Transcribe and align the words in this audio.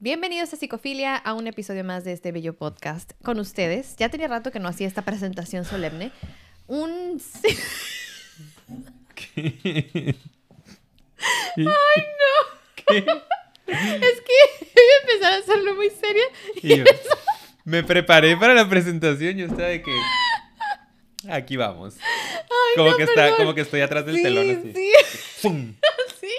Bienvenidos 0.00 0.52
a 0.52 0.56
Psicofilia, 0.56 1.16
a 1.16 1.34
un 1.34 1.46
episodio 1.48 1.82
más 1.82 2.04
de 2.04 2.12
este 2.12 2.30
bello 2.30 2.54
podcast. 2.54 3.12
Con 3.22 3.40
ustedes, 3.40 3.96
ya 3.96 4.08
tenía 4.08 4.28
rato 4.28 4.52
que 4.52 4.60
no 4.60 4.68
hacía 4.68 4.86
esta 4.86 5.02
presentación 5.02 5.64
solemne. 5.64 6.12
Un... 6.68 7.20
¿Qué? 9.14 10.14
¡Ay, 11.56 11.64
no! 11.66 11.74
¿Qué? 12.76 12.98
Es 12.98 13.04
que 14.20 14.66
voy 14.74 14.84
a 14.94 15.02
empezar 15.02 15.32
a 15.32 15.36
hacerlo 15.38 15.74
muy 15.74 15.90
seria. 15.90 16.22
Y 16.62 16.76
yo, 16.78 16.84
me 17.64 17.82
preparé 17.82 18.36
para 18.36 18.54
la 18.54 18.68
presentación 18.68 19.38
y 19.38 19.42
estaba 19.42 19.68
de 19.68 19.82
que 19.82 19.98
aquí 21.28 21.56
vamos. 21.56 21.96
Ay, 22.00 22.76
Como 22.76 22.90
no, 22.90 22.96
que 22.96 23.02
está, 23.02 23.36
como 23.36 23.54
que 23.54 23.62
estoy 23.62 23.80
atrás 23.80 24.06
del 24.06 24.14
sí, 24.16 24.22
telón 24.22 24.48
así. 24.50 24.72
Sí, 24.72 24.92
¡Pum! 25.42 25.74
sí, 26.20 26.30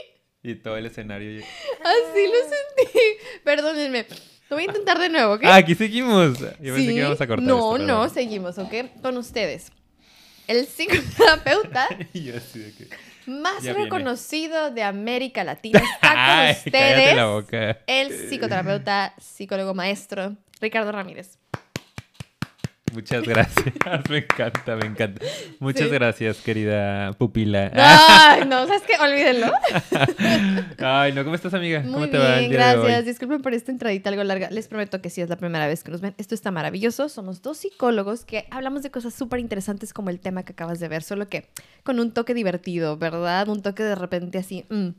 Y 0.44 0.55
todo 0.55 0.78
el 0.78 0.86
escenario. 0.86 1.39
y- 1.39 1.44
así 1.84 2.25
lo 2.27 2.39
sentí. 2.41 3.00
Perdónenme. 3.43 4.05
Lo 4.50 4.55
voy 4.55 4.64
a 4.64 4.68
intentar 4.68 4.98
de 4.98 5.09
nuevo, 5.09 5.34
¿ok? 5.34 5.42
Ah, 5.46 5.56
aquí 5.57 5.75
seguimos. 5.75 6.39
Yo 6.39 6.47
pensé 6.57 6.75
Sí. 6.78 6.87
que 6.87 6.93
íbamos 6.93 7.21
a 7.21 7.28
cortar 7.28 7.46
No, 7.46 7.75
esto, 7.75 7.87
no, 7.87 8.10
seguimos, 8.10 8.57
¿ok? 8.57 8.74
Con 9.01 9.18
ustedes. 9.18 9.71
El 10.47 10.65
psicoterapeuta 10.65 11.87
más 13.28 13.64
reconocido 13.64 14.71
de 14.71 14.82
América 14.82 15.43
Latina 15.43 15.79
está 15.79 16.10
con 16.10 16.18
Ay, 16.20 16.56
cállate 16.71 17.15
la 17.15 17.37
ustedes. 17.37 17.71
boca. 17.75 17.84
El 17.86 18.09
psicoterapeuta, 18.29 19.14
psicólogo 19.20 19.75
maestro, 19.75 20.36
Ricardo 20.59 20.92
Ramírez. 20.92 21.37
Muchas 22.93 23.24
gracias. 23.24 23.66
Me 24.10 24.18
encanta, 24.20 24.75
me 24.75 24.86
encanta. 24.86 25.25
Muchas 25.60 25.88
Sí. 25.88 25.93
gracias, 25.93 26.38
querida 26.38 27.14
pupila. 27.14 27.71
Ay, 27.75 28.46
no, 28.48 28.65
¿sabes 28.68 28.82
qué? 28.84 28.93
Olvídenlo. 29.02 29.52
Ay, 30.79 31.14
no, 31.14 31.24
¿cómo 31.24 31.36
estás, 31.36 31.54
amiga? 31.54 31.82
¿Cómo 31.84 32.00
Muy 32.00 32.09
te 32.09 32.17
va 32.17 32.36
el 32.39 32.50
bien, 32.50 32.52
de 32.52 32.58
hoy? 32.58 32.73
gracias. 32.84 33.06
Disculpen 33.06 33.42
por 33.42 33.53
esta 33.53 33.72
entradita 33.72 34.09
algo 34.09 34.23
larga. 34.23 34.50
Les 34.50 34.67
prometo 34.67 35.02
que 35.02 35.09
sí 35.09 35.22
es 35.22 35.30
la 35.30 35.38
primera 35.38 35.67
vez 35.67 35.84
que 35.84 35.92
nos 35.92 36.02
ven. 36.02 36.14
Esto 36.17 36.36
está 36.36 36.52
maravilloso. 36.52 37.09
Somos 37.09 37.42
dos 37.42 37.58
psicólogos 37.58 38.26
que 38.26 38.45
hablamos 38.52 38.84
de 38.84 38.92
cosas 38.92 39.14
súper 39.14 39.40
interesantes 39.40 39.94
como 39.94 40.10
el 40.10 40.20
tema 40.20 40.44
que 40.44 40.54
acabas 40.54 40.80
de 40.80 40.88
ver, 40.88 41.04
solo 41.04 41.28
que 41.28 41.48
con 41.84 42.00
un 42.00 42.12
toque 42.12 42.34
divertido, 42.34 42.98
¿verdad? 42.98 43.48
Un 43.50 43.62
toque 43.62 43.84
de 43.84 43.95
repente 43.95 44.38
así. 44.38 44.66
mm. 44.70 44.90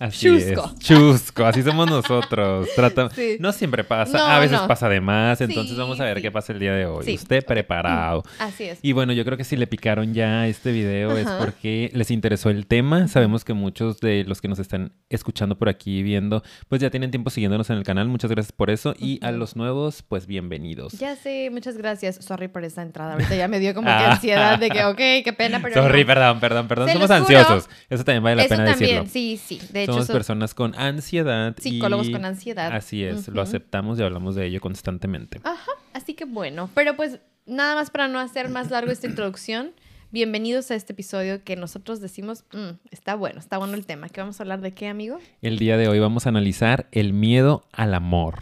Así 0.00 0.26
Chusco. 0.28 0.72
es. 0.72 0.78
Chusco, 0.84 1.44
así 1.44 1.62
somos 1.62 1.88
nosotros. 1.88 2.68
Trata... 2.74 3.10
Sí. 3.10 3.36
No 3.38 3.52
siempre 3.52 3.84
pasa, 3.84 4.16
No, 4.18 4.24
a 4.24 4.38
veces 4.38 4.58
no. 4.60 4.66
pasa 4.66 4.88
de 4.88 5.00
más, 5.00 5.40
entonces 5.42 5.72
Sí, 5.74 5.78
vamos 5.78 6.00
a 6.00 6.04
ver 6.04 6.16
sí. 6.16 6.22
qué 6.22 6.30
pasa 6.30 6.52
el 6.54 6.58
día 6.58 6.72
de 6.72 6.86
hoy. 6.86 7.14
Usted 7.14 7.44
preparado. 7.44 8.22
Así 8.38 8.64
es. 8.64 8.78
Y 8.82 8.92
bueno, 8.92 9.12
yo 9.12 9.24
creo 9.24 9.36
que 9.36 9.44
si 9.44 9.56
le 9.56 9.66
picaron 9.66 10.14
ya 10.14 10.46
este 10.46 10.72
video 10.72 11.16
es 11.16 11.28
porque 11.28 11.90
les 11.94 12.10
interesó 12.10 12.48
el 12.50 12.66
tema. 12.66 13.08
Sabemos 13.08 13.44
que 13.44 13.52
muchos 13.52 14.00
de 14.00 14.24
los 14.24 14.40
que 14.40 14.48
nos 14.48 14.58
están 14.58 14.92
escuchando 15.10 15.58
por 15.58 15.68
aquí 15.68 15.98
y 15.98 16.02
viendo, 16.02 16.42
pues 16.68 16.80
ya 16.80 16.88
tienen 16.90 17.10
tiempo 17.10 17.28
siguiéndonos 17.30 17.68
en 17.70 17.76
el 17.76 17.84
canal. 17.84 18.08
Muchas 18.08 18.30
gracias 18.30 18.52
por 18.52 18.70
eso. 18.70 18.94
Y 18.98 19.22
a 19.22 19.30
los 19.32 19.54
nuevos, 19.54 20.02
pues 20.02 20.26
bienvenidos. 20.26 20.94
Ya 20.94 21.14
sé, 21.16 21.50
muchas 21.52 21.76
gracias. 21.76 22.16
Sorry 22.24 22.48
por 22.48 22.64
esa 22.64 22.80
entrada. 22.82 23.12
Ahorita 23.12 23.34
ya 23.36 23.48
me 23.48 23.58
dio 23.58 23.74
como 23.74 23.86
que 23.86 23.92
Ah. 24.00 24.12
ansiedad 24.12 24.58
de 24.58 24.70
que, 24.70 24.82
ok, 24.84 24.96
qué 25.24 25.34
pena, 25.36 25.60
pero. 25.60 25.74
Sorry, 25.82 26.00
no. 26.00 26.06
perdón, 26.06 26.40
perdón, 26.40 26.68
perdón. 26.68 26.86
Se 26.88 26.94
Somos 26.94 27.10
ansiosos. 27.10 27.68
Eso 27.90 28.02
también 28.04 28.22
vale 28.22 28.36
la 28.36 28.42
Eso 28.44 28.54
pena 28.56 28.70
también, 28.70 29.04
decirlo. 29.04 29.10
sí, 29.12 29.58
sí. 29.58 29.60
De 29.72 29.89
Somos 29.92 30.06
so- 30.06 30.12
personas 30.12 30.54
con 30.54 30.74
ansiedad. 30.78 31.54
psicólogos 31.60 32.08
y- 32.08 32.12
con 32.12 32.24
ansiedad. 32.24 32.72
Así 32.72 33.04
es, 33.04 33.28
lo 33.28 33.42
aceptamos 33.42 33.98
y 33.98 34.02
hablamos 34.02 34.34
de 34.34 34.46
ello 34.46 34.60
constantemente. 34.60 35.40
Ajá, 35.44 35.70
así 35.92 36.14
que 36.14 36.24
bueno, 36.24 36.70
pero 36.74 36.96
pues 36.96 37.20
nada 37.46 37.74
más 37.74 37.90
para 37.90 38.08
no 38.08 38.18
hacer 38.18 38.48
más 38.48 38.70
largo 38.70 38.90
esta 38.92 39.06
introducción, 39.06 39.72
bienvenidos 40.12 40.70
a 40.70 40.74
este 40.74 40.92
episodio 40.92 41.42
que 41.44 41.56
nosotros 41.56 42.00
decimos, 42.00 42.44
"Mm, 42.52 42.78
está 42.90 43.14
bueno, 43.14 43.38
está 43.38 43.58
bueno 43.58 43.74
el 43.74 43.86
tema. 43.86 44.08
¿Qué 44.08 44.20
vamos 44.20 44.40
a 44.40 44.42
hablar 44.42 44.60
de 44.60 44.72
qué, 44.72 44.88
amigo? 44.88 45.18
El 45.42 45.58
día 45.58 45.76
de 45.76 45.88
hoy 45.88 45.98
vamos 46.00 46.26
a 46.26 46.30
analizar 46.30 46.86
el 46.92 47.12
miedo 47.12 47.64
al 47.72 47.94
amor. 47.94 48.34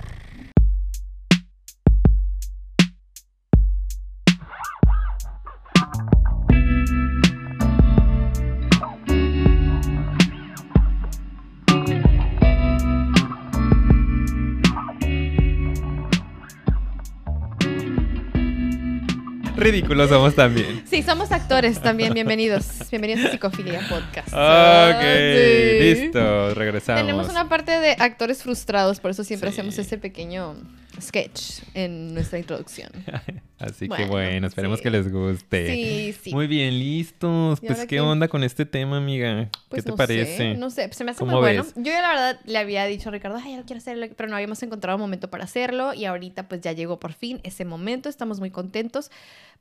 Ridículos 19.59 20.09
somos 20.09 20.35
también. 20.35 20.83
Sí, 20.89 21.03
somos 21.03 21.33
actores 21.33 21.81
también, 21.81 22.15
bienvenidos. 22.15 22.65
Bienvenidos 22.91 23.27
a 23.27 23.31
Psicofilia 23.33 23.81
Podcast. 23.89 24.29
Ok, 24.29 24.35
Ah, 24.39 25.01
sí. 25.03 25.79
listo, 25.81 26.55
regresamos. 26.55 27.03
Tenemos 27.03 27.29
una 27.29 27.49
parte 27.49 27.73
de 27.81 27.97
actores 27.99 28.43
frustrados, 28.43 29.01
por 29.01 29.11
eso 29.11 29.25
siempre 29.25 29.51
Sí. 29.51 29.55
hacemos 29.55 29.77
ese 29.79 29.99
pequeño 29.99 30.55
sketch 31.01 31.61
en 31.75 32.15
nuestra 32.15 32.39
introducción. 32.39 32.91
Así 33.59 33.89
que 33.89 34.05
Bueno, 34.07 34.47
esperemos 34.47 34.79
sí. 34.79 34.83
que 34.85 34.91
les 34.91 35.11
guste. 35.13 35.75
Sí, 35.75 36.15
sí. 36.23 36.33
Muy 36.33 36.47
bien, 36.47 36.79
listos. 36.79 37.59
¿Y 37.63 37.67
Pues, 37.67 37.87
¿qué 37.87 38.01
onda 38.01 38.29
con 38.29 38.45
este 38.45 38.65
tema, 38.67 38.99
amiga? 38.99 39.51
Pues 39.69 39.83
¿Qué 39.83 39.87
te 39.87 39.91
no 39.91 39.97
parece? 39.97 40.37
Sé, 40.37 40.55
no 40.55 40.71
sé, 40.71 40.93
se 40.93 41.05
me 41.05 41.11
hace 41.11 41.25
muy 41.25 41.31
¿Cómo 41.31 41.41
bueno. 41.41 41.65
Yo 41.75 41.91
ya 41.93 42.03
la 42.03 42.09
verdad 42.09 42.41
le 42.45 42.59
había 42.59 42.85
dicho 42.87 43.09
a 43.09 43.13
Ricardo, 43.13 43.39
ay, 43.43 43.53
ya 43.53 43.57
lo 43.59 43.65
quiero 43.65 43.79
hacer, 43.79 44.15
pero 44.17 44.29
no 44.29 44.37
habíamos 44.37 44.63
encontrado 44.63 44.97
un 44.97 45.01
momento 45.03 45.29
para 45.29 45.45
hacerlo 45.45 45.93
y 45.95 46.05
ahorita 46.05 46.49
pues 46.49 46.61
ya 46.61 46.73
llegó 46.73 47.01
por 47.01 47.13
fin 47.13 47.41
ese 47.43 47.65
momento, 47.65 48.09
estamos 48.09 48.39
muy 48.39 48.51
contentos. 48.51 49.11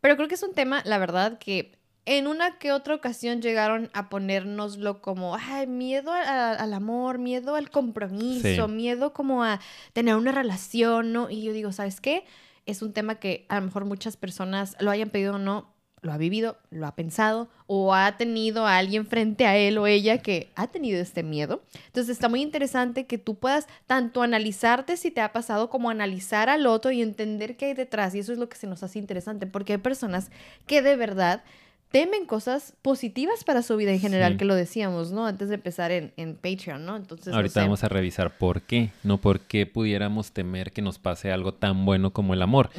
Pero 0.01 0.15
creo 0.15 0.27
que 0.27 0.35
es 0.35 0.43
un 0.43 0.53
tema, 0.53 0.83
la 0.85 0.99
verdad, 0.99 1.39
que 1.39 1.71
en 2.09 2.25
una 2.25 2.57
que 2.57 2.71
otra 2.71 2.95
ocasión 2.95 3.41
llegaron 3.41 3.89
a 3.93 4.07
ponérnoslo 4.09 5.01
como, 5.01 5.35
ay, 5.35 5.67
miedo 5.67 6.11
a- 6.13 6.51
al 6.53 6.73
amor, 6.73 7.17
miedo 7.19 7.55
al 7.55 7.69
compromiso, 7.69 8.65
Sí. 8.67 8.71
miedo 8.73 9.11
como 9.13 9.43
a 9.43 9.59
tener 9.93 10.15
una 10.15 10.31
relación, 10.31 11.11
¿no? 11.11 11.29
Y 11.29 11.43
yo 11.43 11.51
digo, 11.51 11.71
¿sabes 11.73 11.99
qué? 11.99 12.23
Es 12.65 12.81
un 12.81 12.93
tema 12.93 13.15
que 13.15 13.45
a 13.49 13.59
lo 13.59 13.65
mejor 13.65 13.83
muchas 13.83 14.15
personas 14.15 14.77
lo 14.79 14.89
hayan 14.89 15.09
pedido 15.09 15.35
o 15.35 15.37
no, 15.37 15.73
lo 16.01 16.13
ha 16.13 16.17
vivido, 16.17 16.57
lo 16.69 16.85
ha 16.87 16.95
pensado 16.95 17.49
o 17.65 17.93
ha 17.93 18.15
tenido 18.17 18.65
a 18.67 18.77
alguien 18.77 19.05
frente 19.05 19.45
a 19.45 19.57
él 19.57 19.77
o 19.77 19.87
ella 19.87 20.19
que 20.19 20.49
ha 20.55 20.67
tenido 20.67 21.01
este 21.01 21.23
miedo. 21.23 21.61
Entonces 21.87 22.09
está 22.13 22.29
muy 22.29 22.41
interesante 22.41 23.05
que 23.05 23.17
tú 23.17 23.35
puedas 23.35 23.67
tanto 23.85 24.21
analizarte 24.21 24.95
si 24.95 25.11
te 25.11 25.19
ha 25.19 25.33
pasado 25.33 25.69
como 25.69 25.89
analizar 25.89 26.49
al 26.49 26.67
otro 26.67 26.91
y 26.91 27.01
entender 27.01 27.57
qué 27.57 27.65
hay 27.65 27.73
detrás. 27.73 28.15
Y 28.15 28.19
eso 28.19 28.31
es 28.31 28.37
lo 28.37 28.47
que 28.47 28.55
se 28.55 28.67
nos 28.67 28.83
hace 28.83 28.99
interesante 28.99 29.47
porque 29.47 29.73
hay 29.73 29.79
personas 29.79 30.29
que 30.67 30.81
de 30.81 30.95
verdad 30.95 31.43
temen 31.91 32.25
cosas 32.25 32.73
positivas 32.81 33.43
para 33.43 33.61
su 33.61 33.77
vida 33.77 33.91
en 33.91 33.99
general, 33.99 34.33
Sí. 34.33 34.37
que 34.39 34.45
lo 34.45 34.55
decíamos, 34.55 35.11
¿no? 35.11 35.25
Antes 35.25 35.49
de 35.49 35.55
empezar 35.55 35.91
en, 35.91 36.11
en 36.17 36.35
Patreon, 36.35 36.85
¿no? 36.85 36.95
Entonces, 36.97 37.27
no 37.27 37.35
Ahorita 37.35 37.53
sé. 37.55 37.59
vamos 37.61 37.83
a 37.83 37.89
revisar 37.89 38.37
por 38.37 38.61
qué, 38.61 38.91
no 39.03 39.17
por 39.19 39.39
qué 39.39 39.65
pudiéramos 39.65 40.31
temer 40.31 40.71
que 40.73 40.81
nos 40.81 40.99
pase 40.99 41.31
algo 41.31 41.53
tan 41.53 41.85
bueno 41.85 42.11
como 42.11 42.33
el 42.33 42.41
amor. 42.41 42.69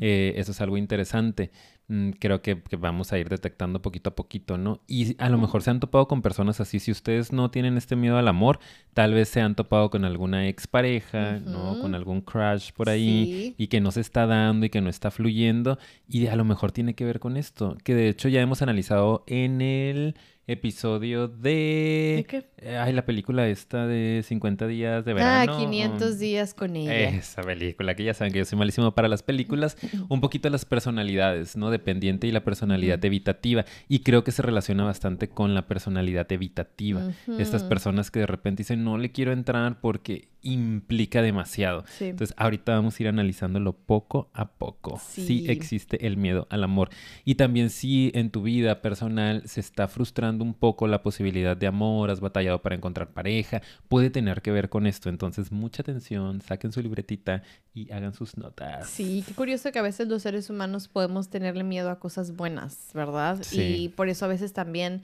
Eh, 0.00 0.34
eso 0.36 0.50
es 0.52 0.60
algo 0.60 0.76
interesante. 0.76 1.50
Mm, 1.88 2.10
creo 2.18 2.42
que, 2.42 2.60
que 2.62 2.74
vamos 2.74 3.12
a 3.12 3.18
ir 3.18 3.28
detectando 3.28 3.80
poquito 3.80 4.10
a 4.10 4.16
poquito, 4.16 4.58
¿no? 4.58 4.80
Y 4.88 5.14
a 5.22 5.28
lo 5.28 5.38
mejor 5.38 5.62
se 5.62 5.70
han 5.70 5.78
topado 5.78 6.08
con 6.08 6.20
personas 6.20 6.60
así. 6.60 6.80
Si 6.80 6.90
ustedes 6.90 7.32
no 7.32 7.50
tienen 7.52 7.76
este 7.76 7.94
miedo 7.94 8.18
al 8.18 8.26
amor, 8.26 8.58
tal 8.92 9.14
vez 9.14 9.28
se 9.28 9.40
han 9.40 9.54
topado 9.54 9.88
con 9.88 10.04
alguna 10.04 10.48
expareja, 10.48 11.38
¿no? 11.38 11.72
Ujú. 11.72 11.82
Con 11.82 11.94
algún 11.94 12.22
crush 12.22 12.72
por 12.72 12.88
ahí 12.88 13.06
Sí. 13.26 13.54
y 13.56 13.66
que 13.68 13.80
no 13.80 13.92
se 13.92 14.00
está 14.00 14.26
dando 14.26 14.66
y 14.66 14.70
que 14.70 14.80
no 14.80 14.90
está 14.90 15.12
fluyendo. 15.12 15.78
Y 16.08 16.26
a 16.26 16.34
lo 16.34 16.44
mejor 16.44 16.72
tiene 16.72 16.94
que 16.94 17.04
ver 17.04 17.20
con 17.20 17.36
esto, 17.36 17.76
que 17.84 17.94
de 17.94 18.08
hecho 18.08 18.28
ya 18.28 18.40
hemos 18.40 18.62
analizado 18.62 19.22
en 19.28 19.60
el 19.60 20.16
episodio 20.46 21.28
de... 21.28 22.14
¿De 22.18 22.24
qué? 22.28 22.44
eh, 22.58 22.76
Ay, 22.76 22.92
la 22.92 23.04
película 23.04 23.48
esta 23.48 23.86
de 23.86 24.22
50 24.24 24.66
días 24.66 25.04
de 25.04 25.12
Ah, 25.12 25.14
verano. 25.14 25.58
500 25.58 26.18
días 26.18 26.54
con 26.54 26.76
ella. 26.76 27.08
Esa 27.10 27.42
película, 27.42 27.94
que 27.94 28.04
ya 28.04 28.14
saben 28.14 28.32
que 28.32 28.38
yo 28.40 28.44
soy 28.44 28.58
malísimo 28.58 28.92
para 28.94 29.08
las 29.08 29.22
películas. 29.22 29.76
Un 30.08 30.20
poquito 30.20 30.48
las 30.48 30.64
personalidades, 30.64 31.56
¿no? 31.56 31.70
Dependiente 31.70 32.26
y 32.26 32.32
la 32.32 32.44
personalidad 32.44 33.04
evitativa. 33.04 33.64
Y 33.88 34.00
creo 34.00 34.24
que 34.24 34.30
se 34.32 34.42
relaciona 34.42 34.84
bastante 34.84 35.28
con 35.28 35.54
la 35.54 35.66
personalidad 35.66 36.30
evitativa. 36.30 37.02
Estas 37.38 37.64
personas 37.64 38.10
que 38.10 38.20
de 38.20 38.26
repente 38.26 38.60
dicen, 38.62 38.84
no 38.84 38.98
le 38.98 39.10
quiero 39.10 39.32
entrar 39.32 39.80
porque 39.80 40.28
implica 40.46 41.22
demasiado. 41.22 41.84
Sí. 41.88 42.06
Entonces, 42.06 42.34
ahorita 42.38 42.72
vamos 42.72 42.98
a 42.98 43.02
ir 43.02 43.08
analizándolo 43.08 43.72
poco 43.72 44.30
a 44.32 44.48
poco. 44.48 45.00
Sí. 45.04 45.26
Sí. 45.26 45.46
existe 45.48 46.06
el 46.06 46.16
miedo 46.16 46.46
al 46.50 46.64
amor. 46.64 46.90
Y 47.24 47.34
también 47.34 47.70
si 47.70 48.10
en 48.14 48.30
tu 48.30 48.42
vida 48.42 48.82
personal 48.82 49.42
se 49.46 49.60
está 49.60 49.88
frustrando 49.88 50.44
un 50.44 50.54
poco 50.54 50.86
la 50.86 51.02
posibilidad 51.02 51.56
de 51.56 51.66
amor, 51.66 52.10
has 52.10 52.20
batallado 52.20 52.62
para 52.62 52.74
encontrar 52.74 53.12
pareja, 53.12 53.62
puede 53.88 54.10
tener 54.10 54.42
que 54.42 54.50
ver 54.50 54.68
con 54.68 54.86
esto. 54.86 55.08
Entonces, 55.08 55.52
mucha 55.52 55.82
atención, 55.82 56.40
saquen 56.40 56.72
su 56.72 56.80
libretita 56.80 57.42
y 57.74 57.90
hagan 57.92 58.14
sus 58.14 58.36
notas. 58.36 58.88
Sí, 58.88 59.24
qué 59.26 59.34
curioso 59.34 59.72
que 59.72 59.78
a 59.78 59.82
veces 59.82 60.08
los 60.08 60.22
seres 60.22 60.50
humanos 60.50 60.88
podemos 60.88 61.28
tenerle 61.28 61.64
miedo 61.64 61.90
a 61.90 61.98
cosas 61.98 62.36
buenas, 62.36 62.90
¿verdad? 62.94 63.38
Sí. 63.42 63.60
Y 63.60 63.88
por 63.88 64.08
eso 64.08 64.24
a 64.24 64.28
veces 64.28 64.52
también 64.52 65.02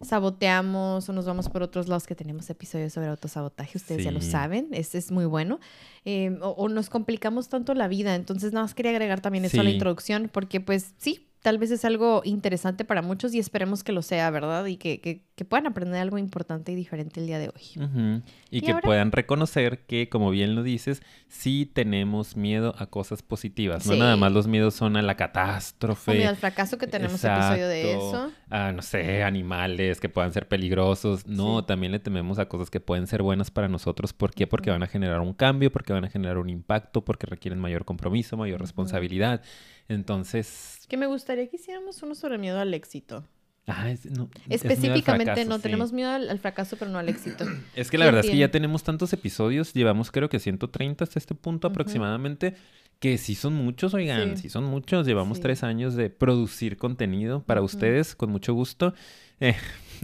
saboteamos 0.00 1.08
o 1.08 1.12
nos 1.12 1.26
vamos 1.26 1.48
por 1.48 1.62
otros 1.62 1.88
lados 1.88 2.06
que 2.06 2.14
tenemos 2.14 2.48
episodios 2.50 2.92
sobre 2.92 3.08
autosabotaje, 3.08 3.76
ustedes 3.76 4.04
ya 4.04 4.10
lo 4.10 4.20
saben, 4.20 4.68
este 4.72 4.98
es 4.98 5.10
muy 5.10 5.26
bueno. 5.26 5.60
Eh, 6.04 6.36
o, 6.40 6.50
o 6.50 6.68
nos 6.68 6.88
complicamos 6.88 7.48
tanto 7.48 7.74
la 7.74 7.88
vida, 7.88 8.14
entonces 8.14 8.52
nada 8.52 8.64
más 8.64 8.74
quería 8.74 8.92
agregar 8.92 9.20
también 9.20 9.44
eso 9.44 9.60
a 9.60 9.64
la 9.64 9.70
introducción 9.70 10.30
porque 10.32 10.60
pues 10.60 10.94
sí, 10.98 11.29
tal 11.42 11.58
vez 11.58 11.70
es 11.70 11.84
algo 11.84 12.20
interesante 12.24 12.84
para 12.84 13.00
muchos 13.02 13.32
y 13.34 13.38
esperemos 13.38 13.82
que 13.82 13.92
lo 13.92 14.02
sea, 14.02 14.30
¿verdad? 14.30 14.66
Y 14.66 14.76
que, 14.76 15.00
que, 15.00 15.24
que 15.34 15.44
puedan 15.46 15.66
aprender 15.66 16.00
algo 16.00 16.18
importante 16.18 16.72
y 16.72 16.74
diferente 16.74 17.18
el 17.20 17.26
día 17.26 17.38
de 17.38 17.48
hoy. 17.48 18.22
Y, 18.50 18.58
¿Y 18.58 18.60
que 18.60 18.72
ahora? 18.72 18.82
puedan 18.86 19.10
reconocer 19.12 19.86
que, 19.86 20.08
como 20.10 20.30
bien 20.30 20.54
lo 20.54 20.62
dices, 20.62 21.02
sí 21.28 21.64
tenemos 21.72 22.36
miedo 22.36 22.74
a 22.78 22.86
cosas 22.86 23.22
positivas. 23.22 23.86
No 23.86 23.96
nada 23.96 24.16
más 24.16 24.32
los 24.32 24.46
miedos 24.46 24.74
son 24.74 24.96
a 24.96 25.02
la 25.02 25.12
O 25.12 25.16
catástrofe. 25.16 26.12
miedo 26.12 26.28
al 26.28 26.36
fracaso 26.36 26.76
que 26.78 26.86
tenemos 26.86 27.24
episodio 27.24 27.68
de 27.68 27.92
Exacto. 27.94 28.08
eso. 28.26 28.32
A, 28.50 28.72
no 28.72 28.82
sé, 28.82 29.22
animales 29.22 29.98
que 30.00 30.08
puedan 30.08 30.32
ser 30.32 30.46
peligrosos. 30.48 31.26
No, 31.26 31.60
Sí. 31.60 31.66
también 31.66 31.92
le 31.92 32.00
tememos 32.00 32.38
a 32.38 32.46
cosas 32.46 32.68
que 32.70 32.80
pueden 32.80 33.06
ser 33.06 33.22
buenas 33.22 33.50
para 33.50 33.68
nosotros. 33.68 34.12
¿Por 34.12 34.32
qué? 34.32 34.46
Porque 34.46 34.70
van 34.70 34.82
a 34.82 34.86
generar 34.86 35.20
un 35.20 35.32
cambio, 35.32 35.72
porque 35.72 35.92
van 35.92 36.04
a 36.04 36.10
generar 36.10 36.36
un 36.38 36.50
impacto, 36.50 37.02
porque 37.04 37.26
requieren 37.26 37.58
mayor 37.60 37.84
compromiso, 37.84 38.36
mayor 38.36 38.60
responsabilidad. 38.60 39.42
Entonces, 39.90 40.80
Que 40.88 40.96
me 40.96 41.06
gustaría 41.06 41.46
que 41.48 41.56
hiciéramos 41.56 42.02
uno 42.02 42.14
sobre 42.14 42.38
miedo 42.38 42.58
al 42.58 42.72
éxito. 42.74 43.24
ah, 43.66 43.90
es- 43.90 44.06
no, 44.10 44.30
es 44.48 44.64
Específicamente, 44.64 45.26
fracaso, 45.32 45.48
no, 45.48 45.56
sí. 45.56 45.62
tenemos 45.62 45.92
miedo 45.92 46.10
al, 46.10 46.28
al 46.30 46.38
fracaso, 46.38 46.76
pero 46.78 46.90
no 46.90 46.98
al 46.98 47.08
éxito. 47.08 47.44
Es 47.76 47.90
que 47.90 47.98
la 47.98 48.06
¿Quién 48.06 48.14
verdad 48.14 48.24
es 48.24 48.30
que 48.30 48.36
ya 48.38 48.50
tenemos 48.50 48.82
tantos 48.82 49.12
episodios, 49.12 49.72
llevamos 49.74 50.10
creo 50.10 50.28
que 50.28 50.38
130 50.40 51.04
hasta 51.04 51.18
este 51.18 51.34
punto 51.34 51.68
aproximadamente, 51.68 52.54
que 52.98 53.16
sí 53.18 53.34
son 53.34 53.54
muchos, 53.54 53.94
oigan, 53.94 54.36
sí, 54.36 54.42
Sí. 54.44 54.48
son 54.50 54.64
muchos. 54.64 55.06
Llevamos 55.06 55.38
Sí. 55.38 55.42
tres 55.42 55.62
años 55.62 55.94
de 55.94 56.10
producir 56.10 56.76
contenido 56.76 57.42
para 57.44 57.62
ustedes, 57.62 58.14
con 58.14 58.30
mucho 58.30 58.52
gusto. 58.54 58.94
Eh, 59.40 59.54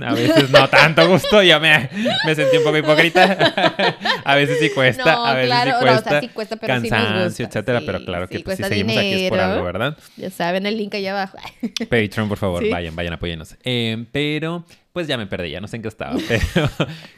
a 0.05 0.13
veces 0.15 0.51
no 0.51 0.69
tanto 0.69 1.09
gusto, 1.09 1.43
ya 1.43 1.59
me, 1.59 1.89
me 2.27 2.35
sentí 2.35 2.57
un 2.59 2.65
poco 2.65 2.77
hipócrita. 2.79 3.55
a 4.25 4.35
veces 4.35 4.59
sí 4.61 4.71
cuesta, 4.71 5.05
no, 5.17 5.27
a 5.27 5.35
veces 5.35 5.47
claro, 5.49 5.71
sí 5.71 5.77
no, 5.77 5.81
cuesta. 5.81 6.09
o 6.09 6.11
sea, 6.13 6.21
sí 6.21 6.29
cuesta, 6.29 6.57
pero 6.57 6.75
sí 6.77 6.81
nos 6.83 6.91
cansancio, 6.91 7.25
gusta. 7.27 7.43
etcétera, 7.45 7.81
pero 7.85 7.99
Sí, 7.99 8.05
claro 8.05 8.29
que 8.29 8.41
pues, 8.41 8.57
si 8.59 8.65
seguimos 8.65 8.97
aquí 8.97 9.07
es 9.25 9.29
por 9.31 9.39
dinero. 9.39 9.53
algo, 9.53 9.65
¿verdad? 9.65 9.97
Ya 10.17 10.31
saben, 10.31 10.67
el 10.67 10.77
link 10.77 10.95
allá 10.95 11.13
abajo. 11.13 11.39
Patreon, 11.91 12.29
por 12.29 12.39
favor, 12.39 12.69
vayan, 12.69 12.95
vayan, 12.97 13.13
apóyennos. 13.15 13.57
Eh, 13.65 14.05
pero, 14.13 14.65
pues 14.97 15.07
ya 15.09 15.19
me 15.19 15.27
perdí, 15.27 15.51
ya 15.51 15.61
no 15.61 15.69
sé 15.69 15.77
en 15.77 15.83
qué 15.83 15.89
estaba, 15.89 16.17
pero 16.27 16.71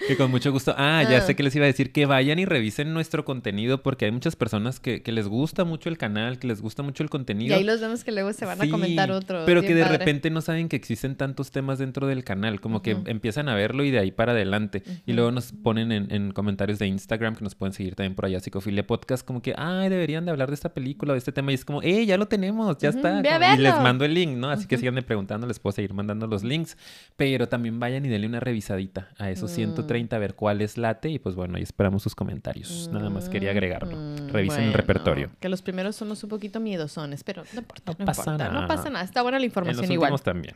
que 0.09 0.17
con 0.17 0.33
mucho 0.33 0.51
gusto. 0.51 0.75
Ah, 0.77 1.05
ya 1.09 1.19
Ah. 1.19 1.21
sé 1.21 1.37
que 1.37 1.45
les 1.45 1.55
iba 1.55 1.63
a 1.65 1.69
decir 1.69 1.93
que 1.93 2.07
vayan 2.07 2.41
y 2.41 2.45
revisen 2.45 2.93
nuestro 2.93 3.25
contenido 3.25 3.85
porque 3.85 4.05
hay 4.07 4.11
muchas 4.11 4.35
personas 4.35 4.81
que, 4.81 5.01
que 5.01 5.13
les 5.13 5.29
gusta 5.29 5.63
mucho 5.63 5.89
el 5.89 5.97
canal, 5.97 6.41
que 6.41 6.49
les 6.49 6.61
gusta 6.61 6.83
mucho 6.83 7.05
el 7.05 7.07
Y 7.07 7.11
contenido. 7.11 7.55
ahí 7.55 7.63
los 7.63 7.81
vemos 7.81 8.03
que 8.03 8.11
luego 8.11 8.33
se 8.33 8.47
van 8.47 8.61
a 8.61 8.69
comentar 8.69 9.13
otros. 9.13 9.45
Pero 9.47 9.63
que 9.63 9.77
de 9.77 9.83
padre. 9.83 9.99
repente 9.99 10.29
no 10.31 10.41
saben 10.41 10.69
que 10.69 10.75
existen 10.75 11.15
tantos 11.15 11.53
temas 11.53 11.79
dentro 11.79 12.09
del 12.09 12.25
canal, 12.25 12.61
como 12.61 12.83
que 12.83 12.97
empiezan 13.07 13.49
a 13.49 13.55
verlo 13.55 13.85
y 13.85 13.93
de 13.93 14.01
ahí 14.01 14.11
para 14.11 14.33
adelante. 14.33 14.83
Y 15.07 15.13
luego 15.13 15.31
nos 15.31 15.53
ponen 15.53 15.93
en, 15.93 16.13
en 16.13 16.33
comentarios 16.33 16.81
de 16.81 16.89
Instagram, 16.89 17.37
que 17.37 17.45
nos 17.45 17.55
pueden 17.55 17.73
seguir 17.73 17.95
también 17.95 18.17
por 18.17 18.25
allá, 18.27 18.41
Psicofilia 18.41 18.85
Podcast, 18.85 19.25
como 19.25 19.41
que, 19.41 19.55
ay, 19.57 19.89
deberían 19.89 20.25
de 20.25 20.33
hablar 20.33 20.49
de 20.49 20.55
esta 20.55 20.75
película 20.75 21.13
o 21.13 21.15
de 21.15 21.19
este 21.19 21.31
tema. 21.31 21.53
Y 21.53 21.55
es 21.55 21.65
como, 21.65 21.81
eh, 21.83 22.05
ya 22.07 22.17
lo 22.17 22.27
tenemos, 22.27 22.77
ya 22.79 22.89
está. 22.89 23.23
ve 23.23 23.29
a 23.29 23.39
como- 23.39 23.55
y 23.55 23.59
les 23.63 23.75
mando 23.81 24.05
el 24.05 24.15
link, 24.15 24.37
¿no? 24.37 24.51
Así 24.51 24.67
que 24.67 24.77
síganme 24.79 25.03
preguntando, 25.03 25.47
les 25.47 25.61
puedo 25.61 25.73
seguir 25.73 25.95
mandando 25.95 26.27
los 26.27 26.43
links. 26.43 26.77
Pero 27.17 27.47
también 27.49 27.68
vayan 27.71 28.05
y 28.07 28.09
denle 28.09 28.27
una 28.27 28.41
revisadita 28.41 29.09
a 29.19 29.31
esos 29.31 29.51
Mm. 29.53 29.55
130, 29.55 30.17
a 30.17 30.19
ver 30.19 30.35
cuál 30.35 30.61
es 30.61 30.77
late. 30.79 31.09
Y 31.11 31.19
pues 31.19 31.35
bueno, 31.35 31.57
ahí 31.57 31.63
esperamos 31.63 32.03
sus 32.03 32.15
comentarios. 32.15 32.89
Nada 32.93 33.11
más 33.11 33.29
quería 33.29 33.51
agregarlo. 33.51 33.97
Mm, 33.97 34.29
Revisen 34.29 34.65
el 34.65 34.73
repertorio. 34.73 35.31
Que 35.41 35.49
los 35.49 35.63
primeros 35.63 35.97
somos 35.97 36.23
un 36.25 36.31
poquito 36.31 36.61
miedosones, 36.61 37.25
pero 37.25 37.45
no 37.53 37.61
importa, 37.61 37.93
No 37.93 37.97
no, 37.99 38.05
pasa 38.07 38.21
importa, 38.23 38.49
nada. 38.49 38.61
no 38.61 38.67
pasa 38.69 38.91
nada. 38.91 39.05
Está 39.05 39.23
buena 39.23 39.39
la 39.39 39.45
En 39.45 39.51
los 39.51 39.57
información 39.57 39.93
igual. 39.93 40.21
también. 40.21 40.55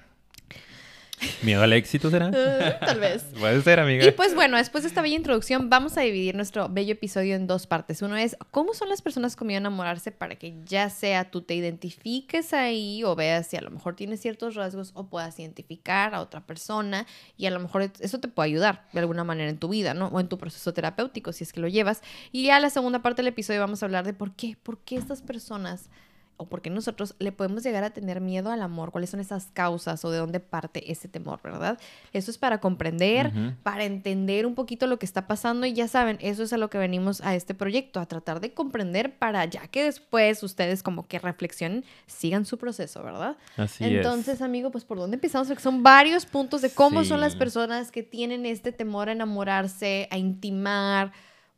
¿Miedo 1.43 1.63
al 1.63 1.73
éxito 1.73 2.11
será? 2.11 2.31
Eh, 2.43 2.77
tal 2.81 2.99
vez. 2.99 3.25
Puede 3.39 3.63
ser, 3.63 3.79
amiga. 3.79 4.05
Y 4.05 4.11
pues 4.11 4.35
bueno, 4.35 4.57
después 4.57 4.85
de 4.85 4.89
esta 4.89 5.01
bella 5.01 5.17
introducción, 5.17 5.71
vamos 5.71 5.97
a 5.97 6.01
dividir 6.01 6.35
nuestro 6.35 6.69
bello 6.69 6.93
episodio 6.93 7.35
en 7.35 7.47
dos 7.47 7.67
partes. 7.67 8.03
Uno 8.03 8.17
es 8.17 8.37
cómo 8.51 8.75
son 8.75 8.89
las 8.89 9.01
personas 9.01 9.37
con 9.37 9.47
miedo 9.47 9.59
a 9.59 9.61
enamorarse 9.61 10.13
para 10.13 10.37
que 10.37 10.55
ya 10.65 10.91
sea 10.91 11.31
tú 11.31 11.43
te 11.43 11.55
identifiques 11.55 12.53
ahí 12.53 13.05
o 13.05 13.15
veas 13.15 13.47
si 13.47 13.57
a 13.57 13.61
lo 13.61 13.71
mejor 13.71 13.95
tienes 13.97 14.21
ciertos 14.21 14.55
rasgos 14.55 14.93
o 14.95 15.07
puedas 15.07 15.39
identificar 15.39 16.15
a 16.15 16.21
otra 16.21 16.41
persona 16.41 17.07
y 17.37 17.47
a 17.47 17.51
lo 17.51 17.61
mejor 17.61 17.91
eso 18.01 18.19
te 18.19 18.29
puede 18.29 18.49
ayudar 18.49 18.87
de 18.93 19.01
alguna 19.01 19.25
manera 19.25 19.51
en 19.51 19.59
tu 19.59 19.69
vida, 19.69 19.95
¿no? 19.95 20.09
O 20.09 20.21
en 20.21 20.29
tu 20.29 20.39
proceso 20.39 20.73
terapéutico, 20.73 21.33
si 21.33 21.45
es 21.45 21.53
que 21.53 21.61
lo 21.61 21.69
llevas. 21.69 22.03
Y 22.33 22.45
ya 22.45 22.59
la 22.61 22.71
segunda 22.71 23.03
parte 23.03 23.23
del 23.23 23.29
episodio 23.29 23.61
vamos 23.61 23.83
a 23.83 23.87
hablar 23.87 24.05
de 24.05 24.15
por 24.15 24.35
qué, 24.35 24.57
por 24.63 24.79
qué 24.79 24.97
estas 24.97 25.23
personas 25.23 25.89
o 26.37 26.47
por 26.47 26.61
qué 26.61 26.71
nosotros 26.71 27.15
le 27.19 27.33
podemos 27.33 27.63
llegar 27.63 27.85
a 27.85 27.91
tener 27.91 28.21
miedo 28.21 28.51
al 28.51 28.63
amor, 28.63 28.91
cuáles 28.91 29.11
son 29.11 29.21
esas 29.21 29.47
causas 29.53 30.05
o 30.05 30.11
de 30.11 30.19
dónde 30.19 30.41
parte 30.41 30.91
ese 30.91 31.09
temor, 31.09 31.41
¿verdad? 31.43 31.79
Eso 32.13 32.31
es 32.31 32.39
para 32.39 32.61
comprender, 32.61 33.33
para 33.63 33.85
entender 33.85 34.47
un 34.47 34.55
poquito 34.55 34.87
lo 34.87 34.99
que 34.99 35.07
está 35.07 35.27
pasando 35.27 35.67
y 35.67 35.73
ya 35.73 35.89
saben, 35.89 36.19
eso 36.21 36.43
es 36.43 36.53
a 36.53 36.57
lo 36.57 36.71
que 36.71 36.79
venimos 36.79 37.21
a 37.21 37.35
este 37.35 37.55
proyecto, 37.55 38.01
a 38.01 38.07
tratar 38.07 38.41
de 38.41 38.53
comprender 38.53 39.17
para 39.17 39.45
ya 39.45 39.69
que 39.69 39.85
después 39.85 40.43
ustedes 40.43 40.83
como 40.83 41.07
que 41.07 41.19
reflexionen, 41.19 41.85
sigan 42.07 42.45
su 42.45 42.59
proceso, 42.59 43.03
¿verdad? 43.03 43.37
Así 43.57 43.85
Entonces, 43.85 44.43
amigo, 44.43 44.71
pues 44.71 44.85
por 44.85 44.99
dónde 44.99 45.17
empezamos, 45.17 45.49
porque 45.49 45.63
son 45.63 45.83
varios 45.83 46.27
puntos 46.27 46.63
de 46.63 46.71
cómo 46.71 47.05
son 47.05 47.21
las 47.21 47.37
personas 47.37 47.91
que 47.91 48.03
tienen 48.03 48.47
este 48.47 48.73
temor 48.73 49.09
a 49.09 49.13
enamorarse, 49.13 50.09
a 50.11 50.19
intimar 50.19 51.13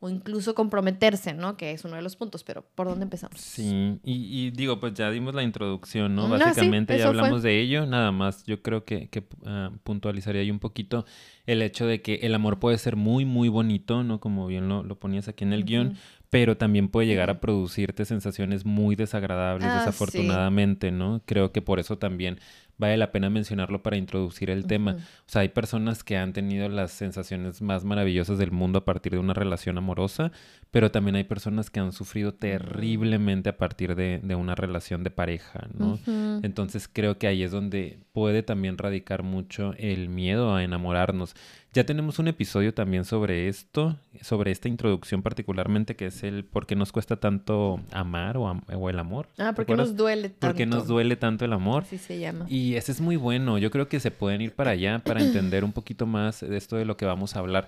o 0.05 0.09
incluso 0.09 0.53
comprometerse, 0.55 1.33
¿no? 1.33 1.57
Que 1.57 1.71
es 1.71 1.83
uno 1.85 1.95
de 1.95 2.01
los 2.01 2.15
puntos, 2.15 2.43
pero 2.43 2.63
¿por 2.75 2.87
dónde 2.87 3.03
empezamos? 3.03 3.39
Sí, 3.39 3.99
y, 4.03 4.13
y 4.47 4.51
digo, 4.51 4.79
pues 4.79 4.93
ya 4.93 5.09
dimos 5.09 5.33
la 5.33 5.43
introducción, 5.43 6.15
¿no? 6.15 6.25
Ah, 6.25 6.37
sí, 6.37 6.43
Básicamente 6.43 6.97
ya 6.97 7.03
fue. 7.03 7.09
hablamos 7.09 7.43
de 7.43 7.59
ello, 7.59 7.85
nada 7.85 8.11
más 8.11 8.43
yo 8.45 8.61
creo 8.61 8.85
que, 8.85 9.09
que 9.09 9.23
ah, 9.45 9.71
puntualizaría 9.83 10.41
ahí 10.41 10.51
un 10.51 10.59
poquito 10.59 11.05
el 11.45 11.61
hecho 11.61 11.85
de 11.87 12.01
que 12.01 12.15
el 12.23 12.33
amor 12.35 12.59
puede 12.59 12.77
ser 12.77 12.95
muy, 12.95 13.25
muy 13.25 13.49
bonito, 13.49 14.03
¿no? 14.03 14.19
Como 14.19 14.47
bien 14.47 14.67
lo, 14.69 14.83
lo 14.83 14.99
ponías 14.99 15.27
aquí 15.27 15.43
en 15.43 15.53
el 15.53 15.63
guion, 15.65 15.95
pero 16.29 16.57
también 16.57 16.89
puede 16.89 17.07
llegar 17.07 17.29
a 17.29 17.39
producirte 17.39 18.03
sensaciones 18.03 18.65
muy 18.65 18.95
desagradables, 18.95 19.67
Ah, 19.67 19.71
sí. 19.79 19.85
desafortunadamente, 19.85 20.91
¿no? 20.91 21.21
Creo 21.25 21.51
que 21.51 21.61
por 21.61 21.79
eso 21.79 21.97
también 21.97 22.39
vale 22.77 22.97
la 22.97 23.11
pena 23.11 23.29
mencionarlo 23.29 23.81
para 23.81 23.97
introducir 23.97 24.49
el 24.49 24.65
tema. 24.65 24.97
O 24.97 25.29
sea, 25.29 25.41
hay 25.41 25.49
personas 25.49 26.03
que 26.03 26.17
han 26.17 26.33
tenido 26.33 26.67
las 26.69 26.91
sensaciones 26.91 27.61
más 27.61 27.85
maravillosas 27.85 28.37
del 28.37 28.51
mundo 28.51 28.79
a 28.79 28.85
partir 28.85 29.13
de 29.13 29.19
una 29.19 29.33
relación 29.33 29.77
amorosa, 29.77 30.31
pero 30.71 30.91
también 30.91 31.15
hay 31.15 31.23
personas 31.23 31.69
que 31.69 31.79
han 31.79 31.91
sufrido 31.91 32.33
terriblemente 32.33 33.49
a 33.49 33.57
partir 33.57 33.95
de, 33.95 34.19
de 34.21 34.35
una 34.35 34.55
relación 34.55 35.03
de 35.03 35.11
pareja, 35.11 35.67
¿no? 35.73 35.99
Entonces 36.43 36.89
creo 36.91 37.17
que 37.17 37.27
ahí 37.27 37.43
es 37.43 37.51
donde 37.51 37.99
puede 38.11 38.43
también 38.43 38.77
radicar 38.77 39.23
mucho 39.23 39.73
el 39.77 40.09
miedo 40.09 40.53
a 40.55 40.63
enamorarnos. 40.63 41.35
Ya 41.75 41.85
tenemos 41.85 42.19
un 42.19 42.29
episodio 42.29 42.73
también 42.73 43.03
sobre 43.03 43.49
esto, 43.49 43.97
sobre 44.21 44.51
esta 44.51 44.69
introducción 44.69 45.21
particularmente, 45.21 45.97
que 45.97 46.05
es 46.05 46.23
el 46.23 46.45
por 46.45 46.65
qué 46.67 46.73
nos 46.77 46.93
cuesta 46.93 47.17
tanto 47.17 47.81
amar 47.91 48.37
o, 48.37 48.47
am- 48.47 48.61
o 48.73 48.89
el 48.89 48.97
amor. 48.97 49.27
Ah, 49.37 49.49
¿te 49.49 49.53
porque 49.57 49.73
acuerdas? 49.73 49.89
nos 49.89 49.97
duele 49.97 50.29
tanto. 50.29 50.47
¿Por 50.47 50.55
qué 50.55 50.65
nos 50.65 50.87
duele 50.87 51.17
tanto 51.17 51.43
el 51.43 51.51
amor? 51.51 51.83
Así 51.83 51.97
se 51.97 52.17
llama. 52.17 52.45
Y 52.47 52.75
ese 52.75 52.93
es 52.93 53.01
muy 53.01 53.17
bueno. 53.17 53.57
Yo 53.57 53.71
creo 53.71 53.89
que 53.89 53.99
se 53.99 54.09
pueden 54.09 54.39
ir 54.39 54.53
para 54.53 54.71
allá 54.71 54.99
para 54.99 55.21
entender 55.21 55.65
un 55.65 55.73
poquito 55.73 56.05
más 56.05 56.39
de 56.39 56.55
esto 56.55 56.77
de 56.77 56.85
lo 56.85 56.95
que 56.95 57.03
vamos 57.05 57.35
a 57.35 57.39
hablar. 57.39 57.67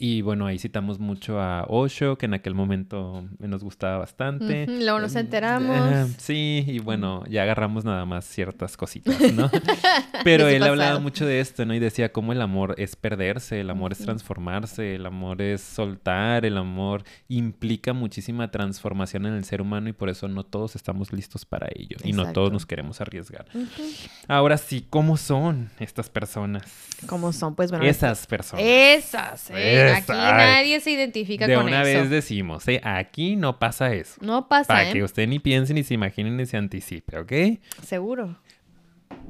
Y 0.00 0.22
bueno, 0.22 0.46
ahí 0.46 0.60
citamos 0.60 1.00
mucho 1.00 1.40
a 1.40 1.64
Osho, 1.68 2.16
que 2.18 2.26
en 2.26 2.34
aquel 2.34 2.54
momento 2.54 3.24
nos 3.40 3.64
gustaba 3.64 3.98
bastante. 3.98 4.64
Luego 4.68 5.00
nos 5.00 5.16
Eh, 5.16 5.20
enteramos. 5.20 5.76
eh, 5.92 6.14
sí, 6.18 6.62
y 6.68 6.78
bueno, 6.78 7.24
ya 7.28 7.42
agarramos 7.42 7.84
nada 7.84 8.04
más 8.04 8.24
ciertas 8.24 8.76
cositas, 8.76 9.16
¿no? 9.34 9.50
Pero 10.22 10.46
él 10.46 10.62
hablaba 10.62 11.00
mucho 11.00 11.26
de 11.26 11.40
esto, 11.40 11.66
¿no? 11.66 11.74
Y 11.74 11.80
decía 11.80 12.12
cómo 12.12 12.32
el 12.32 12.40
amor 12.42 12.76
es 12.78 12.94
perderse, 12.94 13.60
el 13.60 13.70
amor 13.70 13.90
es 13.90 13.98
transformarse, 13.98 14.94
el 14.94 15.04
amor 15.04 15.42
es 15.42 15.62
soltar, 15.62 16.44
el 16.46 16.58
amor 16.58 17.02
implica 17.26 17.92
muchísima 17.92 18.52
transformación 18.52 19.26
en 19.26 19.34
el 19.34 19.44
ser 19.44 19.60
humano 19.60 19.88
y 19.88 19.92
por 19.94 20.10
eso 20.10 20.28
no 20.28 20.44
todos 20.44 20.76
estamos 20.76 21.12
listos 21.12 21.44
para 21.44 21.66
ello 21.74 21.96
y 22.04 22.12
no 22.12 22.32
todos 22.32 22.52
nos 22.52 22.66
queremos 22.66 23.00
arriesgar. 23.00 23.46
Ahora 24.28 24.58
sí, 24.58 24.86
¿cómo 24.88 25.16
son 25.16 25.70
estas 25.80 26.08
personas? 26.08 26.62
¿Cómo 27.06 27.32
son? 27.32 27.56
Pues 27.56 27.70
bueno. 27.72 27.84
Esas 27.84 28.28
personas. 28.28 28.64
Esas, 28.64 29.50
¿eh? 29.50 29.87
Aquí 29.96 30.12
nadie 30.12 30.80
se 30.80 30.90
identifica 30.90 31.46
de 31.46 31.54
con 31.54 31.66
una 31.66 31.82
eso. 31.82 32.00
vez 32.00 32.10
decimos, 32.10 32.66
¿eh? 32.68 32.80
aquí 32.84 33.36
no 33.36 33.58
pasa 33.58 33.92
eso. 33.92 34.14
No 34.20 34.48
pasa, 34.48 34.68
Para 34.68 34.88
¿eh? 34.90 34.92
que 34.92 35.02
usted 35.02 35.26
ni 35.28 35.38
piense, 35.38 35.74
ni 35.74 35.82
se 35.84 35.94
imagine, 35.94 36.30
ni 36.30 36.46
se 36.46 36.56
anticipe, 36.56 37.18
¿ok? 37.18 37.32
Seguro. 37.84 38.36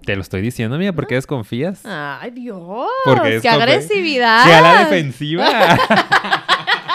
Te 0.05 0.17
lo 0.17 0.23
estoy 0.23 0.41
diciendo, 0.43 0.77
amiga, 0.77 0.93
¿por 0.93 1.07
qué 1.07 1.17
desconfías? 1.17 1.83
Ay, 1.85 2.31
Dios. 2.31 2.87
Porque 3.05 3.41
¡Qué 3.43 3.49
agresividad! 3.49 4.45
¡Que 4.47 4.53
a 4.55 4.61
la 4.61 4.79
defensiva! 4.85 5.47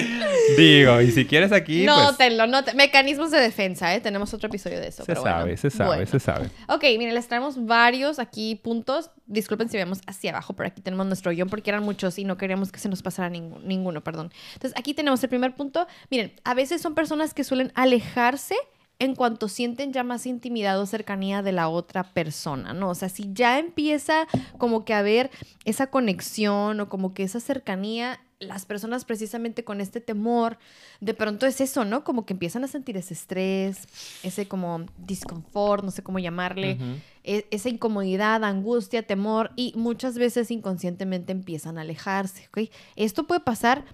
Digo, 0.56 1.00
y 1.00 1.10
si 1.12 1.24
quieres 1.26 1.52
aquí, 1.52 1.84
no, 1.84 1.94
pues 2.04 2.16
tenlo, 2.18 2.46
no 2.46 2.64
te- 2.64 2.74
Mecanismos 2.74 3.30
de 3.30 3.38
defensa, 3.40 3.94
¿eh? 3.94 4.00
Tenemos 4.00 4.32
otro 4.34 4.48
episodio 4.48 4.80
de 4.80 4.88
eso. 4.88 5.02
se 5.04 5.06
pero 5.06 5.22
sabe, 5.22 5.42
bueno. 5.42 5.56
se 5.56 5.70
sabe, 5.70 5.88
Bueno. 5.88 6.06
se 6.06 6.20
sabe. 6.20 6.50
Ok, 6.68 6.82
miren, 6.98 7.14
les 7.14 7.28
traemos 7.28 7.64
varios 7.66 8.18
aquí 8.18 8.54
puntos. 8.56 9.10
Disculpen 9.26 9.68
si 9.68 9.76
vemos 9.76 10.00
hacia 10.06 10.30
abajo, 10.30 10.54
pero 10.54 10.68
aquí 10.68 10.80
tenemos 10.80 11.06
nuestro 11.06 11.30
guion 11.32 11.48
porque 11.48 11.70
eran 11.70 11.82
muchos 11.84 12.18
y 12.18 12.24
no 12.24 12.36
queríamos 12.36 12.72
que 12.72 12.80
se 12.80 12.88
nos 12.88 13.02
pasara 13.02 13.28
ninguno, 13.30 14.02
perdón. 14.02 14.32
Entonces, 14.54 14.76
aquí 14.78 14.92
tenemos 14.94 15.22
el 15.22 15.28
primer 15.28 15.54
punto. 15.54 15.86
Miren, 16.10 16.32
a 16.44 16.54
veces 16.54 16.80
son 16.82 16.94
personas 16.94 17.32
que 17.34 17.44
suelen 17.44 17.70
alejarse 17.74 18.54
en 19.00 19.14
cuanto 19.14 19.48
sienten 19.48 19.92
ya 19.92 20.04
más 20.04 20.26
intimidad 20.26 20.78
o 20.78 20.86
cercanía 20.86 21.42
de 21.42 21.52
la 21.52 21.68
otra 21.68 22.04
persona, 22.04 22.74
¿no? 22.74 22.90
O 22.90 22.94
sea, 22.94 23.08
si 23.08 23.32
ya 23.32 23.58
empieza 23.58 24.28
como 24.58 24.84
que 24.84 24.92
a 24.92 24.98
haber 24.98 25.30
esa 25.64 25.88
conexión 25.88 26.80
o 26.80 26.88
como 26.90 27.14
que 27.14 27.22
esa 27.22 27.40
cercanía, 27.40 28.20
las 28.40 28.66
personas 28.66 29.06
precisamente 29.06 29.64
con 29.64 29.80
este 29.80 30.02
temor, 30.02 30.58
de 31.00 31.14
pronto 31.14 31.46
es 31.46 31.62
eso, 31.62 31.86
¿no? 31.86 32.04
Como 32.04 32.26
que 32.26 32.34
empiezan 32.34 32.62
a 32.62 32.68
sentir 32.68 32.98
ese 32.98 33.14
estrés, 33.14 33.88
ese 34.22 34.46
como 34.46 34.84
disconfort, 34.98 35.82
no 35.82 35.90
sé 35.90 36.02
cómo 36.02 36.18
llamarle, 36.18 36.78
e, 37.24 37.46
esa 37.50 37.70
incomodidad, 37.70 38.44
angustia, 38.44 39.02
temor 39.02 39.50
y 39.56 39.72
muchas 39.76 40.18
veces 40.18 40.50
inconscientemente 40.50 41.32
empiezan 41.32 41.78
a 41.78 41.82
alejarse, 41.82 42.48
¿ok? 42.48 42.70
Esto 42.96 43.26
puede 43.26 43.40
pasar 43.40 43.84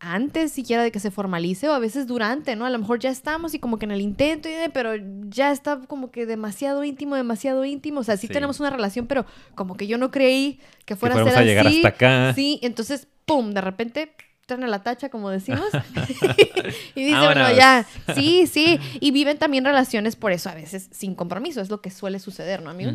antes 0.00 0.52
siquiera 0.52 0.82
de 0.82 0.90
que 0.92 1.00
se 1.00 1.10
formalice 1.10 1.68
o 1.68 1.72
a 1.72 1.78
veces 1.78 2.06
durante, 2.06 2.56
¿no? 2.56 2.66
A 2.66 2.70
lo 2.70 2.78
mejor 2.78 2.98
ya 2.98 3.10
estamos 3.10 3.54
y 3.54 3.58
como 3.58 3.78
que 3.78 3.86
en 3.86 3.92
el 3.92 4.00
intento, 4.00 4.48
pero 4.72 4.92
ya 5.28 5.52
está 5.52 5.80
como 5.86 6.10
que 6.10 6.26
demasiado 6.26 6.84
íntimo, 6.84 7.16
demasiado 7.16 7.64
íntimo. 7.64 8.00
O 8.00 8.04
sea, 8.04 8.16
sí, 8.16 8.28
tenemos 8.28 8.60
una 8.60 8.70
relación, 8.70 9.06
pero 9.06 9.26
como 9.54 9.76
que 9.76 9.86
yo 9.86 9.98
no 9.98 10.10
creí 10.10 10.60
que 10.84 10.96
fuera 10.96 11.20
a 11.20 11.24
ser 11.24 11.36
a 11.36 11.42
llegar 11.42 11.66
hasta 11.66 11.88
acá. 11.88 12.34
Sí, 12.34 12.58
entonces, 12.62 13.08
¡pum! 13.24 13.52
De 13.52 13.60
repente 13.60 14.12
traen 14.46 14.64
a 14.64 14.68
la 14.68 14.82
tacha, 14.82 15.08
como 15.08 15.30
decimos. 15.30 15.66
y 16.94 17.04
dicen, 17.04 17.24
bueno, 17.24 17.52
ya, 17.54 17.86
sí, 18.14 18.46
sí. 18.46 18.78
Y 19.00 19.10
viven 19.10 19.38
también 19.38 19.64
relaciones 19.64 20.16
por 20.16 20.32
eso, 20.32 20.50
a 20.50 20.54
veces 20.54 20.88
sin 20.92 21.14
compromiso. 21.14 21.60
Es 21.60 21.70
lo 21.70 21.80
que 21.80 21.90
suele 21.90 22.18
suceder, 22.18 22.62
¿no, 22.62 22.70
amigo? 22.70 22.92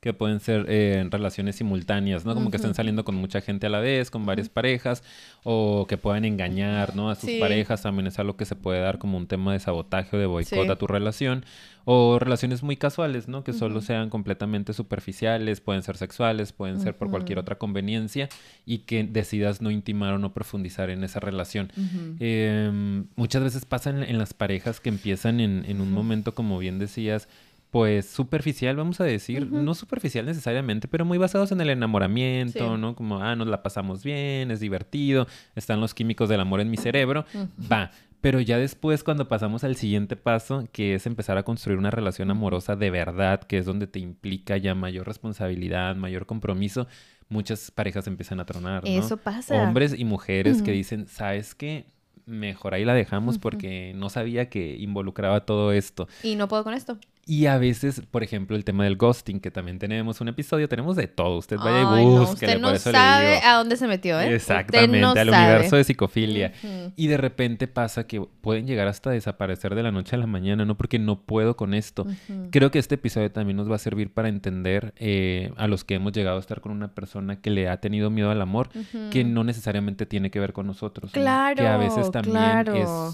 Que 0.00 0.14
pueden 0.14 0.40
ser 0.40 0.64
eh, 0.68 1.06
relaciones 1.10 1.56
simultáneas, 1.56 2.24
¿no? 2.24 2.34
Como 2.34 2.50
que 2.50 2.56
estén 2.56 2.74
saliendo 2.74 3.04
con 3.04 3.16
mucha 3.16 3.40
gente 3.40 3.66
a 3.66 3.70
la 3.70 3.80
vez, 3.80 4.10
con 4.10 4.24
varias 4.24 4.48
parejas, 4.48 5.02
o 5.44 5.86
que 5.86 5.98
puedan 5.98 6.24
engañar, 6.24 6.96
¿no? 6.96 7.10
A 7.10 7.14
sus 7.14 7.30
parejas 7.32 7.82
también 7.82 8.06
es 8.06 8.18
algo 8.18 8.36
que 8.36 8.46
se 8.46 8.56
puede 8.56 8.80
dar 8.80 8.98
como 8.98 9.18
un 9.18 9.26
tema 9.26 9.52
de 9.52 9.60
sabotaje 9.60 10.16
o 10.16 10.20
de 10.20 10.26
boicot 10.26 10.70
a 10.70 10.76
tu 10.76 10.86
relación. 10.86 11.44
O 11.84 12.18
relaciones 12.18 12.62
muy 12.62 12.76
casuales, 12.76 13.26
¿no? 13.26 13.42
Que 13.42 13.52
solo 13.52 13.80
sean 13.80 14.10
completamente 14.10 14.74
superficiales, 14.74 15.60
pueden 15.60 15.82
ser 15.82 15.96
sexuales, 15.96 16.52
pueden 16.52 16.78
ser 16.80 16.96
por 16.96 17.10
cualquier 17.10 17.38
otra 17.38 17.56
conveniencia 17.56 18.28
y 18.66 18.78
que 18.78 19.02
decidas 19.02 19.62
no 19.62 19.70
intimar 19.70 20.14
o 20.14 20.18
no 20.18 20.32
profundizar 20.32 20.90
en 20.90 21.04
esa 21.04 21.20
relación. 21.20 21.72
Em, 22.20 23.06
muchas 23.16 23.42
veces 23.42 23.64
pasa 23.64 23.90
en, 23.90 24.18
las 24.18 24.34
parejas 24.34 24.78
que 24.78 24.90
empiezan 24.90 25.40
en, 25.40 25.64
en 25.66 25.80
un 25.80 25.90
momento, 25.90 26.34
como 26.34 26.58
bien 26.58 26.78
decías, 26.78 27.28
pues 27.70 28.06
superficial, 28.06 28.76
vamos 28.76 29.00
a 29.00 29.04
decir, 29.04 29.50
no 29.50 29.74
superficial 29.74 30.26
necesariamente, 30.26 30.88
pero 30.88 31.04
muy 31.04 31.18
basados 31.18 31.52
en 31.52 31.60
el 31.60 31.70
enamoramiento, 31.70 32.76
¿no? 32.76 32.96
Como, 32.96 33.20
ah, 33.22 33.36
nos 33.36 33.46
la 33.46 33.62
pasamos 33.62 34.02
bien, 34.02 34.50
es 34.50 34.60
divertido, 34.60 35.26
están 35.54 35.80
los 35.80 35.94
químicos 35.94 36.28
del 36.28 36.40
amor 36.40 36.60
en 36.60 36.70
mi 36.70 36.76
cerebro, 36.76 37.24
va. 37.70 37.90
Pero 38.20 38.40
ya 38.40 38.58
después, 38.58 39.02
cuando 39.02 39.28
pasamos 39.28 39.64
al 39.64 39.76
siguiente 39.76 40.14
paso, 40.14 40.68
que 40.72 40.94
es 40.94 41.06
empezar 41.06 41.38
a 41.38 41.42
construir 41.42 41.78
una 41.78 41.90
relación 41.90 42.30
amorosa 42.30 42.76
de 42.76 42.90
verdad, 42.90 43.40
que 43.40 43.58
es 43.58 43.64
donde 43.64 43.86
te 43.86 43.98
implica 43.98 44.58
ya 44.58 44.74
mayor 44.74 45.06
responsabilidad, 45.06 45.96
mayor 45.96 46.26
compromiso, 46.26 46.86
muchas 47.30 47.70
parejas 47.70 48.06
empiezan 48.08 48.40
a 48.40 48.44
tronar. 48.44 48.84
¿no? 48.84 48.90
Eso 48.90 49.16
pasa. 49.16 49.54
Hombres 49.54 49.98
y 49.98 50.04
mujeres 50.04 50.60
que 50.60 50.72
dicen, 50.72 51.06
¿sabes 51.06 51.54
qué? 51.54 51.86
Mejor 52.26 52.74
ahí 52.74 52.84
la 52.84 52.94
dejamos 52.94 53.38
porque 53.38 53.92
no 53.96 54.10
sabía 54.10 54.50
que 54.50 54.76
involucraba 54.76 55.46
todo 55.46 55.72
esto. 55.72 56.06
Y 56.22 56.34
no 56.34 56.46
puedo 56.46 56.62
con 56.62 56.74
esto. 56.74 56.98
Y 57.26 57.46
a 57.46 57.58
veces, 57.58 58.02
por 58.10 58.22
ejemplo, 58.22 58.56
el 58.56 58.64
tema 58.64 58.84
del 58.84 58.96
ghosting, 58.96 59.40
que 59.40 59.50
también 59.50 59.78
tenemos 59.78 60.20
un 60.20 60.28
episodio, 60.28 60.68
tenemos 60.68 60.96
de 60.96 61.06
todo. 61.06 61.38
Usted 61.38 61.58
vaya 61.58 61.82
y 61.82 62.04
busque. 62.04 62.18
No, 62.18 62.32
usted 62.32 62.60
no 62.60 62.76
sabe 62.76 63.38
a 63.38 63.54
dónde 63.54 63.76
se 63.76 63.86
metió, 63.86 64.20
¿eh? 64.20 64.34
Exactamente, 64.34 65.20
al 65.20 65.28
universo 65.28 65.76
de 65.76 65.84
psicofilia. 65.84 66.52
Y 66.96 67.06
de 67.06 67.16
repente 67.16 67.68
pasa 67.68 68.06
que 68.06 68.20
pueden 68.20 68.66
llegar 68.66 68.88
hasta 68.88 69.10
desaparecer 69.10 69.74
de 69.74 69.82
la 69.82 69.92
noche 69.92 70.16
a 70.16 70.18
la 70.18 70.26
mañana, 70.26 70.64
¿no? 70.64 70.76
Porque 70.76 70.98
no 70.98 71.20
puedo 71.20 71.56
con 71.56 71.74
esto. 71.74 72.06
Creo 72.50 72.70
que 72.70 72.78
este 72.78 72.96
episodio 72.96 73.30
también 73.30 73.56
nos 73.56 73.70
va 73.70 73.76
a 73.76 73.78
servir 73.78 74.12
para 74.12 74.28
entender 74.28 74.92
eh, 74.96 75.52
a 75.56 75.68
los 75.68 75.84
que 75.84 75.94
hemos 75.94 76.12
llegado 76.12 76.38
a 76.38 76.40
estar 76.40 76.60
con 76.60 76.72
una 76.72 76.94
persona 76.94 77.40
que 77.40 77.50
le 77.50 77.68
ha 77.68 77.80
tenido 77.80 78.10
miedo 78.10 78.30
al 78.30 78.40
amor, 78.40 78.70
que 79.10 79.24
no 79.24 79.44
necesariamente 79.44 80.06
tiene 80.06 80.30
que 80.30 80.40
ver 80.40 80.52
con 80.52 80.66
nosotros. 80.66 81.12
Claro. 81.12 81.56
Que 81.56 81.66
a 81.66 81.76
veces 81.76 82.10
también 82.10 82.66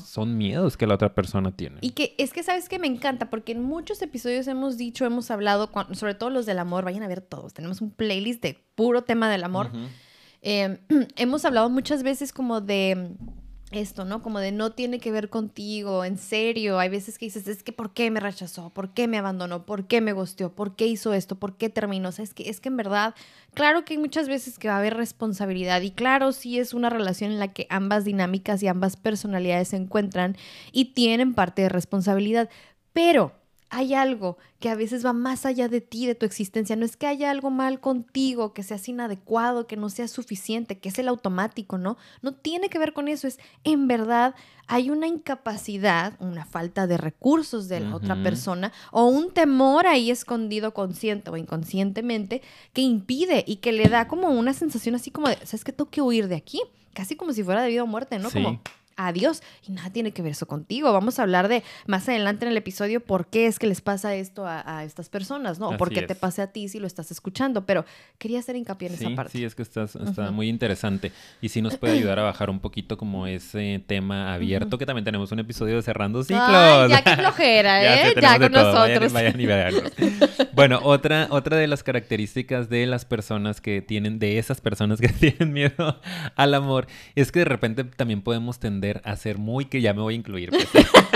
son 0.04 0.38
miedos 0.38 0.76
que 0.76 0.86
la 0.86 0.94
otra 0.94 1.14
persona 1.14 1.50
tiene. 1.52 1.78
Y 1.80 1.90
que 1.90 2.14
es 2.18 2.32
que, 2.32 2.42
¿sabes 2.42 2.68
que 2.68 2.76
Me 2.76 2.86
encanta 2.86 3.30
porque 3.30 3.52
en 3.52 3.62
muchos 3.62 3.95
episodios 4.02 4.46
hemos 4.46 4.76
dicho, 4.76 5.04
hemos 5.04 5.30
hablado, 5.30 5.70
sobre 5.92 6.14
todo 6.14 6.30
los 6.30 6.46
del 6.46 6.58
amor, 6.58 6.84
vayan 6.84 7.02
a 7.02 7.08
ver 7.08 7.20
todos, 7.20 7.54
tenemos 7.54 7.80
un 7.80 7.90
playlist 7.90 8.42
de 8.42 8.62
puro 8.74 9.02
tema 9.02 9.30
del 9.30 9.44
amor. 9.44 9.70
Em, 10.42 10.78
hemos 11.16 11.44
hablado 11.44 11.70
muchas 11.70 12.02
veces 12.02 12.32
como 12.32 12.60
de 12.60 13.16
esto, 13.72 14.04
¿no? 14.04 14.22
Como 14.22 14.38
de 14.38 14.52
no 14.52 14.70
tiene 14.70 15.00
que 15.00 15.10
ver 15.10 15.28
contigo, 15.28 16.04
en 16.04 16.18
serio. 16.18 16.78
Hay 16.78 16.88
veces 16.88 17.18
que 17.18 17.26
dices, 17.26 17.48
es 17.48 17.62
que 17.62 17.72
¿por 17.72 17.92
qué 17.92 18.10
me 18.10 18.20
rechazó? 18.20 18.70
¿Por 18.70 18.94
qué 18.94 19.08
me 19.08 19.18
abandonó? 19.18 19.66
¿Por 19.66 19.86
qué 19.86 20.00
me 20.00 20.12
gosteó? 20.12 20.54
¿Por 20.54 20.76
qué 20.76 20.86
hizo 20.86 21.12
esto? 21.12 21.36
¿Por 21.36 21.56
qué 21.56 21.68
terminó? 21.68 22.10
O 22.10 22.12
sea, 22.12 22.22
es 22.22 22.32
que, 22.32 22.48
es 22.48 22.60
que 22.60 22.68
en 22.68 22.76
verdad, 22.76 23.14
claro 23.54 23.84
que 23.84 23.94
hay 23.94 23.98
muchas 23.98 24.28
veces 24.28 24.58
que 24.58 24.68
va 24.68 24.74
a 24.74 24.78
haber 24.78 24.96
responsabilidad 24.96 25.80
y 25.82 25.90
claro, 25.90 26.32
sí 26.32 26.58
es 26.58 26.74
una 26.74 26.90
relación 26.90 27.32
en 27.32 27.40
la 27.40 27.52
que 27.52 27.66
ambas 27.68 28.04
dinámicas 28.04 28.62
y 28.62 28.68
ambas 28.68 28.96
personalidades 28.96 29.68
se 29.68 29.76
encuentran 29.76 30.36
y 30.70 30.86
tienen 30.86 31.34
parte 31.34 31.62
de 31.62 31.68
responsabilidad, 31.68 32.48
pero 32.92 33.32
hay 33.68 33.94
algo 33.94 34.38
que 34.60 34.70
a 34.70 34.74
veces 34.74 35.04
va 35.04 35.12
más 35.12 35.44
allá 35.44 35.68
de 35.68 35.80
ti, 35.80 36.06
de 36.06 36.14
tu 36.14 36.24
existencia. 36.24 36.76
No 36.76 36.84
es 36.84 36.96
que 36.96 37.06
haya 37.06 37.30
algo 37.30 37.50
mal 37.50 37.80
contigo, 37.80 38.54
que 38.54 38.62
seas 38.62 38.88
inadecuado, 38.88 39.66
que 39.66 39.76
no 39.76 39.88
sea 39.88 40.08
suficiente, 40.08 40.78
que 40.78 40.88
es 40.88 40.98
el 40.98 41.08
automático, 41.08 41.76
¿no? 41.76 41.96
No 42.22 42.32
tiene 42.34 42.68
que 42.68 42.78
ver 42.78 42.92
con 42.92 43.08
eso. 43.08 43.26
Es 43.26 43.38
en 43.64 43.88
verdad 43.88 44.34
hay 44.68 44.90
una 44.90 45.06
incapacidad, 45.06 46.14
una 46.20 46.44
falta 46.44 46.86
de 46.86 46.96
recursos 46.96 47.68
de 47.68 47.80
la 47.80 47.94
otra 47.94 48.20
persona 48.22 48.72
o 48.90 49.06
un 49.06 49.32
temor 49.32 49.86
ahí 49.86 50.10
escondido 50.10 50.74
consciente 50.74 51.30
o 51.30 51.36
inconscientemente 51.36 52.42
que 52.72 52.82
impide 52.82 53.44
y 53.46 53.56
que 53.56 53.72
le 53.72 53.88
da 53.88 54.08
como 54.08 54.28
una 54.30 54.54
sensación 54.54 54.96
así 54.96 55.10
como 55.10 55.28
de, 55.28 55.36
¿sabes 55.44 55.62
que 55.62 55.72
Tengo 55.72 55.90
que 55.90 56.02
huir 56.02 56.28
de 56.28 56.36
aquí. 56.36 56.60
Casi 56.94 57.14
como 57.14 57.32
si 57.32 57.44
fuera 57.44 57.62
de 57.62 57.68
vida 57.68 57.82
o 57.82 57.86
muerte, 57.86 58.18
¿no? 58.18 58.30
Como 58.30 58.60
Adiós. 58.96 59.42
Y 59.66 59.72
nada 59.72 59.90
tiene 59.90 60.12
que 60.12 60.22
ver 60.22 60.32
eso 60.32 60.46
contigo. 60.46 60.92
Vamos 60.92 61.18
a 61.18 61.22
hablar 61.22 61.48
de 61.48 61.62
más 61.86 62.08
adelante 62.08 62.46
en 62.46 62.52
el 62.52 62.56
episodio 62.56 63.00
por 63.00 63.26
qué 63.26 63.46
es 63.46 63.58
que 63.58 63.66
les 63.66 63.80
pasa 63.80 64.14
esto 64.14 64.46
a, 64.46 64.84
estas 64.84 65.08
personas, 65.08 65.58
¿no? 65.58 65.70
O 65.70 65.76
por 65.76 65.90
qué 65.90 66.02
te 66.02 66.14
pase 66.14 66.42
a 66.42 66.48
ti 66.48 66.68
si 66.68 66.78
lo 66.78 66.86
estás 66.86 67.10
escuchando. 67.10 67.66
Pero 67.66 67.84
quería 68.18 68.38
hacer 68.38 68.56
hincapié 68.56 68.88
en 68.88 68.94
esa 68.94 69.10
parte. 69.14 69.32
Sí, 69.32 69.44
es 69.44 69.54
que 69.54 69.62
está 69.62 69.86
muy 70.30 70.48
interesante. 70.48 71.12
Y 71.40 71.48
sí 71.50 71.62
nos 71.62 71.76
puede 71.76 71.94
ayudar 71.94 72.18
a 72.18 72.22
bajar 72.22 72.50
un 72.50 72.60
poquito 72.60 72.96
como 72.96 73.26
ese 73.26 73.82
tema 73.86 74.32
abierto, 74.32 74.78
que 74.78 74.86
también 74.86 75.04
tenemos 75.04 75.30
un 75.32 75.40
episodio 75.40 75.76
de 75.76 75.82
Cerrando 75.82 76.22
Ciclos. 76.22 76.90
ya 76.90 77.02
qué 77.02 77.16
flojera, 77.16 78.06
¿eh? 78.08 78.14
ya, 78.20 78.38
con 78.38 78.52
nosotros. 78.52 79.12
bueno, 80.54 80.80
otra, 80.82 81.28
otra 81.30 81.56
de 81.56 81.66
las 81.66 81.82
características 81.82 82.68
de 82.68 82.86
las 82.86 83.04
personas 83.04 83.60
que 83.60 83.82
tienen, 83.82 84.18
de 84.18 84.38
esas 84.38 84.60
personas 84.60 85.00
que 85.00 85.08
tienen 85.20 85.52
miedo 85.52 86.00
al 86.34 86.54
amor, 86.54 86.86
es 87.14 87.32
que 87.32 87.40
de 87.40 87.44
repente 87.44 87.84
también 87.84 88.22
podemos 88.22 88.58
tender 88.58 88.85
a 89.04 89.16
ser 89.16 89.38
muy 89.38 89.66
que 89.66 89.80
ya 89.80 89.94
me 89.94 90.02
voy 90.02 90.14
a 90.14 90.16
incluir. 90.16 90.50
Pues. 90.50 90.68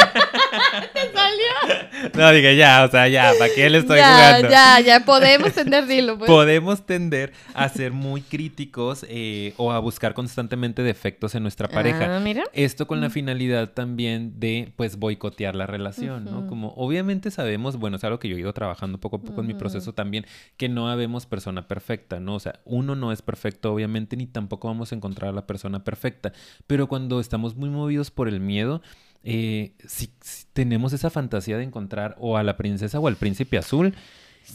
¿Te 0.95 1.13
salió? 1.13 2.11
No, 2.15 2.33
dije 2.33 2.57
ya, 2.57 2.85
o 2.85 2.91
sea, 2.91 3.09
ya, 3.09 3.33
¿para 3.39 3.53
qué 3.55 3.71
le 3.71 3.79
estoy 3.79 3.99
jugando? 3.99 4.49
Ya, 4.49 4.81
ya, 4.81 5.05
podemos 5.05 5.53
tender, 5.53 5.87
dilo. 5.87 6.19
Pues. 6.19 6.31
Podemos 6.31 6.87
tender 6.87 7.33
a 7.55 7.69
ser 7.69 7.93
muy 7.93 8.23
críticos 8.23 9.05
eh, 9.09 9.55
o 9.57 9.73
a 9.73 9.79
buscar 9.79 10.15
constantemente 10.15 10.83
defectos 10.83 11.35
en 11.35 11.43
nuestra 11.43 11.69
pareja. 11.69 12.17
Ah, 12.17 12.21
mira. 12.21 12.45
Esto 12.53 12.87
con 12.87 13.01
la 13.01 13.09
mm. 13.09 13.13
finalidad 13.13 13.71
también 13.71 14.39
de, 14.39 14.73
pues, 14.77 14.97
boicotear 14.97 15.55
la 15.55 15.67
relación, 15.67 16.25
¿no? 16.25 16.47
Como 16.47 16.75
obviamente 16.77 17.31
sabemos, 17.31 17.77
bueno, 17.77 17.97
es 17.97 18.05
algo 18.05 18.19
que 18.19 18.29
yo 18.29 18.37
he 18.37 18.41
ido 18.41 18.53
trabajando 18.53 18.99
poco 18.99 19.17
a 19.17 19.23
poco 19.23 19.41
en 19.41 19.47
mi 19.47 19.55
proceso 19.55 19.93
también, 19.93 20.27
que 20.57 20.69
no 20.69 20.89
habemos 20.89 21.27
persona 21.27 21.69
perfecta, 21.69 22.21
¿no? 22.21 22.35
O 22.35 22.41
sea, 22.41 22.61
uno 22.65 22.95
no 22.95 23.13
es 23.13 23.23
perfecto, 23.23 23.73
obviamente, 23.73 24.17
ni 24.17 24.27
tampoco 24.27 24.69
vamos 24.69 24.93
a 24.93 24.95
encontrar 24.95 25.31
a 25.31 25.33
la 25.33 25.47
persona 25.47 25.85
perfecta, 25.85 26.33
pero 26.67 26.89
cuando 26.89 27.21
estamos 27.21 27.57
muy 27.57 27.71
movidos 27.71 28.11
por 28.11 28.29
el 28.29 28.41
miedo, 28.41 28.83
eh, 29.23 29.75
si, 29.87 30.11
tenemos 30.53 30.93
esa 30.93 31.11
fantasía 31.11 31.59
de 31.59 31.65
encontrar 31.65 32.17
o 32.19 32.37
a 32.37 32.43
la 32.43 32.57
princesa 32.57 32.99
o 32.99 33.09
al 33.09 33.17
príncipe 33.17 33.59
azul, 33.59 33.95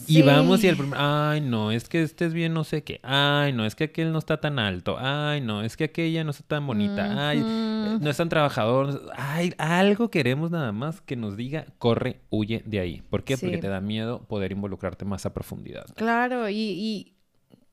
Y 0.08 0.20
vamos 0.22 0.62
y 0.62 0.68
el 0.68 0.76
primer, 0.76 0.98
ay, 1.00 1.40
no, 1.40 1.70
es 1.70 1.88
que 1.88 2.02
este 2.02 2.26
es 2.26 2.34
bien 2.34 2.52
no 2.52 2.64
sé 2.64 2.82
qué, 2.82 3.00
ay, 3.02 3.52
no, 3.52 3.64
es 3.64 3.74
que 3.74 3.84
aquel 3.84 4.12
no 4.12 4.18
está 4.18 4.40
tan 4.40 4.58
alto, 4.58 4.96
ay, 4.98 5.40
no, 5.40 5.62
es 5.62 5.76
que 5.76 5.84
aquella 5.84 6.24
no 6.24 6.32
está 6.32 6.44
tan 6.44 6.66
bonita, 6.66 7.28
ay, 7.28 7.40
no 7.40 8.10
es 8.10 8.16
tan 8.16 8.28
trabajador, 8.28 9.10
ay, 9.16 9.54
algo 9.56 10.10
queremos 10.10 10.50
nada 10.50 10.72
más 10.72 11.00
que 11.00 11.16
nos 11.16 11.36
diga, 11.36 11.66
corre, 11.78 12.20
huye 12.28 12.62
de 12.66 12.80
ahí. 12.80 13.02
¿Por 13.08 13.24
qué? 13.24 13.38
Porque 13.38 13.58
te 13.58 13.68
da 13.68 13.80
miedo 13.80 14.24
poder 14.24 14.52
involucrarte 14.52 15.04
más 15.04 15.24
a 15.24 15.32
profundidad. 15.32 15.86
Claro, 15.94 16.50
y, 16.50 17.14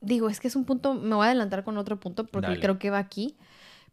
digo, 0.00 0.30
es 0.30 0.40
que 0.40 0.48
es 0.48 0.56
un 0.56 0.64
punto, 0.64 0.94
me 0.94 1.16
voy 1.16 1.24
a 1.24 1.30
adelantar 1.30 1.64
con 1.64 1.76
otro 1.76 1.98
punto 1.98 2.24
porque 2.24 2.58
creo 2.60 2.78
que 2.78 2.90
va 2.90 2.98
aquí 2.98 3.36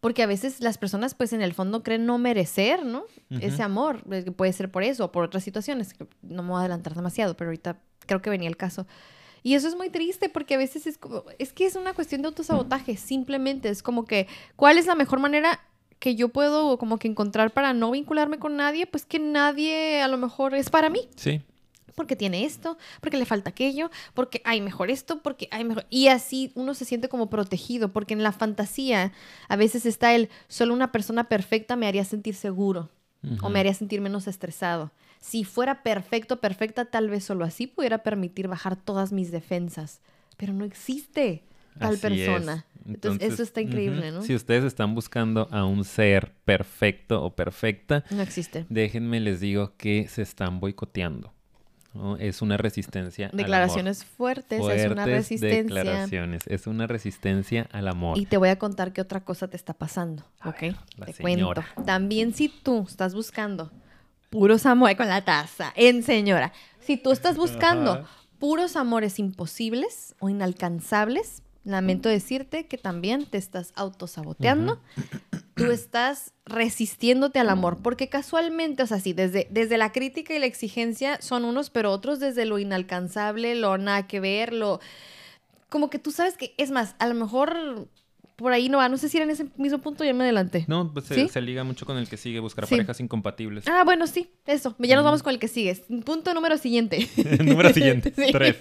porque 0.02 0.24
a 0.24 0.28
veces 0.28 0.60
las 0.60 0.78
personas 0.78 1.14
pues 1.14 1.32
en 1.32 1.42
el 1.42 1.54
fondo 1.54 1.84
creen 1.84 2.06
no 2.06 2.18
merecer, 2.18 2.86
¿no? 2.86 3.06
Ese 3.30 3.64
amor, 3.64 4.04
eh, 4.12 4.30
puede 4.32 4.52
ser 4.52 4.70
por 4.70 4.84
eso 4.84 5.06
o 5.06 5.12
por 5.12 5.24
otras 5.24 5.44
situaciones, 5.44 5.96
no 6.24 6.44
me 6.44 6.50
voy 6.50 6.58
a 6.58 6.60
adelantar 6.62 6.96
demasiado, 6.96 7.38
pero 7.38 7.50
ahorita 7.50 7.80
creo 8.08 8.22
que 8.22 8.30
venía 8.30 8.50
el 8.50 8.58
caso. 8.58 8.88
Y 9.44 9.54
eso 9.54 9.68
es 9.68 9.76
muy 9.76 9.90
triste 9.90 10.28
porque 10.28 10.56
a 10.56 10.58
veces 10.58 10.88
es 10.88 10.98
como, 10.98 11.24
es 11.40 11.54
que 11.54 11.66
es 11.66 11.76
una 11.76 11.94
cuestión 11.94 12.22
de 12.22 12.28
autosabotaje, 12.28 12.98
simplemente 12.98 13.70
es 13.70 13.82
como 13.84 14.06
que, 14.06 14.28
¿cuál 14.56 14.78
es 14.78 14.88
la 14.88 14.96
mejor 14.96 15.20
manera 15.20 15.60
que 16.00 16.16
yo 16.16 16.30
puedo 16.30 16.80
como 16.80 16.98
que 16.98 17.08
encontrar 17.08 17.52
para 17.52 17.74
no 17.74 17.92
vincularme 17.92 18.40
con 18.40 18.56
nadie? 18.56 18.88
Pues 18.88 19.06
que 19.06 19.20
nadie 19.20 20.02
a 20.02 20.08
lo 20.08 20.18
mejor 20.18 20.56
es 20.56 20.72
para 20.72 20.90
mí. 20.90 21.08
Sí. 21.16 21.42
Porque 21.96 22.16
tiene 22.16 22.46
esto, 22.46 22.78
porque 23.00 23.18
le 23.18 23.26
falta 23.26 23.50
aquello, 23.50 23.90
porque 24.14 24.42
hay 24.46 24.62
mejor 24.62 24.90
esto, 24.92 25.22
porque 25.22 25.48
hay 25.52 25.64
mejor... 25.64 25.86
Y 25.90 26.08
así 26.08 26.52
uno 26.56 26.74
se 26.74 26.86
siente 26.86 27.10
como 27.10 27.30
protegido, 27.30 27.92
porque 27.92 28.14
en 28.14 28.24
la 28.24 28.32
fantasía 28.32 29.12
a 29.48 29.56
veces 29.56 29.86
está 29.86 30.14
el, 30.14 30.30
solo 30.48 30.74
una 30.74 30.92
persona 30.92 31.26
perfecta 31.26 31.76
me 31.76 31.88
haría 31.88 32.06
sentir 32.06 32.36
seguro 32.36 32.90
o 33.42 33.50
me 33.50 33.60
haría 33.60 33.74
sentir 33.74 34.02
menos 34.02 34.28
estresado. 34.28 34.92
Si 35.20 35.44
fuera 35.44 35.84
perfecto, 35.84 36.42
perfecta, 36.42 36.86
tal 36.86 37.10
vez 37.10 37.24
solo 37.24 37.46
así 37.46 37.68
pudiera 37.68 38.00
permitir 38.00 38.48
bajar 38.48 38.76
todas 38.76 39.12
mis 39.12 39.32
defensas, 39.32 40.02
pero 40.38 40.54
no 40.54 40.66
existe 40.66 41.44
tal 41.78 41.98
persona. 41.98 42.66
Entonces, 42.88 43.34
eso 43.34 43.44
está 43.44 43.62
increíble, 43.62 44.12
¿no? 44.12 44.24
Si 44.24 44.34
ustedes 44.34 44.64
están 44.64 44.96
buscando 44.96 45.48
a 45.52 45.66
un 45.66 45.84
ser 45.84 46.34
perfecto 46.46 47.24
o 47.24 47.36
perfecta, 47.36 48.04
no 48.10 48.24
existe. 48.24 48.66
Déjenme 48.70 49.20
les 49.20 49.40
digo 49.40 49.76
que 49.78 50.08
se 50.08 50.24
están 50.24 50.60
boicoteando. 50.60 51.32
Es 52.20 52.42
una 52.42 52.58
resistencia. 52.58 53.30
Declaraciones 53.34 54.00
al 54.00 54.06
amor. 54.06 54.16
fuertes, 54.16 54.60
fuertes, 54.60 54.86
es 54.86 54.92
una 54.92 55.06
resistencia. 55.06 55.64
Declaraciones, 55.64 56.44
es 56.48 56.68
una 56.68 56.88
resistencia 56.88 57.68
al 57.72 57.88
amor. 57.88 58.18
Y 58.18 58.26
te 58.26 58.38
voy 58.38 58.50
a 58.50 58.58
contar 58.58 58.94
qué 58.94 59.02
otra 59.02 59.22
cosa 59.26 59.50
te 59.50 59.58
está 59.58 59.74
pasando, 59.74 60.24
¿ok? 60.46 60.76
te 61.06 61.14
cuento. 61.20 61.64
También 61.86 62.34
si 62.34 62.48
tú 62.48 62.86
estás 62.88 63.14
buscando 63.14 63.72
puros 64.30 64.66
amores 64.66 64.96
con 64.96 65.10
la 65.10 65.26
taza, 65.26 65.74
en 65.76 66.04
señora, 66.04 66.54
si 66.80 66.96
tú 66.96 67.12
estás 67.12 67.36
buscando 67.36 68.06
puros 68.40 68.76
amores 68.78 69.20
imposibles 69.20 70.16
o 70.20 70.30
inalcanzables, 70.30 71.44
lamento 71.66 72.10
decirte 72.10 72.68
que 72.68 72.78
también 72.78 73.26
te 73.26 73.38
estás 73.38 73.74
autosaboteando. 73.76 74.80
Tú 75.56 75.66
estás 75.72 76.34
resistiéndote 76.46 77.40
al 77.40 77.50
amor, 77.50 77.80
porque 77.82 78.10
casualmente, 78.10 78.84
o 78.84 78.88
sea, 78.88 79.00
sí, 79.00 79.14
desde, 79.14 79.48
desde 79.50 79.78
la 79.78 79.92
crítica 79.92 80.34
y 80.34 80.40
la 80.40 80.46
exigencia 80.46 81.22
son 81.22 81.46
unos, 81.46 81.70
pero 81.70 81.92
otros 81.92 82.20
desde 82.20 82.46
lo 82.46 82.60
inalcanzable, 82.60 83.56
lo 83.56 83.78
nada 83.78 84.08
que 84.08 84.20
ver, 84.20 84.54
lo... 84.54 84.80
Como 85.70 85.90
que 85.90 86.00
tú 86.00 86.12
sabes 86.12 86.36
que, 86.36 86.54
es 86.58 86.70
más, 86.70 86.96
a 87.00 87.08
lo 87.08 87.14
mejor 87.14 87.88
por 88.42 88.52
ahí 88.52 88.70
no 88.70 88.80
va. 88.80 88.90
No 88.90 88.98
sé 88.98 89.08
si 89.08 89.18
era 89.18 89.24
en 89.24 89.30
ese 89.30 89.46
mismo 89.56 89.78
punto, 89.78 90.04
ya 90.04 90.14
me 90.14 90.24
adelanté. 90.24 90.66
No, 90.68 90.92
pues 90.92 91.06
se, 91.06 91.42
liga 91.42 91.64
mucho 91.64 91.86
con 91.86 91.98
el 91.98 92.10
que 92.10 92.18
sigue, 92.18 92.40
buscar 92.40 92.68
parejas 92.68 93.00
incompatibles. 93.00 93.66
Ah, 93.68 93.84
bueno, 93.86 94.08
sí, 94.08 94.30
eso. 94.46 94.76
Ya 94.80 94.96
nos 94.96 95.06
vamos 95.06 95.24
con 95.24 95.34
el 95.34 95.40
que 95.40 95.48
sigue. 95.48 95.76
Punto 96.04 96.34
número 96.34 96.58
siguiente. 96.58 97.08
número 97.44 97.72
siguiente, 97.72 98.12
tres. 98.32 98.58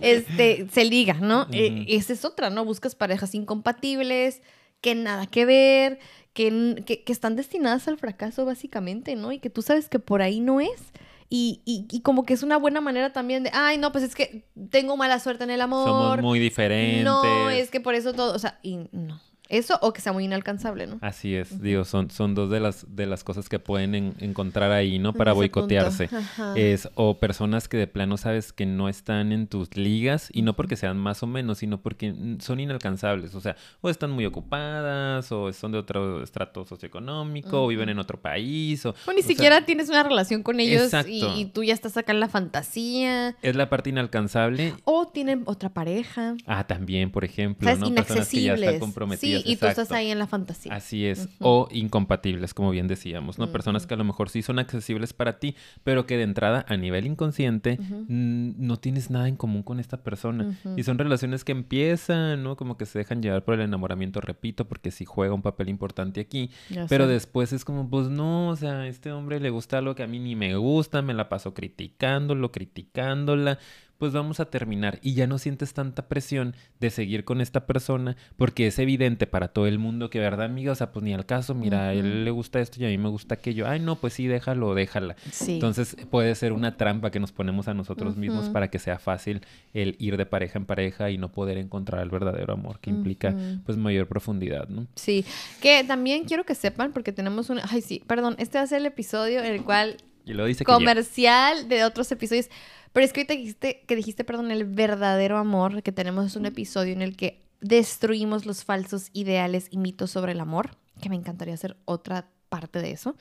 Este, 0.00 0.68
se 0.70 0.84
liga, 0.84 1.14
¿no? 1.14 1.48
Eh, 1.50 1.86
esa 1.88 2.12
es 2.12 2.24
otra, 2.24 2.50
¿no? 2.50 2.64
Buscas 2.64 2.94
parejas 2.94 3.34
incompatibles, 3.34 4.42
que 4.84 4.94
nada 4.94 5.26
que 5.26 5.46
ver, 5.46 5.98
que, 6.34 6.82
que, 6.84 7.04
que 7.04 7.12
están 7.12 7.36
destinadas 7.36 7.88
al 7.88 7.96
fracaso, 7.96 8.44
básicamente, 8.44 9.16
¿no? 9.16 9.32
Y 9.32 9.38
que 9.38 9.48
tú 9.48 9.62
sabes 9.62 9.88
que 9.88 9.98
por 9.98 10.20
ahí 10.20 10.40
no 10.40 10.60
es. 10.60 10.92
Y, 11.30 11.62
y, 11.64 12.00
como 12.02 12.24
que 12.24 12.34
es 12.34 12.42
una 12.42 12.58
buena 12.58 12.82
manera 12.82 13.10
también 13.10 13.44
de, 13.44 13.50
ay, 13.54 13.78
no, 13.78 13.92
pues 13.92 14.04
es 14.04 14.14
que 14.14 14.44
tengo 14.70 14.98
mala 14.98 15.18
suerte 15.20 15.42
en 15.44 15.50
el 15.50 15.62
amor. 15.62 15.88
Somos 15.88 16.20
muy 16.20 16.38
diferentes. 16.38 17.02
No, 17.02 17.48
es 17.48 17.70
que 17.70 17.80
por 17.80 17.94
eso 17.94 18.12
todo, 18.12 18.34
o 18.34 18.38
sea, 18.38 18.58
y 18.62 18.76
no. 18.92 19.20
Eso 19.48 19.78
o 19.82 19.92
que 19.92 20.00
sea 20.00 20.12
muy 20.12 20.24
inalcanzable, 20.24 20.86
¿no? 20.86 20.98
Así 21.02 21.34
es, 21.34 21.60
digo, 21.60 21.84
son, 21.84 22.10
son 22.10 22.34
dos 22.34 22.50
de 22.50 22.60
las, 22.60 22.86
de 22.96 23.04
las 23.04 23.24
cosas 23.24 23.50
que 23.50 23.58
pueden 23.58 24.14
encontrar 24.18 24.72
ahí, 24.72 24.98
¿no? 24.98 25.12
Para 25.12 25.32
boicotearse. 25.32 26.08
Es 26.56 26.88
o 26.94 27.18
personas 27.18 27.68
que 27.68 27.76
de 27.76 27.86
plano 27.86 28.16
sabes 28.16 28.52
que 28.52 28.64
no 28.64 28.88
están 28.88 29.32
en 29.32 29.46
tus 29.46 29.76
ligas 29.76 30.30
y 30.32 30.42
no 30.42 30.54
porque 30.54 30.76
sean 30.76 30.96
más 30.96 31.22
o 31.22 31.26
menos, 31.26 31.58
sino 31.58 31.80
porque 31.82 32.14
son 32.40 32.58
inalcanzables. 32.58 33.34
O 33.34 33.40
sea, 33.40 33.56
o 33.82 33.90
están 33.90 34.12
muy 34.12 34.24
ocupadas, 34.24 35.30
o 35.30 35.52
son 35.52 35.72
de 35.72 35.78
otro 35.78 36.22
estrato 36.22 36.64
socioeconómico, 36.64 37.64
o 37.64 37.68
viven 37.68 37.90
en 37.90 37.98
otro 37.98 38.20
país, 38.20 38.84
o... 38.86 38.94
O 39.06 39.12
ni 39.12 39.22
siquiera 39.22 39.66
tienes 39.66 39.90
una 39.90 40.02
relación 40.02 40.42
con 40.42 40.58
ellos 40.58 40.90
y, 41.06 41.50
tú 41.52 41.62
ya 41.62 41.74
estás 41.74 41.96
acá 41.96 42.12
en 42.12 42.20
la 42.20 42.28
fantasía. 42.28 43.36
Es 43.42 43.56
la 43.56 43.68
parte 43.68 43.90
inalcanzable. 43.90 44.74
O 44.84 45.08
tienen 45.08 45.42
otra 45.44 45.68
pareja. 45.68 46.34
Ah, 46.46 46.66
también, 46.66 47.10
por 47.10 47.24
ejemplo, 47.24 47.68
¿no? 47.76 47.94
Personas 47.94 48.28
que 48.28 48.42
ya 48.42 48.54
están 48.54 48.78
comprometidas 48.78 49.33
y 49.44 49.56
tú 49.56 49.66
estás 49.66 49.92
ahí 49.92 50.10
en 50.10 50.18
la 50.18 50.26
fantasía. 50.26 50.74
Así 50.74 51.06
es. 51.06 51.28
O 51.40 51.68
incompatibles, 51.70 52.54
como 52.54 52.70
bien 52.70 52.88
decíamos, 52.88 53.38
¿no? 53.38 53.50
Personas 53.50 53.86
que 53.86 53.94
a 53.94 53.96
lo 53.96 54.04
mejor 54.04 54.30
sí 54.30 54.42
son 54.42 54.58
accesibles 54.58 55.12
para 55.12 55.38
ti, 55.38 55.54
pero 55.82 56.06
que 56.06 56.16
de 56.16 56.22
entrada, 56.24 56.64
a 56.68 56.76
nivel 56.76 57.06
inconsciente, 57.06 57.78
no 58.08 58.76
tienes 58.78 59.10
nada 59.10 59.28
en 59.28 59.36
común 59.36 59.62
con 59.62 59.80
esta 59.80 60.02
persona. 60.02 60.58
Y 60.76 60.82
son 60.82 60.98
relaciones 60.98 61.44
que 61.44 61.52
empiezan, 61.52 62.42
¿no? 62.42 62.56
Como 62.56 62.76
que 62.76 62.86
se 62.86 62.98
dejan 62.98 63.22
llevar 63.22 63.44
por 63.44 63.54
el 63.54 63.60
enamoramiento, 63.62 64.20
repito, 64.20 64.66
porque 64.66 64.90
sí 64.90 65.04
juega 65.04 65.34
un 65.34 65.42
papel 65.42 65.68
importante 65.68 66.20
aquí. 66.20 66.50
pero 66.88 67.06
después 67.06 67.52
es 67.52 67.64
como, 67.64 67.88
pues 67.88 68.08
no, 68.08 68.48
o 68.48 68.56
sea, 68.56 68.80
a 68.80 68.88
este 68.88 69.12
hombre 69.12 69.40
le 69.40 69.50
gusta 69.50 69.78
algo 69.78 69.94
que 69.94 70.02
a 70.02 70.06
mí 70.06 70.18
ni 70.18 70.36
me 70.36 70.56
gusta, 70.56 71.02
me 71.02 71.14
la 71.14 71.28
paso 71.28 71.54
criticándolo, 71.54 72.52
criticándola 72.52 73.58
pues 73.98 74.12
vamos 74.12 74.40
a 74.40 74.46
terminar 74.46 74.98
y 75.02 75.14
ya 75.14 75.26
no 75.26 75.38
sientes 75.38 75.72
tanta 75.72 76.08
presión 76.08 76.54
de 76.80 76.90
seguir 76.90 77.24
con 77.24 77.40
esta 77.40 77.66
persona 77.66 78.16
porque 78.36 78.66
es 78.66 78.78
evidente 78.78 79.26
para 79.26 79.48
todo 79.48 79.66
el 79.66 79.78
mundo 79.78 80.10
que, 80.10 80.18
¿verdad, 80.18 80.46
amiga? 80.46 80.72
O 80.72 80.74
sea, 80.74 80.92
pues 80.92 81.04
ni 81.04 81.14
al 81.14 81.26
caso, 81.26 81.54
mira, 81.54 81.88
a 81.88 81.92
él 81.94 82.24
le 82.24 82.30
gusta 82.30 82.60
esto 82.60 82.80
y 82.80 82.84
a 82.84 82.88
mí 82.88 82.98
me 82.98 83.08
gusta 83.08 83.34
aquello. 83.34 83.68
Ay, 83.68 83.80
no, 83.80 83.96
pues 83.96 84.14
sí, 84.14 84.26
déjalo, 84.26 84.74
déjala. 84.74 85.16
Entonces 85.46 85.96
puede 86.10 86.34
ser 86.34 86.52
una 86.52 86.76
trampa 86.76 87.10
que 87.10 87.20
nos 87.20 87.32
ponemos 87.32 87.68
a 87.68 87.74
nosotros 87.74 88.16
mismos 88.16 88.48
para 88.48 88.68
que 88.68 88.78
sea 88.78 88.98
fácil 88.98 89.42
el 89.72 89.96
ir 89.98 90.16
de 90.16 90.26
pareja 90.26 90.58
en 90.58 90.66
pareja 90.66 91.10
y 91.10 91.18
no 91.18 91.32
poder 91.32 91.58
encontrar 91.58 92.02
el 92.02 92.10
verdadero 92.10 92.54
amor 92.54 92.80
que 92.80 92.90
implica 92.90 93.34
pues 93.64 93.78
mayor 93.78 94.06
profundidad, 94.06 94.68
¿no? 94.68 94.86
Sí, 94.96 95.24
que 95.60 95.84
también 95.84 96.24
quiero 96.24 96.44
que 96.44 96.54
sepan 96.54 96.92
porque 96.92 97.12
tenemos 97.12 97.50
un... 97.50 97.60
Ay, 97.68 97.80
sí, 97.80 98.02
perdón, 98.06 98.36
este 98.38 98.58
va 98.58 98.64
a 98.64 98.66
ser 98.66 98.78
el 98.78 98.86
episodio 98.86 99.40
en 99.40 99.46
el 99.46 99.62
cual... 99.62 99.96
Y 100.26 100.32
lo 100.32 100.46
dice 100.46 100.64
comercial 100.64 101.68
de 101.68 101.84
otros 101.84 102.10
episodios. 102.10 102.48
Pero 102.94 103.04
es 103.04 103.12
que 103.12 103.22
ahorita 103.22 103.34
dijiste, 103.34 103.84
que 103.88 103.96
dijiste, 103.96 104.22
perdón, 104.22 104.52
el 104.52 104.64
verdadero 104.64 105.36
amor, 105.36 105.82
que 105.82 105.90
tenemos 105.90 106.36
un 106.36 106.46
episodio 106.46 106.92
en 106.92 107.02
el 107.02 107.16
que 107.16 107.42
destruimos 107.60 108.46
los 108.46 108.62
falsos 108.62 109.10
ideales 109.12 109.66
y 109.72 109.78
mitos 109.78 110.12
sobre 110.12 110.30
el 110.30 110.38
amor, 110.38 110.76
que 111.02 111.08
me 111.08 111.16
encantaría 111.16 111.54
hacer 111.54 111.76
otra 111.86 112.28
parte 112.48 112.80
de 112.80 112.92
eso. 112.92 113.16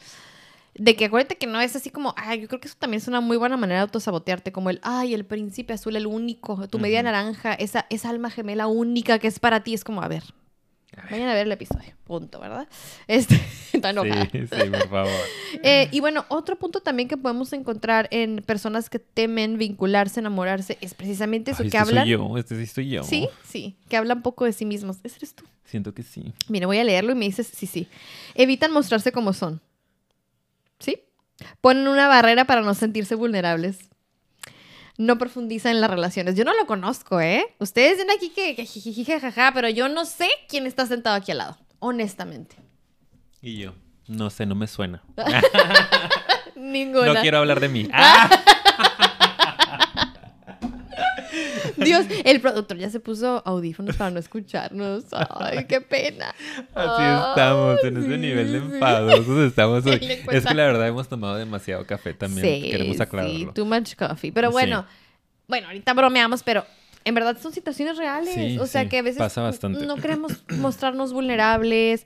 De 0.76 0.96
que 0.96 1.06
acuérdate 1.06 1.40
que 1.40 1.48
no 1.48 1.60
es 1.60 1.76
así 1.76 1.90
como, 1.90 2.14
ay, 2.18 2.42
yo 2.42 2.48
creo 2.48 2.62
que 2.62 2.68
eso 2.68 2.78
también 2.78 3.02
es 3.02 3.08
una 3.08 3.20
muy 3.20 3.36
buena 3.36 3.58
manera 3.58 3.80
de 3.80 3.86
autosabotearte, 3.86 4.52
como 4.52 4.70
el, 4.70 4.80
ay, 4.84 5.16
el 5.16 5.26
príncipe 5.26 5.74
azul, 5.74 5.96
el 5.96 6.06
único, 6.06 6.68
tu 6.68 6.78
media 6.78 7.02
naranja, 7.02 7.56
esa, 7.56 7.88
esa 7.90 8.12
alma 8.12 8.30
gemela 8.30 8.68
única 8.68 9.18
que 9.18 9.28
es 9.28 9.40
para 9.40 9.64
ti, 9.64 9.74
es 9.74 9.84
como, 9.84 10.04
a 10.04 10.08
ver, 10.08 10.24
Vayan 11.10 11.29
a 11.29 11.34
ver 11.34 11.47
el 11.47 11.51
episodio, 11.51 11.93
punto, 12.03 12.39
¿verdad? 12.39 12.67
Este, 13.08 13.39
está 13.73 13.91
enojada. 13.91 14.27
Sí, 14.32 14.47
sí, 14.47 14.69
por 14.69 14.89
favor. 14.89 15.12
Eh, 15.65 15.88
y 15.91 15.99
bueno, 15.99 16.25
otro 16.29 16.58
punto 16.58 16.82
también 16.82 17.08
que 17.08 17.15
podemos 17.15 17.53
encontrar 17.53 18.08
en 18.12 18.38
personas 18.38 18.89
que 18.89 18.99
temen 18.99 19.58
vincularse, 19.58 20.19
enamorarse, 20.19 20.77
es 20.82 20.93
precisamente 20.93 21.51
eso 21.51 21.62
que 21.62 21.67
este 21.67 21.77
hablan. 21.77 22.03
Soy 22.03 22.12
yo, 22.12 22.38
este 22.38 22.56
sí 22.58 22.63
estoy 22.63 22.89
yo. 22.89 23.03
Sí, 23.03 23.29
sí, 23.43 23.77
que 23.88 23.95
hablan 23.95 24.23
poco 24.23 24.45
de 24.45 24.51
sí 24.51 24.65
mismos. 24.65 24.97
¿Ese 25.03 25.17
eres 25.17 25.36
tú? 25.36 25.45
Siento 25.63 25.93
que 25.93 26.03
sí. 26.03 26.34
Mira, 26.49 26.65
voy 26.65 26.79
a 26.79 26.84
leerlo 26.84 27.12
y 27.12 27.15
me 27.15 27.25
dices 27.25 27.47
sí, 27.53 27.67
sí. 27.67 27.88
Evitan 28.36 28.71
mostrarse 28.71 29.12
como 29.12 29.32
son. 29.34 29.62
¿Sí? 30.79 31.03
Ponen 31.62 31.88
una 31.88 32.08
barrera 32.08 32.45
para 32.45 32.62
no 32.62 32.73
sentirse 32.73 33.15
vulnerables 33.15 33.89
no 34.97 35.17
profundiza 35.17 35.71
en 35.71 35.82
las 35.82 35.89
relaciones. 35.89 36.36
Yo 36.36 36.43
no 36.45 36.53
lo 36.53 36.65
conozco, 36.65 37.19
¿eh? 37.19 37.45
Ustedes 37.60 37.97
ven 37.97 38.12
aquí 38.12 38.29
que, 38.29 38.56
que 38.56 39.06
jajaja, 39.06 39.51
pero 39.53 39.69
yo 39.69 39.89
no 39.89 40.06
sé 40.06 40.27
quién 40.47 40.67
está 40.67 40.86
sentado 40.86 41.15
aquí 41.15 41.32
al 41.32 41.39
lado, 41.39 41.58
honestamente. 41.79 42.56
Y 43.41 43.58
yo, 43.58 43.73
no 44.08 44.29
sé, 44.29 44.45
no 44.45 44.56
me 44.56 44.67
suena. 44.67 45.03
Ninguna. 46.56 47.13
No 47.13 47.21
quiero 47.21 47.39
hablar 47.39 47.60
de 47.60 47.69
mí. 47.69 47.89
¡Ah! 47.93 48.29
Dios, 51.78 52.06
el 52.24 52.42
productor 52.42 52.78
ya 52.78 52.90
se 52.90 53.00
puso 53.00 53.42
audífonos 53.46 53.96
para 53.96 54.12
no 54.12 54.20
escucharnos. 54.20 55.06
Ay, 55.12 55.66
qué 55.66 55.82
pena. 55.82 56.34
Así 56.74 57.30
estamos, 57.30 57.84
en 57.84 57.98
ese 57.98 58.18
nivel 58.18 58.52
de 58.52 58.58
enfadosos 58.58 59.48
estamos 59.48 59.86
hoy. 59.86 60.00
Es 60.32 60.46
que 60.46 60.54
la 60.54 60.66
verdad 60.66 60.88
hemos 60.88 61.08
tomado 61.08 61.36
demasiado 61.36 61.86
café 61.86 62.14
también. 62.14 62.46
Sí, 62.46 62.70
Queremos 62.70 63.00
aclararlo. 63.00 63.38
Sí, 63.38 63.48
too 63.54 63.66
much 63.66 63.96
coffee. 63.96 64.32
Pero 64.32 64.52
bueno, 64.52 64.86
bueno, 65.48 65.68
ahorita 65.68 65.94
bromeamos, 65.94 66.44
pero 66.44 66.66
en 67.06 67.16
verdad 67.16 67.38
son 67.42 67.52
situaciones 67.52 67.98
reales. 67.98 68.60
o 68.60 68.68
sea 68.68 68.88
que 68.90 69.00
a 69.00 69.02
veces 69.02 69.22
no 69.70 69.96
queremos 69.98 70.44
mostrarnos 70.50 71.14
vulnerables 71.14 72.04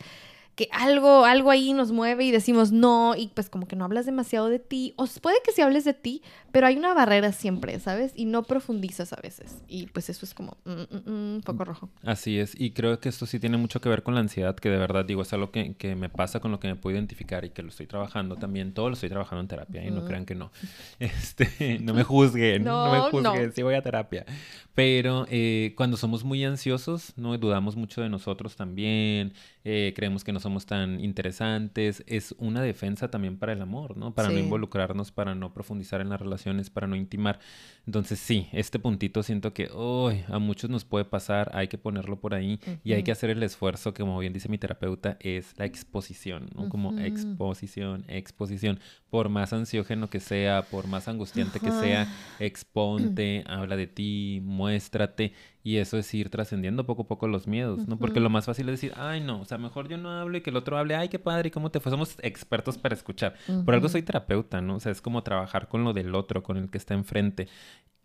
que 0.58 0.68
algo, 0.72 1.24
algo 1.24 1.52
ahí 1.52 1.72
nos 1.72 1.92
mueve 1.92 2.26
y 2.26 2.32
decimos 2.32 2.72
no, 2.72 3.16
y 3.16 3.28
pues 3.28 3.48
como 3.48 3.68
que 3.68 3.76
no 3.76 3.86
hablas 3.86 4.08
demasiado 4.08 4.50
de 4.50 4.58
ti, 4.58 4.96
o 4.98 5.06
puede 5.22 5.38
que 5.46 5.52
sí 5.52 5.62
hables 5.62 5.86
de 5.86 5.94
ti, 5.94 6.24
pero 6.52 6.66
hay 6.66 6.76
una 6.76 6.96
barrera 6.96 7.32
siempre, 7.32 7.80
¿sabes? 7.80 8.12
Y 8.16 8.26
no 8.26 8.42
profundizas 8.42 9.14
a 9.14 9.22
veces, 9.22 9.62
y 9.68 9.86
pues 9.86 10.10
eso 10.10 10.26
es 10.26 10.34
como 10.34 10.58
un 10.66 10.88
mm, 10.92 11.10
mm, 11.10 11.36
mm, 11.36 11.42
poco 11.42 11.64
rojo. 11.64 11.90
Así 12.04 12.40
es, 12.40 12.60
y 12.60 12.72
creo 12.72 13.00
que 13.00 13.08
esto 13.08 13.28
sí 13.28 13.40
tiene 13.40 13.58
mucho 13.58 13.80
que 13.80 13.88
ver 13.88 14.02
con 14.02 14.16
la 14.16 14.22
ansiedad, 14.22 14.56
que 14.56 14.70
de 14.70 14.78
verdad 14.78 15.06
digo, 15.06 15.22
es 15.22 15.32
algo 15.32 15.52
que, 15.52 15.76
que 15.76 15.96
me 15.96 16.10
pasa 16.10 16.40
con 16.40 16.52
lo 16.52 16.60
que 16.60 16.68
me 16.68 16.76
puedo 16.76 16.96
identificar 16.96 17.46
y 17.46 17.52
que 17.52 17.62
lo 17.62 17.70
estoy 17.70 17.86
trabajando 17.86 18.36
también, 18.36 18.74
todo 18.74 18.90
lo 18.90 18.96
estoy 18.96 19.10
trabajando 19.10 19.42
en 19.42 19.48
terapia, 19.48 19.86
y 19.86 19.92
no 19.92 20.06
crean 20.06 20.26
que 20.26 20.34
no. 20.34 20.52
Este, 21.00 21.78
no 21.80 21.94
me 21.94 22.04
juzguen, 22.04 22.64
no, 22.64 22.92
me 22.92 23.00
juzguen, 23.12 23.54
sí 23.54 23.62
voy 23.62 23.76
a 23.76 23.84
terapia. 23.84 24.26
Pero 24.74 25.26
eh, 25.30 25.74
cuando 25.76 25.98
somos 25.98 26.24
muy 26.24 26.44
ansiosos, 26.44 27.14
no 27.16 27.38
dudamos 27.38 27.76
mucho 27.76 28.02
de 28.02 28.10
nosotros 28.10 28.56
también, 28.56 29.34
eh, 29.70 29.92
creemos 29.94 30.24
que 30.24 30.32
no 30.32 30.40
somos 30.40 30.66
tan 30.66 31.02
interesantes. 31.02 32.02
Es 32.08 32.34
una 32.38 32.62
defensa 32.62 33.10
también 33.12 33.38
para 33.38 33.52
el 33.52 33.62
amor, 33.62 33.98
¿no? 33.98 34.14
Para 34.14 34.30
no 34.30 34.36
Sí. 34.36 34.40
involucrarnos, 34.40 35.12
para 35.12 35.36
no 35.36 35.54
profundizar 35.54 36.00
en 36.00 36.08
las 36.08 36.22
relaciones, 36.22 36.70
para 36.70 36.88
no 36.88 36.96
intimar. 36.96 37.40
Entonces 37.86 38.18
sí, 38.18 38.48
este 38.54 38.80
puntito 38.80 39.24
siento 39.24 39.54
que 39.54 39.70
uy, 39.74 40.24
a 40.30 40.40
muchos 40.40 40.70
nos 40.70 40.86
puede 40.86 41.04
pasar, 41.04 41.52
hay 41.54 41.68
que 41.68 41.78
ponerlo 41.78 42.18
por 42.22 42.34
ahí 42.34 42.62
y 42.86 42.94
hay 42.94 43.04
que 43.04 43.12
hacer 43.12 43.30
el 43.30 43.44
esfuerzo, 43.44 43.94
que 43.94 44.04
como 44.04 44.18
bien 44.20 44.32
dice 44.32 44.48
mi 44.48 44.58
terapeuta, 44.58 45.18
es 45.20 45.54
la 45.58 45.66
exposición, 45.66 46.50
¿no? 46.56 46.70
Como 46.70 46.90
Ujú. 46.92 47.00
exposición, 47.00 48.06
exposición. 48.08 48.80
Por 49.10 49.28
más 49.28 49.52
ansiógeno 49.52 50.10
que 50.10 50.22
sea, 50.22 50.70
por 50.70 50.88
más 50.88 51.10
angustiante 51.10 51.60
que 51.60 51.72
Ajá. 51.72 51.80
sea, 51.80 52.10
exponte, 52.40 53.44
habla 53.48 53.76
de 53.76 53.88
ti, 53.88 54.40
muéstrate. 54.44 55.34
Y 55.68 55.78
eso 55.80 55.98
es 55.98 56.14
ir 56.14 56.30
trascendiendo 56.30 56.86
poco 56.86 57.02
a 57.02 57.08
poco 57.08 57.28
los 57.28 57.46
miedos, 57.46 57.80
¿no? 57.90 57.98
Porque 58.00 58.20
lo 58.22 58.30
más 58.30 58.46
fácil 58.46 58.70
es 58.70 58.74
decir, 58.80 58.94
ay, 58.96 59.20
no, 59.20 59.42
o 59.42 59.46
sea, 59.46 59.58
mejor 59.58 59.90
yo 59.90 59.98
no 59.98 60.12
hablo 60.12 60.38
y 60.38 60.42
que 60.42 60.50
el 60.52 60.56
otro 60.56 60.78
hable, 60.78 60.96
ay, 60.96 61.10
qué 61.10 61.20
padre, 61.20 61.50
¿y 61.50 61.52
cómo 61.52 61.72
te 61.72 61.82
fue? 61.82 61.90
Somos 61.92 62.16
expertos 62.22 62.78
para 62.78 62.96
escuchar. 62.96 63.34
Por 63.66 63.74
algo 63.74 63.90
soy 63.90 64.02
terapeuta, 64.04 64.62
¿no? 64.62 64.76
O 64.76 64.80
sea, 64.80 64.94
es 64.94 65.02
como 65.02 65.24
trabajar 65.24 65.68
con 65.68 65.84
lo 65.84 65.92
del 65.92 66.16
otro, 66.16 66.42
con 66.42 66.56
el 66.56 66.70
que 66.70 66.78
está 66.78 66.94
enfrente. 66.94 67.50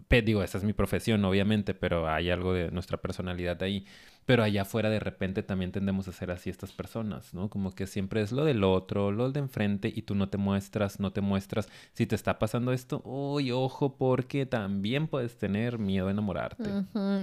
Pe- 0.08 0.22
digo, 0.22 0.42
esa 0.42 0.58
es 0.58 0.64
mi 0.64 0.72
profesión, 0.72 1.24
obviamente, 1.24 1.72
pero 1.74 2.08
hay 2.08 2.30
algo 2.30 2.52
de 2.52 2.72
nuestra 2.72 2.96
personalidad 2.98 3.62
ahí. 3.62 3.86
Pero 4.24 4.44
allá 4.44 4.62
afuera 4.62 4.88
de 4.88 5.00
repente 5.00 5.42
también 5.42 5.72
tendemos 5.72 6.06
a 6.06 6.12
ser 6.12 6.30
así 6.30 6.48
estas 6.48 6.70
personas, 6.72 7.34
¿no? 7.34 7.50
Como 7.50 7.74
que 7.74 7.86
siempre 7.88 8.22
es 8.22 8.30
lo 8.30 8.44
del 8.44 8.62
otro, 8.62 9.10
lo 9.10 9.32
de 9.32 9.40
enfrente 9.40 9.92
y 9.94 10.02
tú 10.02 10.14
no 10.14 10.28
te 10.28 10.38
muestras, 10.38 11.00
no 11.00 11.12
te 11.12 11.20
muestras. 11.20 11.68
Si 11.92 12.06
te 12.06 12.14
está 12.14 12.38
pasando 12.38 12.72
esto, 12.72 13.02
uy, 13.04 13.50
ojo, 13.50 13.96
porque 13.96 14.46
también 14.46 15.08
puedes 15.08 15.36
tener 15.38 15.78
miedo 15.78 16.06
a 16.06 16.12
enamorarte. 16.12 16.62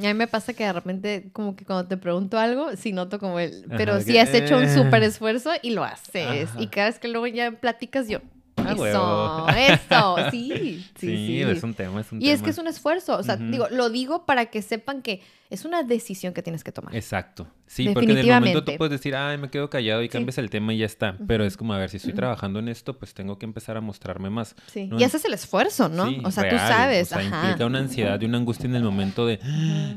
Y 0.02 0.06
a 0.06 0.10
mí 0.10 0.14
me 0.14 0.28
pasa 0.28 0.54
que 0.54 0.66
de 0.66 0.74
repente, 0.74 1.30
como 1.32 1.56
que 1.56 1.64
cuando 1.64 1.88
te 1.88 1.96
pregunto 1.96 2.38
algo, 2.38 2.76
sí 2.76 2.92
noto 2.92 3.18
como 3.18 3.40
el. 3.40 3.66
Pero 3.78 3.94
Ajá, 3.94 4.02
sí 4.02 4.12
que, 4.14 4.20
has 4.20 4.34
hecho 4.34 4.58
un 4.58 4.64
eh. 4.64 4.74
súper 4.74 5.04
esfuerzo 5.04 5.52
y 5.62 5.72
lo 5.72 5.84
haces. 5.86 6.50
Ajá. 6.50 6.62
Y 6.62 6.68
cada 6.68 6.88
vez 6.88 7.00
que 7.00 7.08
luego 7.08 7.28
ya 7.28 7.52
platicas, 7.52 8.10
yo. 8.10 8.20
Ah, 8.58 8.74
eso, 8.74 9.48
eso, 9.58 10.16
sí. 10.32 10.50
Sí, 10.52 10.86
Sí, 10.98 11.08
sí. 11.28 11.42
es 11.44 11.64
un 11.64 11.74
tema, 11.74 12.02
es 12.02 12.12
un 12.12 12.18
Y 12.18 12.26
tema. 12.26 12.34
es 12.34 12.42
que 12.42 12.50
es 12.50 12.58
un 12.58 12.68
esfuerzo. 12.68 13.18
O 13.18 13.24
sea, 13.24 13.38
digo, 13.38 13.68
lo 13.72 13.90
digo 13.90 14.26
para 14.26 14.48
que 14.48 14.62
sepan 14.62 15.02
que 15.02 15.22
es 15.50 15.66
una 15.66 15.82
decisión 15.84 16.34
que 16.34 16.44
tienes 16.44 16.64
que 16.64 16.72
tomar. 16.72 16.96
Exacto. 16.96 17.48
Sí, 17.66 17.90
porque 17.94 18.12
en 18.12 18.18
el 18.20 18.28
momento 18.28 18.64
tú 18.64 18.72
puedes 18.78 18.92
decir, 18.92 19.16
ay, 19.16 19.38
me 19.38 19.50
quedo 19.50 19.70
callado 19.70 20.02
y 20.02 20.06
Sí. 20.06 20.10
cambias 20.10 20.38
el 20.40 20.50
tema 20.50 20.74
y 20.74 20.80
ya 20.80 20.86
está. 20.86 21.18
Pero 21.28 21.44
es 21.46 21.56
como, 21.58 21.74
a 21.74 21.78
ver, 21.78 21.90
si 21.90 21.98
estoy 21.98 22.14
trabajando 22.14 22.60
en 22.60 22.68
esto, 22.68 22.98
pues 22.98 23.14
tengo 23.14 23.38
que 23.38 23.46
empezar 23.46 23.78
a 23.78 23.82
mostrarme 23.82 24.30
más. 24.30 24.56
Sí. 24.68 24.88
¿no? 24.88 25.00
Y 25.00 25.04
haces 25.04 25.24
el 25.26 25.34
esfuerzo, 25.34 25.88
¿no? 25.90 26.08
Sí, 26.08 26.20
o 26.24 26.32
sea, 26.32 26.50
tú 26.50 26.56
sabes. 26.58 27.12
O 27.12 27.16
sea, 27.16 27.28
Ajá. 27.28 27.46
implica 27.50 27.66
una 27.66 27.80
ansiedad 27.80 28.20
y 28.22 28.26
una 28.26 28.38
angustia 28.40 28.66
en 28.68 28.76
el 28.76 28.84
momento 28.84 29.26
de 29.28 29.40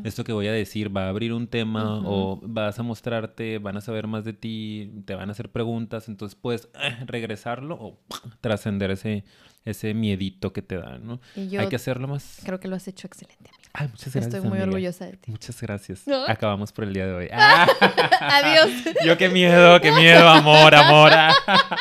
esto 0.05 0.25
que 0.25 0.33
voy 0.33 0.47
a 0.49 0.53
decir 0.53 0.95
va 0.95 1.05
a 1.05 1.09
abrir 1.09 1.33
un 1.33 1.47
tema 1.47 2.01
o 2.05 2.41
vas 2.43 2.79
a 2.79 2.83
mostrarte, 2.83 3.59
van 3.59 3.77
a 3.77 3.81
saber 3.81 4.07
más 4.07 4.25
de 4.25 4.33
ti, 4.35 5.03
te 5.07 5.15
van 5.15 5.29
a 5.29 5.33
hacer 5.33 5.51
preguntas, 5.51 6.09
entonces 6.09 6.39
puedes 6.39 6.69
eh, 6.83 7.05
regresarlo 7.07 7.77
o 7.81 8.01
trascender 8.41 8.91
ese, 8.91 9.25
ese 9.65 9.95
miedito 9.95 10.53
que 10.53 10.63
te 10.63 10.77
da, 10.77 10.99
¿no? 10.99 11.21
Y 11.37 11.49
yo 11.49 11.61
Hay 11.61 11.69
que 11.69 11.77
hacerlo 11.77 12.09
más. 12.09 12.41
creo 12.45 12.59
que 12.61 12.69
lo 12.69 12.77
has 12.77 12.87
hecho 12.89 13.07
excelente, 13.07 13.49
amigo. 13.49 13.63
Ay, 13.75 13.89
muchas 13.89 14.13
gracias. 14.13 14.25
Estoy 14.35 14.41
muy 14.41 14.59
amiga. 14.59 14.65
orgullosa 14.65 15.07
de 15.07 15.13
ti. 15.17 15.31
Muchas 15.31 15.59
gracias. 15.63 16.07
¿No? 16.07 16.27
Acabamos 16.29 16.73
por 16.73 16.85
el 16.85 16.93
día 16.93 17.07
de 17.07 17.13
hoy. 17.15 17.29
Ah, 17.33 17.67
Adiós. 18.43 18.71
yo 19.07 19.17
qué 19.17 19.29
miedo, 19.31 19.81
qué 19.81 19.91
miedo, 19.93 20.29
amor, 20.29 20.75
amor. 20.75 21.11
Ah, 21.15 21.35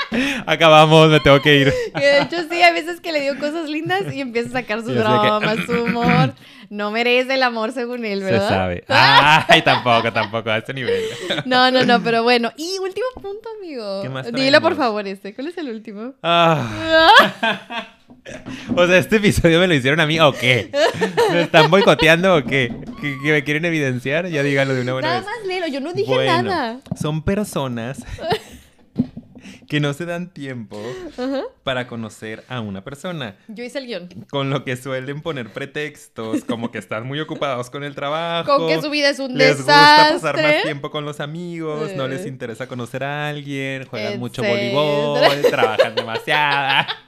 Acabamos, 0.47 1.09
me 1.09 1.19
tengo 1.19 1.41
que 1.41 1.55
ir. 1.57 1.73
De 1.93 2.21
hecho 2.21 2.37
sí, 2.49 2.61
hay 2.61 2.73
veces 2.73 3.01
que 3.01 3.11
le 3.11 3.19
digo 3.21 3.37
cosas 3.39 3.69
lindas 3.69 4.03
y 4.13 4.21
empieza 4.21 4.49
a 4.49 4.61
sacar 4.61 4.83
que- 4.83 4.91
bromas, 4.93 5.57
su 5.65 5.83
humor. 5.83 6.33
No 6.69 6.89
merece 6.89 7.33
el 7.33 7.43
amor 7.43 7.73
según 7.73 8.05
él, 8.05 8.19
Se 8.19 8.25
¿verdad? 8.25 8.47
sabe. 8.47 8.85
Ay, 8.87 9.61
tampoco, 9.61 10.13
tampoco, 10.13 10.49
a 10.49 10.59
este 10.59 10.73
nivel. 10.73 11.03
No, 11.45 11.69
no, 11.69 11.83
no, 11.83 12.01
pero 12.01 12.23
bueno. 12.23 12.49
Y 12.55 12.77
último 12.79 13.07
punto, 13.15 13.49
amigo. 13.59 14.01
¿Qué 14.01 14.07
más 14.07 14.31
Dilo 14.31 14.61
por 14.61 14.77
favor 14.77 15.05
este. 15.05 15.33
¿Cuál 15.35 15.47
es 15.49 15.57
el 15.57 15.67
último? 15.69 16.13
Ah. 16.23 17.59
O 18.75 18.85
sea, 18.85 18.97
¿este 18.99 19.15
episodio 19.17 19.59
me 19.59 19.67
lo 19.67 19.73
hicieron 19.73 19.99
a 19.99 20.05
mí 20.05 20.19
o 20.19 20.31
qué? 20.31 20.69
¿Me 21.31 21.41
están 21.41 21.71
boicoteando 21.71 22.35
o 22.35 22.43
qué? 22.43 22.71
¿Que, 23.01 23.17
que 23.23 23.31
me 23.31 23.43
quieren 23.43 23.65
evidenciar? 23.65 24.27
Ya 24.27 24.43
díganlo 24.43 24.75
de 24.75 24.81
una 24.81 24.93
buena 24.93 25.07
Nada 25.07 25.19
vez. 25.21 25.29
más 25.29 25.47
léelo, 25.47 25.67
yo 25.67 25.79
no 25.81 25.91
dije 25.93 26.13
Bueno, 26.13 26.43
nada. 26.43 26.79
Son 27.01 27.23
personas 27.23 28.03
que 29.67 29.79
no 29.79 29.93
se 29.93 30.05
dan 30.05 30.29
tiempo 30.33 30.77
para 31.63 31.87
conocer 31.87 32.43
a 32.49 32.59
una 32.59 32.83
persona. 32.83 33.37
Yo 33.47 33.63
hice 33.63 33.79
el 33.79 33.87
guion. 33.87 34.09
Con 34.29 34.49
lo 34.49 34.63
que 34.65 34.75
suelen 34.75 35.21
poner 35.21 35.51
pretextos, 35.51 36.43
como 36.43 36.71
que 36.71 36.77
están 36.77 37.07
muy 37.07 37.19
ocupados 37.21 37.69
con 37.69 37.83
el 37.85 37.95
trabajo. 37.95 38.57
Con 38.57 38.67
que 38.67 38.81
su 38.81 38.89
vida 38.89 39.09
es 39.09 39.19
un 39.19 39.35
Les 39.37 39.57
desastre. 39.57 40.13
gusta 40.13 40.31
pasar 40.33 40.43
más 40.43 40.63
tiempo 40.63 40.91
con 40.91 41.05
los 41.05 41.21
amigos, 41.21 41.91
no 41.95 42.07
les 42.07 42.25
Eh. 42.25 42.27
interesa 42.27 42.67
conocer 42.67 43.03
a 43.05 43.29
alguien, 43.29 43.85
juegan 43.87 44.19
mucho 44.19 44.43
voleibol, 44.43 45.21
trabajan 45.49 45.95
demasiado, 45.95 46.87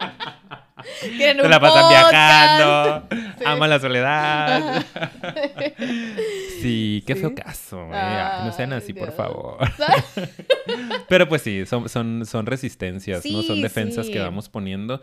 Quieren 1.18 1.42
se 1.42 1.50
la 1.50 1.60
pasan 1.60 1.82
podcast. 1.82 2.12
viajando, 2.12 3.08
Sí. 3.38 3.44
aman 3.46 3.70
la 3.70 3.80
soledad. 3.80 4.86
Sí, 6.62 7.04
qué 7.06 7.16
Sí. 7.16 7.20
feo 7.20 7.36
caso. 7.36 7.82
eh. 7.92 7.96
Ay, 7.96 8.46
no 8.46 8.54
sean 8.54 8.72
así, 8.74 8.94
por 8.94 9.12
favor. 9.12 9.58
Pero 11.10 11.28
pues 11.28 11.42
sí, 11.42 11.66
son, 11.66 11.90
son, 11.90 12.26
son 12.26 12.46
resistencias, 12.46 13.26
¿no? 13.26 13.42
Son 13.44 13.62
defensas 13.62 14.08
que 14.10 14.20
vamos 14.20 14.48
poniendo. 14.50 15.02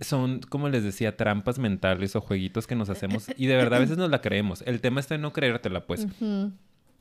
Son, 0.00 0.40
como 0.48 0.68
les 0.68 0.82
decía, 0.84 1.16
trampas 1.16 1.58
mentales 1.58 2.16
o 2.16 2.20
jueguitos 2.20 2.66
que 2.66 2.74
nos 2.74 2.88
hacemos 2.88 3.26
y 3.36 3.46
de 3.46 3.56
verdad 3.56 3.74
a 3.78 3.80
veces 3.82 3.98
nos 3.98 4.10
la 4.10 4.20
creemos. 4.22 4.62
El 4.66 4.80
tema 4.80 5.00
está 5.00 5.14
en 5.16 5.20
no 5.22 5.32
creértela, 5.32 5.80
pues. 5.86 6.06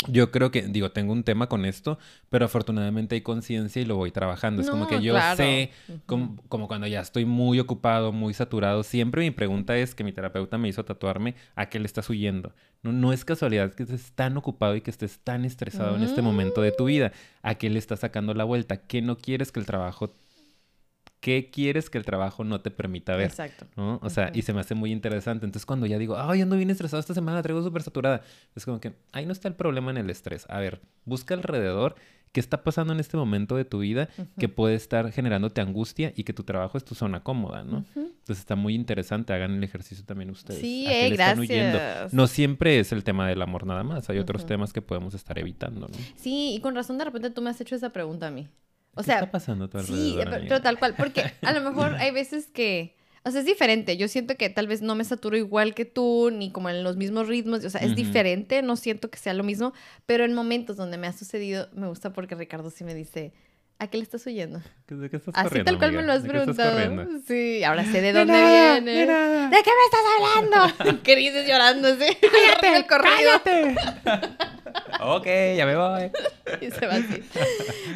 Yo 0.07 0.29
creo 0.29 0.51
que, 0.51 0.63
digo, 0.63 0.91
tengo 0.91 1.13
un 1.13 1.23
tema 1.23 1.47
con 1.47 1.63
esto, 1.65 1.97
pero 2.29 2.45
afortunadamente 2.45 3.15
hay 3.15 3.21
conciencia 3.21 3.81
y 3.81 3.85
lo 3.85 3.95
voy 3.95 4.11
trabajando. 4.11 4.61
Es 4.61 4.69
como 4.69 4.83
No, 4.83 4.87
que 4.89 5.01
yo 5.01 5.13
claro. 5.13 5.37
sé, 5.37 5.71
como, 6.05 6.35
como 6.49 6.67
cuando 6.67 6.85
ya 6.85 6.99
estoy 6.99 7.23
muy 7.25 7.59
ocupado, 7.59 8.11
muy 8.11 8.33
saturado, 8.33 8.83
siempre 8.83 9.21
mi 9.21 9.31
pregunta 9.31 9.77
es 9.77 9.95
que 9.95 10.03
mi 10.03 10.11
terapeuta 10.11 10.57
me 10.57 10.67
hizo 10.67 10.83
tatuarme 10.83 11.35
a 11.55 11.69
qué 11.69 11.79
le 11.79 11.85
estás 11.85 12.09
huyendo. 12.09 12.53
No, 12.83 12.91
no 12.91 13.13
es 13.13 13.23
casualidad 13.25 13.73
que 13.73 13.83
estés 13.83 14.11
tan 14.11 14.35
ocupado 14.37 14.75
y 14.75 14.81
que 14.81 14.91
estés 14.91 15.19
tan 15.19 15.45
estresado 15.45 15.95
en 15.95 16.03
este 16.03 16.21
momento 16.21 16.61
de 16.61 16.71
tu 16.73 16.85
vida. 16.85 17.13
¿A 17.41 17.55
qué 17.55 17.69
le 17.69 17.79
estás 17.79 18.01
sacando 18.01 18.33
la 18.33 18.43
vuelta? 18.43 18.77
¿Qué 18.77 19.01
no 19.01 19.17
quieres 19.17 19.51
que 19.51 19.59
el 19.61 19.65
trabajo... 19.65 20.13
¿Qué 21.25 21.49
quieres 21.49 21.89
que 21.89 21.97
el 21.97 22.05
trabajo 22.05 22.43
no 22.43 22.61
te 22.61 22.69
permita 22.69 23.15
ver? 23.15 23.25
Exacto. 23.25 23.65
¿no? 23.75 23.99
O 24.03 24.11
sea, 24.11 24.29
y 24.35 24.43
se 24.43 24.53
me 24.53 24.59
hace 24.59 24.75
muy 24.75 24.91
interesante. 24.91 25.43
Entonces, 25.43 25.65
cuando 25.65 25.87
ya 25.87 25.97
digo, 25.97 26.19
ay, 26.19 26.41
ando 26.41 26.55
bien 26.55 26.69
estresado 26.69 26.99
esta 26.99 27.15
semana, 27.15 27.41
traigo 27.41 27.63
súper 27.63 27.81
saturada, 27.81 28.21
es 28.55 28.63
como 28.63 28.79
que 28.79 28.93
ahí 29.11 29.25
no 29.25 29.31
está 29.31 29.47
el 29.47 29.55
problema 29.55 29.89
en 29.89 29.97
el 29.97 30.11
estrés. 30.11 30.45
A 30.49 30.59
ver, 30.59 30.81
busca 31.03 31.33
alrededor 31.33 31.95
qué 32.31 32.39
está 32.39 32.63
pasando 32.63 32.93
en 32.93 32.99
este 32.99 33.17
momento 33.17 33.55
de 33.55 33.65
tu 33.65 33.79
vida 33.79 34.07
que 34.37 34.49
puede 34.49 34.75
estar 34.75 35.11
generándote 35.11 35.61
angustia 35.61 36.13
y 36.15 36.25
que 36.25 36.33
tu 36.33 36.43
trabajo 36.43 36.77
es 36.77 36.85
tu 36.85 36.93
zona 36.93 37.23
cómoda, 37.23 37.63
¿no? 37.63 37.85
Entonces, 37.95 38.37
está 38.37 38.55
muy 38.55 38.75
interesante. 38.75 39.33
Hagan 39.33 39.55
el 39.55 39.63
ejercicio 39.63 40.05
también 40.05 40.29
ustedes. 40.29 40.61
Sí, 40.61 40.85
¿A 40.85 40.89
qué 40.91 41.07
eh, 41.07 41.11
están 41.11 41.39
huyendo? 41.39 41.79
gracias. 41.79 42.13
No 42.13 42.27
siempre 42.27 42.79
es 42.79 42.91
el 42.91 43.03
tema 43.03 43.27
del 43.27 43.41
amor 43.41 43.65
nada 43.65 43.81
más. 43.81 44.11
Hay 44.11 44.19
otros 44.19 44.45
temas 44.45 44.73
que 44.73 44.83
podemos 44.83 45.15
estar 45.15 45.39
evitando, 45.39 45.87
¿no? 45.87 45.97
Sí, 46.17 46.53
y 46.53 46.59
con 46.59 46.75
razón 46.75 46.99
de 46.99 47.05
repente 47.05 47.31
tú 47.31 47.41
me 47.41 47.49
has 47.49 47.59
hecho 47.59 47.73
esa 47.73 47.89
pregunta 47.89 48.27
a 48.27 48.31
mí. 48.31 48.47
O 48.95 49.01
¿Qué 49.01 49.07
sea, 49.07 49.15
está 49.15 49.31
pasando 49.31 49.69
tu 49.69 49.77
sí, 49.79 50.15
alrededor, 50.17 50.23
pero, 50.25 50.41
pero 50.47 50.61
tal 50.61 50.79
cual, 50.79 50.95
porque 50.95 51.23
a 51.43 51.51
lo 51.53 51.61
mejor 51.61 51.95
hay 51.99 52.11
veces 52.11 52.47
que, 52.47 52.95
o 53.23 53.31
sea, 53.31 53.41
es 53.41 53.45
diferente. 53.45 53.97
Yo 53.97 54.07
siento 54.07 54.35
que 54.35 54.49
tal 54.49 54.67
vez 54.67 54.81
no 54.81 54.95
me 54.95 55.03
saturo 55.03 55.35
igual 55.37 55.73
que 55.75 55.83
tú, 55.85 56.29
ni 56.31 56.51
como 56.51 56.69
en 56.69 56.83
los 56.83 56.95
mismos 56.95 57.27
ritmos, 57.27 57.63
o 57.65 57.69
sea, 57.69 57.81
es 57.81 57.87
Ujú. 57.87 57.95
diferente, 57.95 58.61
no 58.61 58.75
siento 58.77 59.09
que 59.09 59.17
sea 59.17 59.33
lo 59.33 59.43
mismo, 59.43 59.73
pero 60.05 60.23
en 60.23 60.33
momentos 60.33 60.77
donde 60.77 60.97
me 60.97 61.07
ha 61.07 61.13
sucedido, 61.13 61.67
me 61.73 61.87
gusta 61.87 62.13
porque 62.13 62.35
Ricardo 62.35 62.69
sí 62.69 62.83
me 62.85 62.95
dice, 62.95 63.33
¿a 63.79 63.87
qué 63.87 63.97
le 63.97 64.03
estás 64.03 64.25
huyendo? 64.25 64.61
¿De 64.87 65.09
qué 65.09 65.17
estás 65.17 65.35
Así 65.35 65.43
corriendo, 65.49 65.71
tal 65.71 65.77
cual 65.79 65.91
me 65.91 65.97
amiga? 65.99 66.13
lo 66.13 66.17
has 66.17 66.23
¿De 66.23 66.29
qué 66.31 66.37
estás 66.37 66.55
preguntado. 66.55 67.21
Sí, 67.27 67.63
ahora 67.65 67.83
sé 67.83 67.99
de 67.99 68.13
De 68.13 68.13
dónde 68.13 68.33
nada, 68.33 68.73
viene. 68.75 68.91
de 68.93 69.05
nada. 69.07 69.49
¿De 69.49 69.57
qué 69.63 69.71
me 69.71 69.85
estás 69.85 70.05
hablando? 70.85 71.01
¿Qué 71.03 71.15
dices 71.17 71.45
llorando 71.47 71.87
así? 71.89 72.17
¡Cállate! 72.61 72.85
corrido. 72.87 74.45
Ok, 75.01 75.25
ya 75.55 75.65
me 75.65 75.75
voy. 75.75 76.11
Y 76.61 76.69
se 76.71 76.85
va 76.85 76.93
así. 76.93 77.23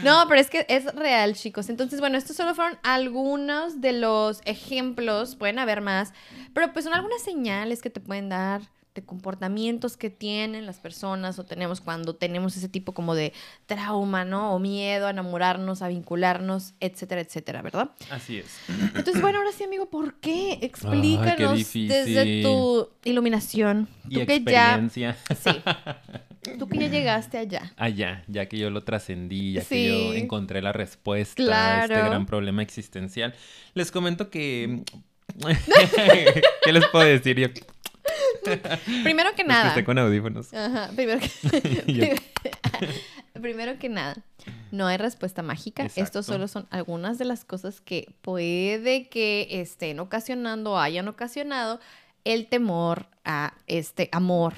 No, 0.04 0.26
pero 0.28 0.42
es 0.42 0.50
que 0.50 0.66
es 0.68 0.86
real, 0.96 1.36
chicos. 1.36 1.70
Entonces, 1.70 2.00
bueno, 2.00 2.18
estos 2.18 2.36
solo 2.36 2.56
fueron 2.56 2.78
algunos 2.84 3.80
de 3.80 3.94
los 3.94 4.42
ejemplos, 4.46 5.36
pueden 5.36 5.60
haber 5.60 5.82
más, 5.82 6.14
pero 6.54 6.74
pues 6.74 6.84
son 6.86 6.94
algunas 6.94 7.22
señales 7.22 7.82
que 7.82 7.90
te 7.90 8.00
pueden 8.00 8.28
dar 8.30 8.62
de 8.96 9.04
comportamientos 9.06 9.98
que 9.98 10.10
tienen 10.10 10.66
las 10.66 10.80
personas 10.80 11.38
o 11.38 11.46
tenemos 11.46 11.80
cuando 11.80 12.16
tenemos 12.16 12.58
ese 12.58 12.68
tipo 12.70 12.94
como 12.94 13.14
de 13.14 13.34
trauma, 13.68 14.26
¿no? 14.26 14.56
O 14.56 14.60
miedo 14.60 15.06
a 15.06 15.12
enamorarnos, 15.12 15.84
a 15.84 15.88
vincularnos, 15.88 16.74
etcétera, 16.80 17.22
etcétera, 17.22 17.62
¿verdad? 17.62 17.92
Así 18.10 18.40
es. 18.40 18.48
Entonces, 18.96 19.22
bueno, 19.22 19.38
ahora 19.38 19.52
sí, 19.52 19.64
amigo, 19.64 19.86
¿por 19.90 20.16
qué? 20.16 20.58
Explícanos 20.64 21.56
difícil. 21.56 21.88
desde 21.88 22.42
tu 22.42 22.90
iluminación. 23.04 23.88
Y 24.10 24.20
Tú 24.22 24.26
que 24.26 24.44
ya, 24.44 24.76
experiencia. 24.80 25.18
sí, 25.40 25.52
tú 26.58 26.68
que 26.68 26.78
ya 26.80 26.88
llegaste 26.88 27.38
allá. 27.38 27.74
Allá, 27.78 28.24
ya 28.28 28.48
que 28.48 28.58
yo 28.58 28.70
lo 28.70 28.84
trascendí, 28.84 29.54
ya 29.54 29.64
que 29.64 29.88
yo 29.88 30.14
encontré 30.14 30.62
la 30.62 30.72
respuesta 30.74 31.42
a 31.42 31.84
este 31.84 31.94
Claro. 31.94 32.10
gran 32.10 32.26
problema 32.26 32.62
existencial. 32.62 33.34
Les 33.74 33.92
comento 33.92 34.30
que... 34.30 34.84
¿Qué 36.64 36.74
les 36.74 36.86
puedo 36.88 37.06
decir? 37.06 37.40
Yo, 37.40 37.48
Primero 39.04 39.30
que 39.36 39.44
nada. 39.44 39.70
esté 39.70 39.84
con 39.84 39.98
audífonos. 40.00 40.54
Ajá, 40.54 40.90
primero 40.96 41.20
que, 41.20 42.20
primero 43.42 43.78
que 43.78 43.90
nada. 43.90 44.16
No 44.72 44.88
hay 44.88 44.98
respuesta 44.98 45.42
mágica. 45.44 45.84
Exacto. 45.84 46.04
Estos 46.04 46.26
solo 46.26 46.48
son 46.48 46.68
algunas 46.72 47.18
de 47.18 47.26
las 47.26 47.46
cosas 47.46 47.82
que 47.82 48.12
puede 48.22 49.08
que 49.10 49.48
estén 49.52 50.00
ocasionando 50.00 50.72
o 50.74 50.78
hayan 50.80 51.08
ocasionado 51.08 51.80
el 52.24 52.48
temor 52.48 53.08
a 53.26 53.54
este 53.68 54.10
amor, 54.12 54.54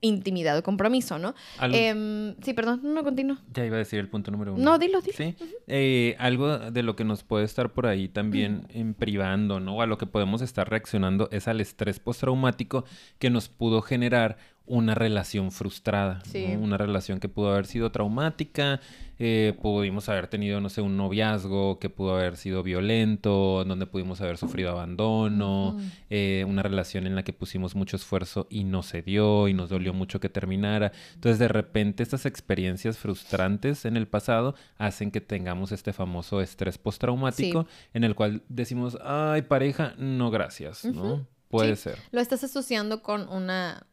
intimidad 0.00 0.56
o 0.58 0.62
compromiso, 0.62 1.18
¿no? 1.18 1.34
Em, 1.60 2.34
sí, 2.42 2.54
perdón, 2.54 2.80
no 2.82 3.02
continúo. 3.04 3.36
Ya 3.52 3.64
iba 3.64 3.76
a 3.76 3.78
decir 3.78 3.98
el 3.98 4.08
punto 4.08 4.30
número 4.30 4.54
uno. 4.54 4.62
No, 4.62 4.78
dilo, 4.78 5.00
dilo. 5.00 5.16
Sí, 5.16 5.34
Eh, 5.66 6.16
algo 6.18 6.58
de 6.58 6.82
lo 6.82 6.96
que 6.96 7.04
nos 7.04 7.22
puede 7.22 7.44
estar 7.44 7.72
por 7.72 7.86
ahí 7.86 8.08
también 8.08 8.66
en 8.70 8.94
privando, 8.94 9.60
¿no? 9.60 9.76
O 9.76 9.82
a 9.82 9.86
lo 9.86 9.98
que 9.98 10.06
podemos 10.06 10.42
estar 10.42 10.68
reaccionando 10.68 11.28
es 11.32 11.48
al 11.48 11.60
estrés 11.60 12.00
postraumático 12.00 12.84
que 13.18 13.30
nos 13.30 13.48
pudo 13.48 13.82
generar 13.82 14.38
una 14.70 14.94
relación 14.94 15.50
frustrada, 15.50 16.22
Sí. 16.24 16.46
¿no? 16.54 16.60
Una 16.60 16.76
relación 16.78 17.20
que 17.20 17.28
pudo 17.28 17.52
haber 17.52 17.66
sido 17.66 17.90
traumática, 17.90 18.80
eh, 19.22 19.54
pudimos 19.60 20.08
haber 20.08 20.28
tenido, 20.28 20.62
no 20.62 20.70
sé, 20.70 20.80
un 20.80 20.96
noviazgo 20.96 21.78
que 21.78 21.90
pudo 21.90 22.14
haber 22.16 22.38
sido 22.38 22.62
violento, 22.62 23.64
donde 23.66 23.84
pudimos 23.86 24.20
haber 24.22 24.38
sufrido 24.38 24.70
abandono, 24.70 25.76
eh, 26.08 26.46
una 26.48 26.62
relación 26.62 27.06
en 27.06 27.14
la 27.16 27.22
que 27.22 27.34
pusimos 27.34 27.74
mucho 27.74 27.96
esfuerzo 27.96 28.46
y 28.48 28.64
no 28.64 28.82
se 28.82 29.02
dio 29.02 29.48
y 29.48 29.52
nos 29.52 29.68
dolió 29.68 29.92
mucho 29.92 30.20
que 30.20 30.30
terminara. 30.30 30.92
Entonces, 31.14 31.38
de 31.38 31.48
repente, 31.48 32.02
estas 32.02 32.24
experiencias 32.24 32.96
frustrantes 32.96 33.84
en 33.84 33.96
el 33.98 34.06
pasado 34.08 34.54
hacen 34.78 35.10
que 35.10 35.20
tengamos 35.20 35.72
este 35.72 35.92
famoso 35.92 36.40
estrés 36.40 36.78
postraumático 36.78 37.66
en 37.92 38.04
el 38.04 38.14
cual 38.14 38.42
decimos, 38.48 38.96
ay, 39.04 39.42
pareja, 39.42 39.94
no 39.98 40.30
gracias, 40.30 40.84
¿no? 40.86 41.26
Puede 41.48 41.76
Sí. 41.76 41.82
ser. 41.82 41.98
Lo 42.12 42.20
estás 42.20 42.44
asociando 42.44 43.02
con 43.02 43.28
una 43.28 43.84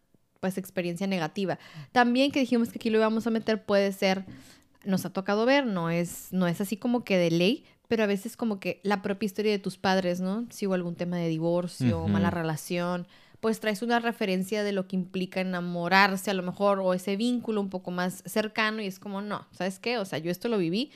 pues 0.47 0.60
experiencia 0.60 1.07
negativa. 1.07 1.60
También 1.91 2.31
que 2.31 2.39
dijimos 2.39 2.69
que 2.69 2.77
aquí 2.77 2.89
lo 2.89 2.97
íbamos 2.97 3.27
a 3.27 3.29
meter 3.29 3.63
puede 3.63 3.91
ser 3.91 4.25
nos 4.86 5.05
ha 5.05 5.10
tocado 5.12 5.45
ver, 5.45 5.65
no 5.65 5.89
es 5.89 6.29
no 6.31 6.47
es 6.47 6.62
así 6.62 6.77
como 6.77 7.03
que 7.03 7.17
de 7.17 7.31
ley, 7.31 7.65
pero 7.88 8.03
a 8.03 8.07
veces 8.07 8.38
como 8.38 8.60
que 8.60 8.79
la 8.83 9.01
propia 9.01 9.25
historia 9.25 9.51
de 9.51 9.60
tus 9.60 9.77
padres, 9.77 10.19
¿no? 10.19 10.45
Si 10.49 10.67
hubo 10.67 10.73
algún 10.75 10.95
tema 10.95 11.17
de 11.17 11.27
divorcio, 11.27 11.99
Ujú. 11.99 12.07
mala 12.07 12.29
relación, 12.29 13.07
pues 13.39 13.60
traes 13.60 13.81
una 13.81 13.99
referencia 13.99 14.63
de 14.63 14.71
lo 14.71 14.88
que 14.88 14.95
implica 14.95 15.41
enamorarse 15.41 16.31
a 16.31 16.33
lo 16.33 16.43
mejor 16.43 16.79
o 16.79 16.93
ese 16.93 17.15
vínculo 17.15 17.62
un 17.62 17.69
poco 17.69 17.91
más 17.91 18.23
cercano 18.25 18.81
y 18.81 18.88
es 18.88 18.99
como, 18.99 19.21
no, 19.21 19.45
¿sabes 19.51 19.79
qué? 19.79 19.97
O 19.97 20.05
sea, 20.05 20.19
yo 20.19 20.31
esto 20.31 20.47
lo 20.47 20.57
viví 20.57 20.91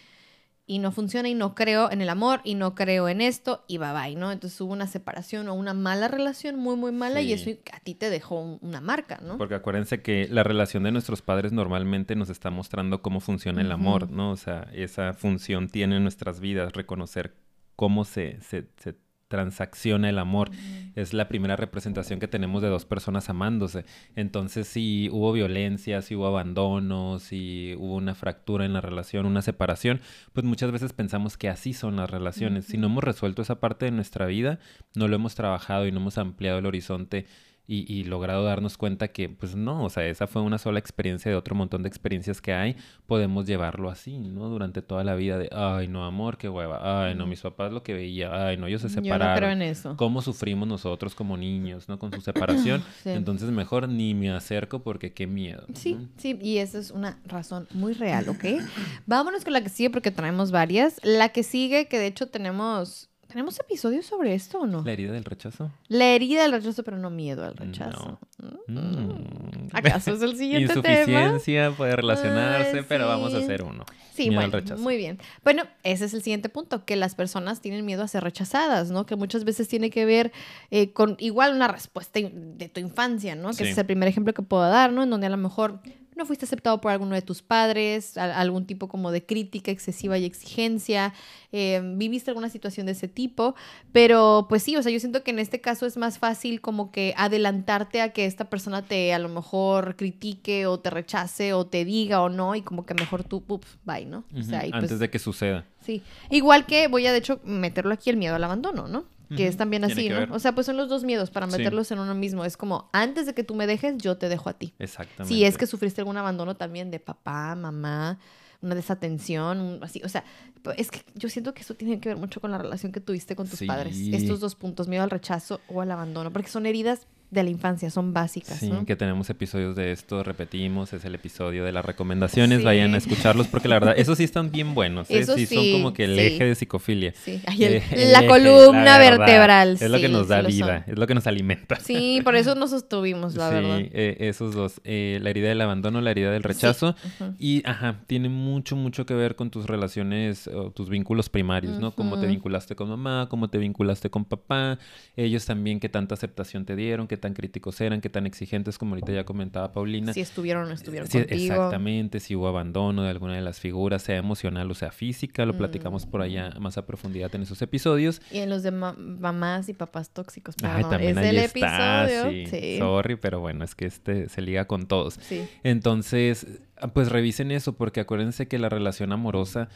y 0.71 0.79
no 0.79 0.91
funciona 0.91 1.27
y 1.27 1.33
no 1.33 1.53
creo 1.53 1.91
en 1.91 2.01
el 2.01 2.07
amor 2.09 2.39
y 2.45 2.55
no 2.55 2.75
creo 2.75 3.09
en 3.09 3.19
esto 3.19 3.63
y 3.67 3.77
bye 3.77 3.91
bye, 3.91 4.15
¿no? 4.15 4.31
Entonces 4.31 4.59
hubo 4.61 4.71
una 4.71 4.87
separación 4.87 5.47
o 5.49 5.53
una 5.53 5.73
mala 5.73 6.07
relación 6.07 6.55
muy, 6.57 6.75
muy 6.77 6.91
mala 6.93 7.21
y 7.21 7.33
eso 7.33 7.49
a 7.73 7.79
ti 7.81 7.93
te 7.93 8.09
dejó 8.09 8.39
un- 8.39 8.57
una 8.61 8.79
marca, 8.79 9.19
¿no? 9.21 9.37
Porque 9.37 9.55
acuérdense 9.55 10.01
que 10.01 10.27
la 10.29 10.43
relación 10.43 10.83
de 10.83 10.91
nuestros 10.91 11.21
padres 11.21 11.51
normalmente 11.51 12.15
nos 12.15 12.29
está 12.29 12.51
mostrando 12.51 13.01
cómo 13.01 13.19
funciona 13.19 13.61
el 13.61 13.71
amor. 13.71 14.09
¿no? 14.09 14.31
O 14.31 14.37
sea, 14.37 14.69
esa 14.73 15.13
función 15.13 15.67
tiene 15.67 15.97
en 15.97 16.03
nuestras 16.03 16.39
vidas, 16.39 16.71
reconocer 16.73 17.35
cómo 17.75 18.05
se, 18.05 18.39
se, 18.41 18.67
se 18.77 18.95
transacciona 19.31 20.09
el 20.09 20.19
amor. 20.19 20.51
Es 20.93 21.13
la 21.13 21.27
primera 21.29 21.55
representación 21.55 22.19
que 22.19 22.27
tenemos 22.27 22.61
de 22.61 22.67
dos 22.67 22.85
personas 22.85 23.29
amándose. 23.29 23.85
Entonces, 24.15 24.67
si 24.67 25.09
hubo 25.09 25.31
violencia, 25.31 26.01
si 26.01 26.15
hubo 26.15 26.27
abandono, 26.27 27.17
si 27.17 27.73
hubo 27.79 27.95
una 27.95 28.13
fractura 28.13 28.65
en 28.65 28.73
la 28.73 28.81
relación, 28.81 29.25
una 29.25 29.41
separación, 29.41 30.01
pues 30.33 30.45
muchas 30.45 30.71
veces 30.71 30.91
pensamos 30.91 31.37
que 31.37 31.49
así 31.49 31.73
son 31.73 31.95
las 31.95 32.09
relaciones. 32.09 32.65
Si 32.65 32.77
no 32.77 32.87
hemos 32.87 33.03
resuelto 33.03 33.41
esa 33.41 33.59
parte 33.59 33.85
de 33.85 33.91
nuestra 33.91 34.25
vida, 34.27 34.59
no 34.93 35.07
lo 35.07 35.15
hemos 35.15 35.33
trabajado 35.33 35.87
y 35.87 35.91
no 35.91 36.01
hemos 36.01 36.17
ampliado 36.17 36.59
el 36.59 36.65
horizonte 36.65 37.25
y, 37.73 37.85
y 37.87 38.03
logrado 38.03 38.43
darnos 38.43 38.77
cuenta 38.77 39.07
que, 39.07 39.29
pues 39.29 39.55
no, 39.55 39.85
o 39.85 39.89
sea, 39.89 40.05
esa 40.05 40.27
fue 40.27 40.41
una 40.41 40.57
sola 40.57 40.77
experiencia 40.77 41.31
de 41.31 41.37
otro 41.37 41.55
montón 41.55 41.83
de 41.83 41.87
experiencias 41.87 42.41
que 42.41 42.51
hay, 42.51 42.75
podemos 43.07 43.45
llevarlo 43.45 43.89
así, 43.89 44.17
¿no? 44.19 44.49
Durante 44.49 44.81
toda 44.81 45.05
la 45.05 45.15
vida 45.15 45.37
de, 45.37 45.47
ay, 45.53 45.87
no, 45.87 46.03
amor, 46.03 46.37
qué 46.37 46.49
hueva, 46.49 47.05
ay, 47.05 47.15
no, 47.15 47.25
mis 47.27 47.39
papás 47.39 47.71
lo 47.71 47.81
que 47.81 47.93
veía, 47.93 48.47
ay, 48.47 48.57
no, 48.57 48.67
ellos 48.67 48.81
se 48.81 48.89
Yo 48.89 48.95
no 48.97 49.03
separaron. 49.03 49.37
creo 49.37 49.51
en 49.51 49.61
eso. 49.61 49.95
Cómo 49.95 50.21
sufrimos 50.21 50.67
nosotros 50.67 51.15
como 51.15 51.37
niños, 51.37 51.87
¿no? 51.87 51.97
Con 51.97 52.11
su 52.11 52.19
separación. 52.21 52.83
Sí. 53.01 53.09
Entonces 53.09 53.49
mejor 53.49 53.87
ni 53.89 54.13
me 54.13 54.31
acerco 54.31 54.83
porque 54.83 55.13
qué 55.13 55.25
miedo. 55.25 55.63
¿no? 55.67 55.75
Sí, 55.75 55.97
sí, 56.17 56.37
y 56.41 56.57
esa 56.57 56.77
es 56.77 56.91
una 56.91 57.19
razón 57.25 57.67
muy 57.73 57.93
real, 57.93 58.27
¿ok? 58.29 58.61
Vámonos 59.05 59.43
con 59.43 59.53
la 59.53 59.61
que 59.61 59.69
sigue 59.69 59.89
porque 59.89 60.11
traemos 60.11 60.51
varias. 60.51 60.99
La 61.03 61.29
que 61.29 61.43
sigue, 61.43 61.87
que 61.87 61.97
de 61.97 62.07
hecho 62.07 62.27
tenemos... 62.27 63.10
¿Tenemos 63.31 63.57
episodios 63.59 64.05
sobre 64.05 64.33
esto 64.33 64.59
o 64.59 64.67
no? 64.67 64.83
La 64.83 64.91
herida 64.91 65.13
del 65.13 65.23
rechazo. 65.23 65.71
La 65.87 66.07
herida 66.07 66.41
del 66.43 66.51
rechazo, 66.51 66.83
pero 66.83 66.97
no 66.97 67.09
miedo 67.09 67.45
al 67.45 67.55
rechazo. 67.55 68.19
Mm. 68.67 68.73
Mm. 68.73 69.69
¿Acaso 69.71 70.13
es 70.13 70.21
el 70.21 70.35
siguiente 70.37 70.73
tema? 70.81 70.91
Insuficiencia 71.31 71.71
puede 71.71 71.95
relacionarse, 71.95 72.79
Ay, 72.79 72.85
pero 72.89 73.07
vamos 73.07 73.33
a 73.33 73.37
hacer 73.37 73.63
uno. 73.63 73.85
Sí, 74.13 74.27
Miedo 74.29 74.41
al 74.41 74.49
bueno, 74.49 74.59
rechazo. 74.65 74.81
muy 74.83 74.97
bien. 74.97 75.17
Bueno, 75.43 75.63
ese 75.83 76.05
es 76.05 76.13
el 76.13 76.21
siguiente 76.21 76.49
punto, 76.49 76.83
que 76.83 76.97
las 76.97 77.15
personas 77.15 77.61
tienen 77.61 77.85
miedo 77.85 78.03
a 78.03 78.07
ser 78.09 78.23
rechazadas, 78.23 78.91
¿no? 78.91 79.05
Que 79.05 79.15
muchas 79.15 79.45
veces 79.45 79.67
tiene 79.69 79.89
que 79.89 80.03
ver 80.05 80.33
eh, 80.69 80.91
con 80.91 81.15
igual 81.19 81.53
una 81.55 81.69
respuesta 81.69 82.19
de 82.21 82.67
tu 82.69 82.81
infancia, 82.81 83.35
¿no? 83.35 83.49
Que 83.51 83.55
Sí. 83.55 83.63
ese 83.63 83.71
es 83.71 83.77
el 83.77 83.85
primer 83.85 84.09
ejemplo 84.09 84.33
que 84.33 84.41
puedo 84.41 84.63
dar, 84.69 84.91
¿no? 84.91 85.03
En 85.03 85.09
donde 85.09 85.27
a 85.27 85.29
lo 85.29 85.37
mejor 85.37 85.79
no 86.15 86.25
fuiste 86.25 86.45
aceptado 86.45 86.81
por 86.81 86.91
alguno 86.91 87.15
de 87.15 87.21
tus 87.21 87.41
padres, 87.41 88.17
a- 88.17 88.39
algún 88.39 88.65
tipo 88.65 88.87
como 88.87 89.11
de 89.11 89.25
crítica 89.25 89.71
excesiva 89.71 90.17
y 90.17 90.25
exigencia, 90.25 91.13
eh, 91.51 91.81
viviste 91.95 92.29
alguna 92.31 92.49
situación 92.49 92.85
de 92.85 92.91
ese 92.93 93.07
tipo, 93.07 93.55
pero 93.91 94.45
pues 94.49 94.63
sí, 94.63 94.75
o 94.75 94.83
sea, 94.83 94.91
yo 94.91 94.99
siento 94.99 95.23
que 95.23 95.31
en 95.31 95.39
este 95.39 95.61
caso 95.61 95.85
es 95.85 95.97
más 95.97 96.19
fácil 96.19 96.61
como 96.61 96.91
que 96.91 97.13
adelantarte 97.17 98.01
a 98.01 98.13
que 98.13 98.25
esta 98.25 98.49
persona 98.49 98.81
te 98.83 99.13
a 99.13 99.19
lo 99.19 99.29
mejor 99.29 99.95
critique 99.95 100.65
o 100.67 100.79
te 100.79 100.89
rechace 100.89 101.53
o 101.53 101.65
te 101.65 101.85
diga 101.85 102.21
o 102.21 102.29
no 102.29 102.55
y 102.55 102.61
como 102.61 102.85
que 102.85 102.93
mejor 102.93 103.23
tú, 103.23 103.43
ups, 103.47 103.77
bye, 103.85 104.05
¿no? 104.05 104.23
O 104.37 104.43
sea, 104.43 104.61
pues, 104.61 104.73
Antes 104.73 104.99
de 104.99 105.09
que 105.09 105.19
suceda. 105.19 105.65
Sí. 105.85 106.03
Igual 106.29 106.65
que 106.65 106.87
voy 106.87 107.07
a, 107.07 107.11
de 107.11 107.17
hecho, 107.19 107.39
meterlo 107.43 107.93
aquí 107.93 108.09
el 108.09 108.17
miedo 108.17 108.35
al 108.35 108.43
abandono, 108.43 108.87
¿no? 108.87 109.05
Que 109.37 109.47
es 109.47 109.57
también 109.57 109.83
tiene 109.83 109.93
así, 110.01 110.09
¿no? 110.09 110.15
ver. 110.15 110.31
O 110.31 110.39
sea, 110.39 110.53
pues 110.53 110.65
son 110.65 110.77
los 110.77 110.89
dos 110.89 111.03
miedos 111.03 111.29
para 111.31 111.47
Sí. 111.49 111.57
meterlos 111.57 111.91
en 111.91 111.99
uno 111.99 112.13
mismo. 112.15 112.43
Es 112.45 112.57
como, 112.57 112.89
antes 112.93 113.25
de 113.25 113.33
que 113.33 113.43
tú 113.43 113.55
me 113.55 113.67
dejes, 113.67 113.97
yo 113.97 114.17
te 114.17 114.29
dejo 114.29 114.49
a 114.49 114.53
ti. 114.53 114.73
Exactamente. 114.79 115.33
Si 115.33 115.43
es 115.45 115.57
que 115.57 115.67
sufriste 115.67 116.01
algún 116.01 116.17
abandono 116.17 116.55
también 116.55 116.91
de 116.91 116.99
papá, 116.99 117.55
mamá, 117.55 118.19
una 118.61 118.75
desatención, 118.75 119.59
un- 119.59 119.83
así, 119.83 120.01
o 120.03 120.09
sea, 120.09 120.23
pues, 120.61 120.77
es 120.79 120.91
que 120.91 121.01
yo 121.15 121.29
siento 121.29 121.53
que 121.53 121.61
eso 121.61 121.73
tiene 121.73 121.99
que 121.99 122.09
ver 122.09 122.17
mucho 122.17 122.39
con 122.41 122.51
la 122.51 122.57
relación 122.59 122.91
que 122.91 122.99
tuviste 122.99 123.35
con 123.35 123.47
tus 123.47 123.59
Sí. 123.59 123.65
padres. 123.65 123.97
Estos 123.97 124.39
dos 124.39 124.55
puntos, 124.55 124.87
miedo 124.87 125.03
al 125.03 125.09
rechazo 125.09 125.61
o 125.67 125.81
al 125.81 125.89
abandono, 125.91 126.31
porque 126.31 126.49
son 126.49 126.65
heridas 126.67 127.07
de 127.31 127.43
la 127.43 127.49
infancia, 127.49 127.89
son 127.89 128.11
básicas, 128.13 128.59
Sí, 128.59 128.69
¿no? 128.69 128.85
que 128.85 128.95
tenemos 128.97 129.29
episodios 129.29 129.75
de 129.75 129.93
esto, 129.93 130.21
repetimos, 130.21 130.91
es 130.91 131.05
el 131.05 131.15
episodio 131.15 131.63
de 131.63 131.71
las 131.71 131.85
recomendaciones, 131.85 132.59
Sí. 132.59 132.65
vayan 132.65 132.93
a 132.93 132.97
escucharlos 132.97 133.47
porque 133.47 133.69
la 133.69 133.75
verdad, 133.79 133.93
esos 133.97 134.17
sí 134.17 134.25
están 134.25 134.51
bien 134.51 134.75
buenos, 134.75 135.09
¿eh? 135.09 135.23
Sí, 135.25 135.45
son 135.45 135.63
sí, 135.63 135.71
como 135.71 135.93
que 135.93 136.03
el 136.03 136.15
sí. 136.15 136.21
eje 136.21 136.43
de 136.45 136.55
psicofilia. 136.55 137.13
Sí, 137.15 137.41
Ay, 137.47 137.63
el- 137.63 137.73
Eh, 137.75 137.83
el 137.91 138.11
la 138.11 138.19
eje, 138.19 138.27
columna 138.27 138.83
la 138.83 138.97
verdad, 138.99 139.17
vertebral. 139.19 139.71
Es 139.79 139.89
lo 139.89 139.97
que 139.99 140.07
sí, 140.07 140.11
nos 140.13 140.27
da 140.27 140.41
sí 140.41 140.47
vida, 140.47 140.83
es 140.87 140.97
lo 140.99 141.07
que 141.07 141.15
nos 141.15 141.25
alimenta. 141.25 141.77
Sí, 141.79 142.19
por 142.23 142.35
eso 142.35 142.53
nos 142.55 142.69
sostuvimos, 142.71 143.33
la 143.35 143.47
Sí, 143.49 143.55
verdad. 143.55 143.79
eh, 143.81 144.17
esos 144.19 144.53
dos, 144.53 144.81
eh, 144.83 145.19
la 145.21 145.29
herida 145.29 145.47
del 145.47 145.61
abandono, 145.61 146.01
la 146.01 146.11
herida 146.11 146.31
del 146.31 146.43
rechazo. 146.43 146.95
Y, 147.39 147.63
ajá, 147.65 148.01
tiene 148.07 148.27
mucho, 148.27 148.75
mucho 148.75 149.05
que 149.05 149.13
ver 149.13 149.37
con 149.37 149.49
tus 149.51 149.67
relaciones 149.67 150.47
o 150.47 150.71
tus 150.71 150.89
vínculos 150.89 151.29
primarios, 151.29 151.79
¿no? 151.79 151.91
Cómo 151.95 152.19
te 152.19 152.27
vinculaste 152.27 152.75
con 152.75 152.89
mamá, 152.89 153.27
cómo 153.29 153.49
te 153.49 153.57
vinculaste 153.57 154.09
con 154.09 154.25
papá, 154.25 154.79
ellos 155.15 155.45
también 155.45 155.79
qué 155.79 155.87
tanta 155.87 156.15
aceptación 156.15 156.65
te 156.65 156.75
dieron, 156.75 157.07
qué 157.07 157.20
tan 157.21 157.33
críticos 157.33 157.79
eran, 157.79 158.01
qué 158.01 158.09
tan 158.09 158.25
exigentes, 158.25 158.77
como 158.77 158.95
ahorita 158.95 159.13
ya 159.13 159.23
comentaba 159.23 159.71
Paulina. 159.71 160.11
Si 160.13 160.19
estuvieron 160.19 160.63
o 160.65 160.67
no 160.67 160.73
estuvieron 160.73 161.07
Sí, 161.07 161.19
contigo. 161.19 161.53
exactamente, 161.53 162.19
si 162.19 162.35
hubo 162.35 162.49
abandono 162.49 163.03
de 163.03 163.09
alguna 163.11 163.35
de 163.35 163.41
las 163.41 163.61
figuras, 163.61 164.01
sea 164.03 164.17
emocional 164.17 164.69
o 164.69 164.73
sea 164.73 164.91
física, 164.91 165.45
lo 165.45 165.53
Mm. 165.53 165.57
platicamos 165.57 166.05
por 166.05 166.21
allá 166.21 166.49
más 166.59 166.77
a 166.77 166.85
profundidad 166.85 167.33
en 167.35 167.43
esos 167.43 167.61
episodios. 167.61 168.21
Y 168.31 168.39
en 168.39 168.49
los 168.49 168.63
de 168.63 168.71
ma- 168.71 168.93
mamás 168.97 169.69
y 169.69 169.73
papás 169.73 170.09
tóxicos. 170.09 170.55
Ay, 170.63 170.69
perdón, 170.83 170.89
también 170.91 171.11
es 171.11 171.17
ahí 171.19 171.35
del 171.35 171.45
está, 171.45 172.03
episodio. 172.09 172.31
sí. 172.31 172.45
Sí. 172.59 172.77
Sorry, 172.79 173.15
pero 173.15 173.39
bueno, 173.39 173.63
es 173.63 173.75
que 173.75 173.85
este 173.85 174.27
se 174.27 174.41
liga 174.41 174.65
con 174.65 174.87
todos. 174.87 175.19
Sí. 175.21 175.47
Entonces, 175.63 176.47
ah, 176.77 176.87
pues 176.93 177.09
revisen 177.09 177.51
eso, 177.51 177.73
porque 177.77 177.99
acuérdense 178.01 178.47
que 178.47 178.59
la 178.59 178.69
relación 178.69 179.11
amorosa, 179.13 179.69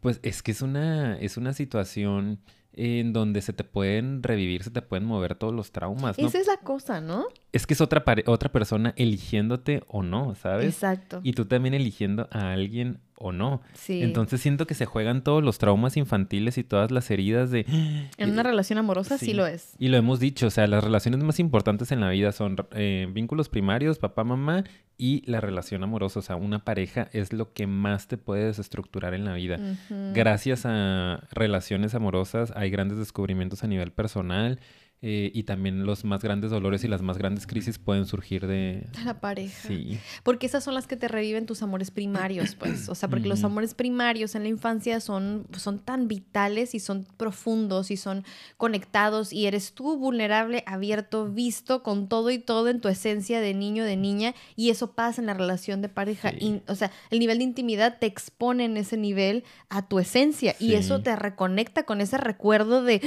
pues 0.00 0.20
es 0.22 0.42
que 0.42 0.52
es 0.52 0.62
una, 0.62 1.18
es 1.18 1.36
una 1.36 1.52
situación 1.52 2.40
en 2.76 3.14
donde 3.14 3.40
se 3.40 3.54
te 3.54 3.64
pueden 3.64 4.22
revivir, 4.22 4.62
se 4.62 4.70
te 4.70 4.82
pueden 4.82 5.06
mover 5.06 5.34
todos 5.34 5.54
los 5.54 5.72
traumas, 5.72 6.18
¿no? 6.18 6.28
Esa 6.28 6.38
es 6.38 6.46
la 6.46 6.58
cosa, 6.58 7.00
¿no? 7.00 7.26
Es 7.52 7.66
que 7.66 7.74
es 7.74 7.80
otra, 7.80 8.04
otra 8.26 8.52
persona 8.52 8.92
eligiéndote 8.96 9.82
o 9.88 10.02
no, 10.02 10.34
¿sabes? 10.34 10.66
Exacto. 10.66 11.20
Y 11.22 11.32
tú 11.32 11.46
también 11.46 11.74
eligiendo 11.74 12.28
a 12.30 12.52
alguien 12.52 13.00
o 13.16 13.32
no. 13.32 13.62
Sí. 13.74 14.02
Entonces 14.02 14.40
siento 14.40 14.66
que 14.66 14.74
se 14.74 14.86
juegan 14.86 15.22
todos 15.22 15.42
los 15.42 15.58
traumas 15.58 15.96
infantiles 15.96 16.58
y 16.58 16.64
todas 16.64 16.90
las 16.90 17.10
heridas 17.10 17.50
de... 17.50 17.64
en 18.16 18.30
una 18.30 18.42
relación 18.42 18.78
amorosa 18.78 19.18
sí. 19.18 19.26
sí. 19.26 19.32
lo 19.32 19.46
es. 19.46 19.74
Y 19.78 19.88
lo 19.88 19.96
hemos 19.96 20.20
dicho, 20.20 20.46
o 20.46 20.50
sea, 20.50 20.66
las 20.66 20.84
relaciones 20.84 21.22
más 21.22 21.40
importantes 21.40 21.92
en 21.92 22.00
la 22.00 22.10
vida 22.10 22.32
son 22.32 22.56
eh, 22.72 23.08
vínculos 23.12 23.48
primarios, 23.48 23.98
papá, 23.98 24.24
mamá 24.24 24.64
y 24.98 25.22
la 25.30 25.40
relación 25.40 25.82
amorosa. 25.82 26.20
O 26.20 26.22
sea, 26.22 26.36
una 26.36 26.64
pareja 26.64 27.08
es 27.12 27.32
lo 27.32 27.52
que 27.52 27.66
más 27.66 28.08
te 28.08 28.16
puede 28.16 28.44
desestructurar 28.44 29.14
en 29.14 29.24
la 29.24 29.34
vida. 29.34 29.58
Gracias 30.14 30.62
a 30.64 31.20
relaciones 31.30 31.94
amorosas 31.94 32.52
hay 32.56 32.70
grandes 32.70 32.98
descubrimientos 32.98 33.64
a 33.64 33.66
nivel 33.66 33.92
personal. 33.92 34.60
Eh, 35.02 35.30
y 35.34 35.42
también 35.42 35.84
los 35.84 36.04
más 36.04 36.22
grandes 36.22 36.50
dolores 36.50 36.82
y 36.82 36.88
las 36.88 37.02
más 37.02 37.18
grandes 37.18 37.46
crisis 37.46 37.78
pueden 37.78 38.06
surgir 38.06 38.46
de... 38.46 38.86
De 38.92 39.04
la 39.04 39.20
pareja. 39.20 39.68
Sí. 39.68 39.98
Porque 40.22 40.46
esas 40.46 40.64
son 40.64 40.74
las 40.74 40.86
que 40.86 40.96
te 40.96 41.06
reviven 41.06 41.44
tus 41.44 41.62
amores 41.62 41.90
primarios, 41.90 42.54
pues. 42.54 42.88
O 42.88 42.94
sea, 42.94 43.08
porque 43.08 43.28
los 43.28 43.44
amores 43.44 43.74
primarios 43.74 44.34
en 44.34 44.44
la 44.44 44.48
infancia 44.48 45.00
son, 45.00 45.46
son 45.56 45.78
tan 45.80 46.08
vitales 46.08 46.74
y 46.74 46.80
son 46.80 47.06
profundos 47.16 47.90
y 47.90 47.96
son 47.96 48.24
conectados 48.56 49.32
y 49.32 49.46
eres 49.46 49.74
tú 49.74 49.98
vulnerable, 49.98 50.64
abierto, 50.66 51.30
visto 51.30 51.82
con 51.82 52.08
todo 52.08 52.30
y 52.30 52.38
todo 52.38 52.68
en 52.68 52.80
tu 52.80 52.88
esencia 52.88 53.40
de 53.40 53.52
niño, 53.52 53.84
de 53.84 53.96
niña 53.96 54.34
y 54.56 54.70
eso 54.70 54.92
pasa 54.92 55.20
en 55.20 55.26
la 55.26 55.34
relación 55.34 55.82
de 55.82 55.88
pareja. 55.88 56.30
Sí. 56.30 56.36
Y, 56.40 56.62
o 56.70 56.74
sea, 56.74 56.90
el 57.10 57.18
nivel 57.18 57.38
de 57.38 57.44
intimidad 57.44 57.98
te 57.98 58.06
expone 58.06 58.64
en 58.64 58.76
ese 58.78 58.96
nivel 58.96 59.44
a 59.68 59.86
tu 59.86 59.98
esencia 59.98 60.56
y 60.58 60.74
eso 60.74 61.02
te 61.02 61.14
reconecta 61.16 61.82
con 61.84 62.00
ese 62.00 62.16
recuerdo 62.16 62.82
de 62.82 63.00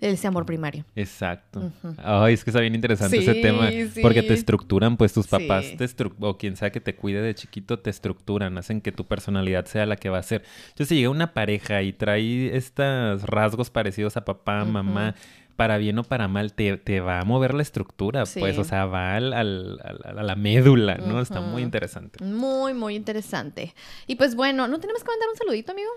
ese 0.00 0.26
amor 0.26 0.44
primario. 0.44 0.84
Exacto. 0.94 1.21
Ujú. 1.22 1.94
Ay, 1.98 2.34
es 2.34 2.44
que 2.44 2.50
está 2.50 2.60
bien 2.60 2.74
interesante 2.74 3.18
ese 3.18 3.34
Sí, 3.34 3.40
tema. 3.40 3.70
Porque 4.02 4.22
te 4.22 4.34
estructuran, 4.34 4.96
pues 4.96 5.12
tus 5.12 5.26
papás 5.28 5.66
Sí. 5.66 5.76
te 5.76 5.84
estru- 5.84 6.14
o 6.20 6.36
quien 6.38 6.56
sea 6.56 6.70
que 6.72 6.80
te 6.80 6.94
cuide 6.94 7.20
de 7.22 7.34
chiquito, 7.34 7.78
te 7.78 7.90
estructuran, 7.90 8.58
hacen 8.58 8.80
que 8.80 8.92
tu 8.92 9.06
personalidad 9.06 9.66
sea 9.66 9.86
la 9.86 9.96
que 9.96 10.08
va 10.10 10.18
a 10.18 10.22
ser. 10.22 10.42
Entonces, 10.64 10.88
si 10.88 10.96
llega 10.96 11.10
una 11.10 11.32
pareja 11.34 11.82
y 11.82 11.92
trae 11.92 12.56
estos 12.56 13.22
rasgos 13.24 13.70
parecidos 13.70 14.16
a 14.16 14.24
papá, 14.24 14.64
mamá, 14.64 15.14
para 15.56 15.76
bien 15.76 15.98
o 15.98 16.02
para 16.02 16.28
mal, 16.28 16.54
te, 16.54 16.78
te 16.78 17.00
va 17.00 17.20
a 17.20 17.24
mover 17.24 17.52
la 17.54 17.62
estructura, 17.62 18.24
pues, 18.40 18.56
o 18.58 18.64
sea, 18.64 18.86
va 18.86 19.14
al, 19.16 19.32
al- 19.34 19.78
al- 19.84 20.18
a 20.18 20.22
la 20.22 20.34
médula, 20.34 20.96
¿no? 20.96 21.20
Está 21.20 21.40
muy 21.40 21.62
interesante. 21.62 22.24
Muy, 22.24 22.72
muy 22.74 22.94
interesante. 22.96 23.74
Y 24.06 24.16
pues 24.16 24.34
bueno, 24.34 24.66
¿no 24.66 24.80
tenemos 24.80 25.04
que 25.04 25.10
mandar 25.10 25.28
un 25.30 25.36
saludito, 25.36 25.72
amigo? 25.72 25.90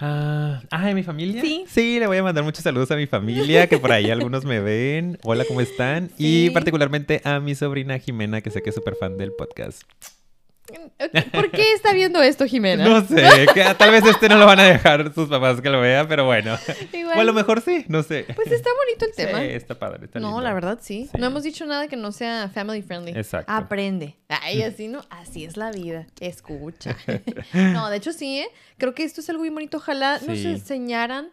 Ah, 0.00 0.62
ah, 0.70 0.92
mi 0.94 1.02
familia? 1.02 1.42
Sí. 1.42 1.64
Sí, 1.66 1.98
le 1.98 2.06
voy 2.06 2.18
a 2.18 2.22
mandar 2.22 2.44
muchos 2.44 2.62
saludos 2.62 2.90
a 2.90 2.96
mi 2.96 3.06
familia, 3.06 3.66
que 3.66 3.78
por 3.78 3.92
ahí 3.92 4.10
algunos 4.10 4.44
me 4.44 4.60
ven. 4.60 5.18
Hola, 5.24 5.44
¿cómo 5.44 5.60
están? 5.60 6.10
Sí. 6.16 6.46
Y 6.46 6.50
particularmente 6.50 7.20
a 7.24 7.40
mi 7.40 7.54
sobrina 7.54 7.98
Jimena, 7.98 8.40
que 8.40 8.50
sé 8.50 8.62
que 8.62 8.70
es 8.70 8.74
súper 8.74 8.94
fan 8.94 9.16
del 9.16 9.32
podcast. 9.32 9.82
¿Por 11.32 11.50
qué 11.50 11.72
está 11.72 11.92
viendo 11.92 12.20
esto, 12.22 12.46
Jimena? 12.46 12.84
No 12.84 13.06
sé, 13.06 13.46
que 13.54 13.64
tal 13.76 13.90
vez 13.90 14.04
este 14.04 14.28
no 14.28 14.36
lo 14.36 14.46
van 14.46 14.60
a 14.60 14.64
dejar 14.64 15.12
sus 15.14 15.28
papás 15.28 15.60
que 15.60 15.70
lo 15.70 15.80
vean, 15.80 16.06
pero 16.08 16.24
bueno. 16.26 16.56
Igual, 16.92 17.18
O 17.18 17.20
a 17.20 17.24
lo 17.24 17.32
mejor 17.32 17.60
sí, 17.60 17.84
no 17.88 18.02
sé. 18.02 18.26
Pues 18.36 18.50
está 18.52 18.70
bonito 18.84 19.06
el 19.06 19.12
tema. 19.14 19.40
Sí, 19.40 19.46
está 19.46 19.78
padre, 19.78 20.04
está 20.06 20.20
no, 20.20 20.28
lindo. 20.28 20.42
la 20.42 20.52
verdad 20.54 20.78
sí. 20.82 21.08
Sí. 21.10 21.18
No 21.18 21.26
hemos 21.26 21.42
dicho 21.42 21.64
nada 21.66 21.88
que 21.88 21.96
no 21.96 22.12
sea 22.12 22.50
family 22.52 22.82
friendly. 22.82 23.12
Exacto. 23.12 23.50
Aprende. 23.52 24.16
Ay, 24.28 24.62
así 24.62 24.88
no, 24.88 25.02
así 25.10 25.44
es 25.44 25.56
la 25.56 25.70
vida. 25.70 26.06
Escucha. 26.20 26.96
no, 27.54 27.88
de 27.90 27.96
hecho 27.96 28.12
sí, 28.12 28.40
¿eh? 28.40 28.48
Creo 28.76 28.94
que 28.94 29.04
esto 29.04 29.20
es 29.20 29.28
algo 29.30 29.40
muy 29.40 29.50
bonito. 29.50 29.78
Ojalá 29.78 30.20
nos 30.26 30.38
Sí. 30.38 30.46
enseñaran. 30.46 31.30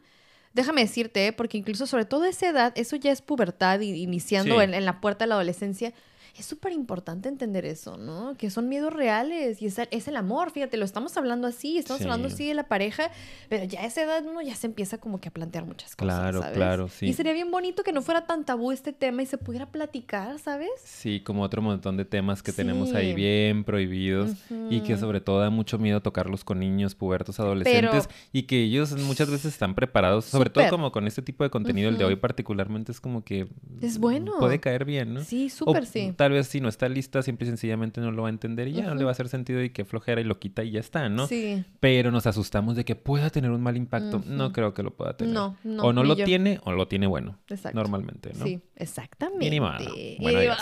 Déjame 0.53 0.81
decirte, 0.81 1.27
¿eh? 1.27 1.33
porque 1.33 1.57
incluso 1.57 1.85
sobre 1.85 2.05
todo 2.05 2.23
a 2.23 2.29
esa 2.29 2.47
edad, 2.47 2.71
eso 2.75 2.95
ya 2.95 3.11
es 3.11 3.21
pubertad 3.21 3.81
y 3.81 3.91
iniciando 4.01 4.57
Sí. 4.59 4.63
en, 4.63 4.73
en 4.73 4.85
la 4.85 5.01
puerta 5.01 5.25
de 5.25 5.29
la 5.29 5.35
adolescencia. 5.35 5.91
Es 6.37 6.45
súper 6.45 6.73
importante 6.73 7.29
entender 7.29 7.65
eso, 7.65 7.95
¿no? 7.97 8.35
Que 8.37 8.49
son 8.49 8.67
miedos 8.67 8.91
reales 8.91 9.61
y 9.61 9.67
es, 9.67 9.77
es 9.89 10.07
el 10.09 10.17
amor, 10.17 10.51
fíjate, 10.51 10.75
lo 10.75 10.83
estamos 10.83 11.15
hablando 11.15 11.47
así, 11.47 11.77
estamos 11.77 11.99
Sí. 11.99 12.03
hablando 12.03 12.27
así 12.27 12.45
de 12.47 12.53
la 12.53 12.67
pareja, 12.67 13.09
pero 13.47 13.63
ya 13.63 13.81
a 13.81 13.85
esa 13.85 14.03
edad 14.03 14.23
uno 14.25 14.41
ya 14.41 14.53
se 14.55 14.67
empieza 14.67 14.97
como 14.97 15.21
que 15.21 15.29
a 15.29 15.31
plantear 15.31 15.65
muchas 15.65 15.95
cosas, 15.95 16.19
Claro, 16.19 16.41
¿sabes? 16.41 16.55
claro, 16.57 16.87
sí. 16.89 17.05
Y 17.07 17.13
sería 17.13 17.31
bien 17.31 17.51
bonito 17.51 17.83
que 17.83 17.93
no 17.93 18.01
fuera 18.01 18.25
tan 18.25 18.43
tabú 18.43 18.71
este 18.73 18.91
tema 18.91 19.21
y 19.23 19.25
se 19.25 19.37
pudiera 19.37 19.67
platicar, 19.67 20.37
¿sabes? 20.39 20.69
Sí, 20.83 21.21
como 21.21 21.41
otro 21.43 21.61
montón 21.61 21.95
de 21.95 22.03
temas 22.05 22.43
que 22.43 22.51
tenemos 22.51 22.93
ahí 22.93 23.13
bien 23.13 23.63
prohibidos 23.63 24.31
y 24.69 24.81
que 24.81 24.97
sobre 24.97 25.21
todo 25.21 25.39
da 25.39 25.49
mucho 25.49 25.77
miedo 25.79 26.01
tocarlos 26.01 26.43
con 26.43 26.59
niños, 26.59 26.95
pubertos, 26.95 27.39
adolescentes 27.39 28.09
y 28.33 28.43
que 28.43 28.61
ellos 28.63 28.91
muchas 28.97 29.29
veces 29.29 29.53
están 29.53 29.73
preparados, 29.73 30.25
sobre 30.25 30.49
todo 30.49 30.69
como 30.69 30.91
con 30.91 31.07
este 31.07 31.21
tipo 31.21 31.43
de 31.45 31.49
contenido, 31.49 31.87
el 31.89 31.97
de 31.97 32.03
hoy 32.03 32.15
particularmente 32.17 32.91
es 32.91 32.99
como 32.99 33.23
que 33.23 33.47
Es 33.81 33.99
bueno. 33.99 34.33
puede 34.39 34.59
caer 34.59 34.83
bien, 34.83 35.13
¿no? 35.13 35.23
Sí, 35.23 35.49
súper 35.49 35.85
sí. 35.85 36.13
tal 36.17 36.24
vez 36.31 36.47
si 36.47 36.61
no 36.61 36.69
está 36.69 36.87
lista, 36.89 37.21
simple 37.21 37.45
y 37.45 37.49
sencillamente 37.49 38.01
no 38.01 38.11
lo 38.11 38.23
va 38.23 38.29
a 38.29 38.31
entender 38.31 38.67
y 38.67 38.73
ya 38.73 38.83
no 38.87 38.95
le 38.95 39.03
va 39.03 39.09
a 39.09 39.13
hacer 39.13 39.27
sentido 39.29 39.61
y 39.63 39.69
que 39.69 39.85
flojera 39.85 40.21
y 40.21 40.23
lo 40.23 40.39
quita 40.39 40.63
y 40.63 40.71
ya 40.71 40.79
está, 40.79 41.09
¿no? 41.09 41.27
Sí. 41.27 41.63
Pero 41.79 42.11
nos 42.11 42.27
asustamos 42.27 42.75
de 42.75 42.85
que 42.85 42.95
pueda 42.95 43.29
tener 43.29 43.51
un 43.51 43.61
mal 43.61 43.77
impacto. 43.77 44.21
No 44.25 44.51
creo 44.53 44.73
que 44.73 44.83
lo 44.83 44.95
pueda 44.95 45.15
tener. 45.17 45.33
No, 45.33 45.57
no, 45.63 45.83
o 45.83 45.93
no 45.93 46.03
lo 46.03 46.15
yo. 46.15 46.25
tiene 46.25 46.59
o 46.63 46.71
lo 46.71 46.87
tiene 46.87 47.07
bueno. 47.07 47.37
Exacto. 47.49 47.77
Normalmente, 47.77 48.31
¿no? 48.37 48.45
Sí, 48.45 48.59
exactamente. 48.75 49.45
Y 49.45 49.49
ni 49.49 49.59
modo. 49.59 49.77
Y 49.95 50.17
Bueno. 50.19 50.55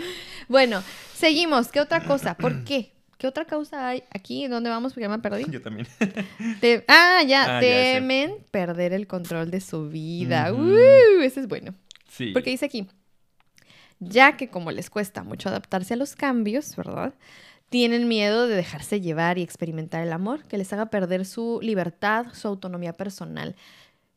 Bueno, 0.48 0.82
seguimos. 1.14 1.68
¿Qué 1.68 1.80
otra 1.80 2.04
cosa? 2.04 2.36
¿Por 2.36 2.64
qué? 2.64 2.92
¿Qué 3.18 3.26
otra 3.28 3.44
causa 3.44 3.88
hay 3.88 4.02
aquí? 4.10 4.48
¿Dónde 4.48 4.68
vamos? 4.68 4.92
Porque 4.92 5.02
ya 5.04 5.08
me 5.08 5.20
perdí. 5.20 5.44
Yo 5.48 5.62
también. 5.62 5.86
Te- 6.60 6.84
Ah, 6.88 7.22
ya. 7.26 7.58
Ah, 7.58 7.60
ya 7.60 7.60
temen 7.60 8.34
perder 8.50 8.92
el 8.92 9.06
control 9.06 9.50
de 9.50 9.60
su 9.60 9.88
vida. 9.88 10.52
Uh, 10.52 11.20
ese 11.22 11.40
es 11.40 11.48
bueno. 11.48 11.74
Sí. 12.08 12.32
Porque 12.32 12.50
dice 12.50 12.66
aquí, 12.66 12.88
ya 14.02 14.36
que 14.36 14.48
como 14.48 14.70
les 14.70 14.90
cuesta 14.90 15.22
mucho 15.22 15.48
adaptarse 15.48 15.94
a 15.94 15.96
los 15.96 16.16
cambios, 16.16 16.76
¿verdad? 16.76 17.14
Tienen 17.68 18.08
miedo 18.08 18.48
de 18.48 18.56
dejarse 18.56 19.00
llevar 19.00 19.38
y 19.38 19.42
experimentar 19.42 20.02
el 20.02 20.12
amor, 20.12 20.44
que 20.44 20.58
les 20.58 20.72
haga 20.72 20.86
perder 20.86 21.24
su 21.24 21.60
libertad, 21.62 22.26
su 22.32 22.48
autonomía 22.48 22.92
personal. 22.92 23.54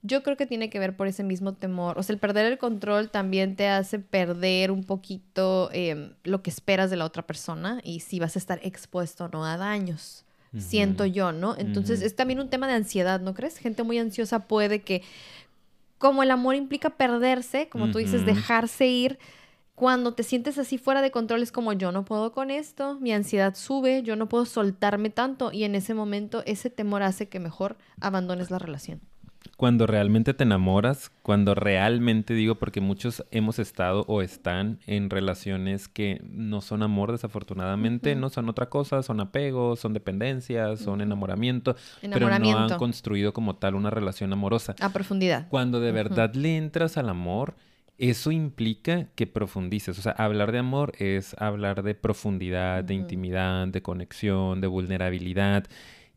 Yo 0.01 0.21
creo 0.23 0.37
que 0.37 0.45
tiene 0.45 0.69
que 0.69 0.77
ver 0.77 0.95
por 0.95 1.07
ese 1.07 1.23
mismo 1.23 1.53
temor. 1.53 1.97
O 1.97 2.03
sea, 2.03 2.13
el 2.13 2.19
perder 2.19 2.45
el 2.45 2.57
control 2.57 3.09
también 3.09 3.55
te 3.55 3.67
hace 3.67 3.97
perder 3.97 4.71
un 4.71 4.83
poquito 4.83 5.69
eh, 5.73 6.13
lo 6.23 6.43
que 6.43 6.49
esperas 6.49 6.89
de 6.89 6.97
la 6.97 7.05
otra 7.05 7.25
persona 7.25 7.79
y 7.83 8.01
si 8.01 8.19
vas 8.19 8.35
a 8.35 8.39
estar 8.39 8.59
expuesto 8.61 9.25
o 9.25 9.29
no 9.29 9.45
a 9.45 9.57
daños. 9.57 10.25
Siento 10.57 11.05
yo, 11.05 11.33
¿no? 11.33 11.55
Entonces 11.57 11.99
Ujú. 11.99 12.07
es 12.07 12.15
también 12.15 12.39
un 12.39 12.49
tema 12.49 12.67
de 12.67 12.75
ansiedad, 12.75 13.19
¿no 13.19 13.33
crees? 13.33 13.57
Gente 13.57 13.83
muy 13.83 13.97
ansiosa 13.99 14.47
puede 14.47 14.83
que, 14.83 15.01
como 15.97 16.23
el 16.23 16.31
amor 16.31 16.55
implica 16.55 16.91
perderse, 16.91 17.67
como 17.67 17.91
tú 17.91 17.97
dices, 17.97 18.25
dejarse 18.25 18.87
ir, 18.87 19.19
cuando 19.75 20.13
te 20.13 20.23
sientes 20.23 20.57
así 20.57 20.77
fuera 20.77 21.01
de 21.01 21.11
control 21.11 21.43
es 21.43 21.51
como 21.51 21.73
yo 21.73 21.91
no 21.91 22.05
puedo 22.05 22.31
con 22.31 22.49
esto, 22.49 22.97
mi 23.01 23.11
ansiedad 23.11 23.55
sube, 23.55 24.03
yo 24.03 24.15
no 24.15 24.29
puedo 24.29 24.45
soltarme 24.45 25.09
tanto 25.09 25.51
y 25.51 25.65
en 25.65 25.75
ese 25.75 25.93
momento 25.93 26.43
ese 26.45 26.69
temor 26.69 27.03
hace 27.03 27.27
que 27.27 27.41
mejor 27.41 27.77
abandones 27.99 28.49
la 28.51 28.57
relación. 28.57 29.01
Cuando 29.57 29.85
realmente 29.85 30.33
te 30.33 30.43
enamoras, 30.43 31.11
cuando 31.21 31.55
realmente 31.55 32.33
digo, 32.33 32.55
porque 32.55 32.81
muchos 32.81 33.23
hemos 33.31 33.59
estado 33.59 34.03
o 34.07 34.21
están 34.21 34.79
en 34.87 35.09
relaciones 35.09 35.87
que 35.87 36.19
no 36.23 36.61
son 36.61 36.81
amor, 36.81 37.11
desafortunadamente, 37.11 38.15
no 38.15 38.29
son 38.29 38.49
otra 38.49 38.69
cosa, 38.69 39.03
son 39.03 39.19
apegos, 39.19 39.79
son 39.79 39.93
dependencias, 39.93 40.79
son 40.79 40.99
enamoramiento, 40.99 41.75
pero 42.01 42.27
no 42.37 42.57
han 42.57 42.77
construido 42.77 43.33
como 43.33 43.55
tal 43.55 43.75
una 43.75 43.91
relación 43.91 44.33
amorosa. 44.33 44.75
a 44.79 44.89
profundidad. 44.89 45.47
Cuando 45.47 45.79
de 45.79 45.91
verdad 45.91 46.33
le 46.33 46.57
entras 46.57 46.97
al 46.97 47.07
amor, 47.07 47.55
eso 47.97 48.31
implica 48.31 49.07
que 49.15 49.27
profundices. 49.27 49.97
O 49.97 50.01
sea, 50.01 50.11
hablar 50.13 50.51
de 50.51 50.59
amor 50.59 50.93
es 50.97 51.35
hablar 51.39 51.83
de 51.83 51.95
profundidad, 51.95 52.83
de 52.83 52.93
intimidad, 52.93 53.67
de 53.67 53.81
conexión, 53.81 54.61
de 54.61 54.67
vulnerabilidad. 54.67 55.65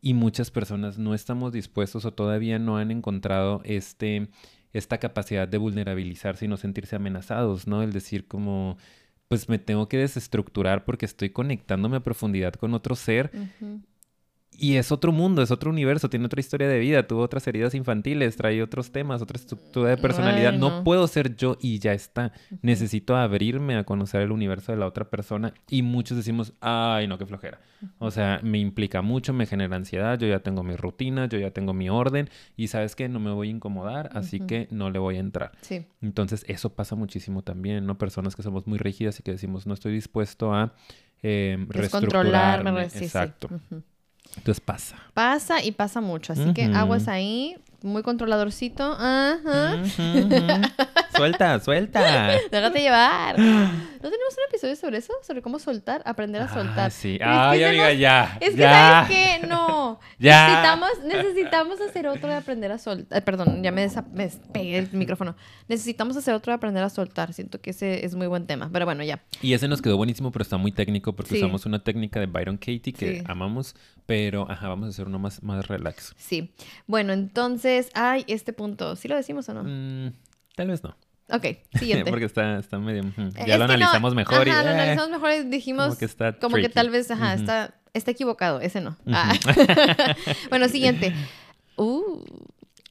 Y 0.01 0.15
muchas 0.15 0.51
personas 0.51 0.99
no 0.99 1.15
estamos 1.15 1.53
dispuestos 1.53 2.05
o 2.05 2.13
todavía 2.13 2.59
no 2.59 2.79
han 2.79 2.91
encontrado 2.91 3.63
este, 3.65 4.29
esta 4.73 4.99
capacidad 4.99 5.49
de 5.49 5.59
vulnerabilizarse 5.59 6.45
y 6.45 6.49
no 6.49 6.57
sentirse 6.57 6.97
amenazados, 6.97 7.67
¿no? 7.67 7.83
El 7.83 7.93
decir 7.93 8.27
como, 8.27 8.77
pues 9.29 9.49
me 9.49 9.59
tengo 9.59 9.89
que 9.89 9.99
desestructurar 9.99 10.85
porque 10.85 11.07
estoy 11.07 11.31
conectándome 11.31 11.97
a 11.99 12.01
profundidad 12.01 12.55
con 12.55 12.75
otro 12.75 12.97
ser. 12.97 13.31
Y 14.61 14.77
es 14.77 14.91
otro 14.91 15.13
mundo, 15.13 15.41
es 15.41 15.53
otro 15.53 15.71
universo, 15.71 16.11
tiene 16.11 16.27
otra 16.27 16.41
historia 16.41 16.67
de 16.67 16.81
vida, 16.81 17.07
tuvo 17.07 17.23
otras 17.23 17.47
heridas 17.47 17.77
infantiles, 17.77 18.35
trae 18.35 18.61
otros 18.61 18.91
temas, 18.91 19.23
otra 19.23 19.39
estructura 19.39 19.91
de 19.91 19.97
personalidad. 19.97 20.53
Ay, 20.53 20.59
no. 20.59 20.71
no. 20.71 20.85
puedo 20.85 21.07
ser 21.07 21.37
yo 21.37 21.57
y 21.61 21.79
ya 21.79 21.93
está. 21.93 22.33
Necesito 22.61 23.17
abrirme 23.17 23.77
a 23.77 23.85
conocer 23.85 24.21
el 24.21 24.33
universo 24.33 24.73
de 24.73 24.79
la 24.79 24.87
otra 24.87 25.09
persona. 25.09 25.55
Y 25.71 25.83
muchos 25.83 26.17
decimos, 26.17 26.55
ay, 26.61 27.07
no, 27.07 27.19
qué 27.19 27.27
flojera. 27.27 27.61
O 28.01 28.11
sea, 28.11 28.41
me 28.43 28.59
implica 28.59 29.01
mucho, 29.01 29.33
me 29.33 29.47
genera 29.47 29.77
ansiedad, 29.77 30.19
yo 30.19 30.27
ya 30.27 30.41
tengo 30.41 30.65
mi 30.65 30.75
rutina, 30.75 31.27
yo 31.27 31.39
ya 31.39 31.53
tengo 31.53 31.73
mi 31.73 31.89
orden 31.89 32.29
y 32.57 32.67
sabes 32.67 32.97
que 32.97 33.09
no 33.09 33.21
me 33.21 33.31
voy 33.31 33.49
a 33.49 33.51
incomodar, 33.53 34.11
así 34.13 34.41
que 34.41 34.67
no 34.73 34.91
le 34.91 34.99
voy 34.99 35.19
a 35.19 35.21
entrar. 35.21 35.53
Sí. 35.61 35.87
Entonces, 36.03 36.45
eso 36.49 36.75
pasa 36.75 36.97
muchísimo 36.97 37.43
también, 37.43 37.87
¿no? 37.87 37.97
Personas 37.97 38.35
que 38.35 38.43
somos 38.43 38.67
muy 38.67 38.79
rígidas 38.79 39.21
y 39.21 39.23
que 39.23 39.31
decimos, 39.31 39.69
no 39.69 39.75
estoy 39.75 39.93
dispuesto 39.93 40.53
a 40.53 40.75
eh, 41.23 41.65
reestructurarme. 41.69 42.91
sí. 42.91 43.09
Entonces 44.37 44.61
pasa. 44.61 44.97
Pasa 45.15 45.63
y 45.63 45.73
pasa 45.73 46.01
mucho, 46.01 46.33
así 46.33 46.53
que 46.55 46.65
aguas 46.65 47.09
ahí, 47.09 47.57
muy 47.83 48.03
controladorcito. 48.03 48.93
Ajá. 48.99 49.77
Ujú, 49.83 50.03
ujú. 50.27 50.63
Suelta, 51.17 51.59
suelta. 51.61 52.31
Déjate 52.51 52.81
llevar. 52.81 53.39
¿No 53.39 54.11
tenemos 54.11 54.35
un 54.37 54.45
episodio 54.49 54.77
sobre 54.77 54.99
eso? 54.99 55.13
Sobre 55.27 55.43
cómo 55.43 55.59
soltar, 55.59 56.01
aprender 56.05 56.43
a 56.43 56.45
Ah, 56.45 56.55
soltar. 56.55 56.91
sí. 56.93 57.19
Ay, 57.23 57.65
oiga, 57.65 57.89
no- 57.89 57.93
ya. 57.93 58.39
Es 58.41 58.51
que, 58.51 58.57
ya. 58.61 58.71
¿sabes 59.07 59.09
qué? 59.41 59.47
No. 59.47 59.99
Ya. 60.21 60.49
Necesitamos, 60.49 60.91
necesitamos 61.05 61.81
hacer 61.81 62.07
otro 62.09 62.29
de 62.29 62.35
aprender 62.35 62.73
a 62.73 62.79
soltar. 62.79 63.23
Perdón, 63.25 63.63
ya 63.63 63.71
me, 63.73 63.87
desa- 63.89 64.07
me 64.13 64.25
despegué 64.25 64.79
el 64.79 64.93
micrófono. 64.93 65.37
Necesitamos 65.69 66.17
hacer 66.17 66.35
otro 66.35 66.51
de 66.53 66.57
aprender 66.57 66.83
a 66.83 66.91
soltar. 66.91 67.33
Siento 67.33 67.61
que 67.61 67.71
ese 67.71 68.05
es 68.05 68.15
muy 68.17 68.27
buen 68.27 68.47
tema. 68.47 68.69
Pero 68.73 68.85
bueno, 68.85 69.03
ya. 69.05 69.23
Y 69.43 69.53
ese 69.55 69.69
nos 69.69 69.81
quedó 69.81 69.97
buenísimo, 69.97 70.31
pero 70.33 70.43
está 70.43 70.57
muy 70.57 70.73
técnico 70.73 71.15
porque 71.15 71.31
Sí. 71.31 71.37
usamos 71.39 71.67
una 71.67 71.83
técnica 71.85 72.19
de 72.21 72.27
Byron 72.27 72.57
Katie 72.57 72.93
que 72.93 73.19
Sí. 73.19 73.23
amamos, 73.27 73.75
pero 74.07 74.51
ajá, 74.51 74.69
vamos 74.69 74.87
a 74.87 74.91
hacer 74.91 75.07
uno 75.07 75.19
más, 75.21 75.43
más 75.43 75.67
relax. 75.69 76.15
Sí. 76.17 76.53
Bueno, 76.87 77.13
entonces, 77.13 77.68
ay, 77.95 78.25
este 78.29 78.53
punto. 78.53 78.97
¿Sí 78.97 79.09
lo 79.09 79.17
decimos 79.17 79.49
o 79.49 79.55
no? 79.55 79.65
Mm, 79.65 80.13
tal 80.57 80.69
vez 80.69 80.83
no. 80.83 80.97
Ok, 81.31 81.45
siguiente. 81.79 82.11
Porque 82.11 82.25
está, 82.25 82.59
está 82.59 82.79
medio... 82.79 83.03
Eh, 83.03 83.31
Ya 83.47 83.55
es 83.55 83.59
lo 83.61 83.67
no, 83.67 83.73
analizamos 83.75 84.15
mejor 84.15 84.47
y... 84.47 84.51
Ajá, 84.51 84.63
lo 84.63 84.71
eh, 84.71 84.73
analizamos 84.73 85.11
mejor 85.11 85.31
y 85.33 85.43
dijimos 85.45 85.87
como 85.89 85.99
que 85.99 86.05
está 86.07 86.33
como 86.39 86.57
que 86.57 86.63
tricky. 86.63 86.75
tal 86.75 86.91
vez, 86.91 87.11
ajá, 87.11 87.35
está, 87.35 87.75
está 87.93 88.11
equivocado. 88.13 88.61
Ese 88.61 88.81
no. 88.81 88.97
Ah. 89.09 89.35
bueno, 90.51 90.69
siguiente. 90.69 91.13
Uh, 91.81 92.25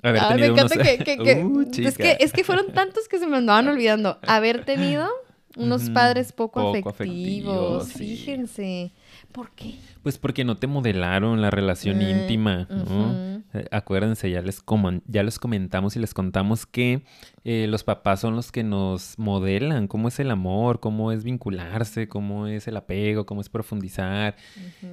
Haber 0.01 0.21
ah, 0.21 0.33
me 0.37 0.45
encanta 0.45 0.75
unos- 0.75 0.87
que, 0.87 0.97
que- 1.03 1.17
que- 1.17 1.43
Uh, 1.43 1.69
es 1.77 1.97
que 1.97 2.15
es 2.21 2.31
que 2.31 2.45
fueron 2.45 2.71
tantos 2.71 3.09
que 3.09 3.19
se 3.19 3.27
me 3.27 3.35
andaban 3.35 3.67
olvidando. 3.67 4.17
Haber 4.25 4.63
tenido 4.63 5.09
unos 5.57 5.89
padres 5.89 6.31
poco, 6.31 6.71
poco 6.71 6.89
afectivos. 6.89 7.83
afectivos, 7.83 7.87
sí. 7.89 8.15
Fíjense. 8.15 8.93
¿Por 9.33 9.51
qué? 9.51 9.75
Pues 10.07 10.17
porque 10.17 10.45
no 10.45 10.55
te 10.55 10.67
modelaron 10.67 11.41
la 11.41 11.51
relación 11.51 11.97
Mm, 11.97 12.01
íntima, 12.01 12.65
¿no? 12.69 13.43
Eh, 13.53 13.67
Acuérdense, 13.71 14.31
ya 14.31 14.41
les, 14.41 14.63
ya 15.05 15.23
les 15.23 15.37
comentamos 15.37 15.97
y 15.97 15.99
les 15.99 16.13
contamos 16.13 16.65
que 16.65 17.03
eh, 17.43 17.65
los 17.69 17.83
papás 17.83 18.19
son 18.19 18.35
los 18.35 18.51
que 18.51 18.63
nos 18.63 19.17
modelan 19.17 19.87
cómo 19.87 20.09
es 20.09 20.19
el 20.19 20.31
amor, 20.31 20.79
cómo 20.81 21.11
es 21.11 21.23
vincularse, 21.23 22.07
cómo 22.09 22.47
es 22.47 22.67
el 22.67 22.75
apego, 22.75 23.25
cómo 23.25 23.41
es 23.41 23.49
profundizar. 23.49 24.35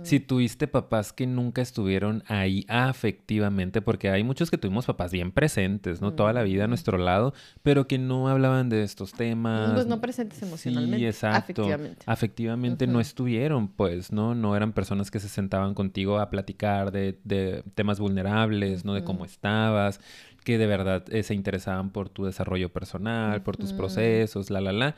Si 0.03 0.21
tuviste 0.21 0.69
papás 0.69 1.13
que 1.13 1.27
nunca 1.27 1.63
estuvieron 1.63 2.23
ahí 2.29 2.65
afectivamente, 2.69 3.83
porque 3.83 4.09
hay 4.09 4.23
muchos 4.23 4.51
que 4.51 4.59
tuvimos 4.59 4.87
papás 4.87 5.11
bien 5.11 5.33
presentes, 5.33 6.01
¿no? 6.01 6.13
Toda 6.13 6.33
la 6.33 6.43
vida 6.43 6.65
a 6.65 6.69
nuestro 6.69 6.97
lado, 6.97 7.35
pero 7.63 7.89
que 7.89 7.99
no 7.99 8.29
hablaban 8.29 8.69
de 8.69 8.85
estos 8.85 9.13
temas. 9.13 9.73
Pues 9.75 9.87
no 9.87 10.01
presentes 10.01 10.41
emocionalmente. 10.43 10.99
Sí, 10.99 11.07
exacto. 11.07 11.39
Afectivamente. 11.39 12.05
Afectivamente 12.07 12.87
no 12.87 13.01
estuvieron, 13.01 13.69
pues, 13.69 14.13
¿no? 14.13 14.35
No 14.35 14.55
eran 14.55 14.73
personas 14.73 15.04
que 15.11 15.21
se 15.21 15.29
sentaban 15.29 15.75
contigo 15.75 16.19
a 16.19 16.31
platicar 16.31 16.93
de, 16.93 17.19
de 17.25 17.63
temas 17.75 18.01
vulnerables, 18.01 18.85
¿no? 18.85 18.95
De 18.95 19.05
cómo 19.05 19.25
estabas, 19.25 20.01
que 20.45 20.59
de 20.59 20.67
verdad 20.67 21.05
eh, 21.11 21.23
se 21.23 21.35
interesaban 21.35 21.91
por 21.91 22.09
tu 22.09 22.25
desarrollo 22.25 22.73
personal, 22.73 23.43
por 23.43 23.57
tus 23.57 23.73
procesos, 23.73 24.51
la, 24.51 24.61
la, 24.61 24.73
la. 24.73 24.97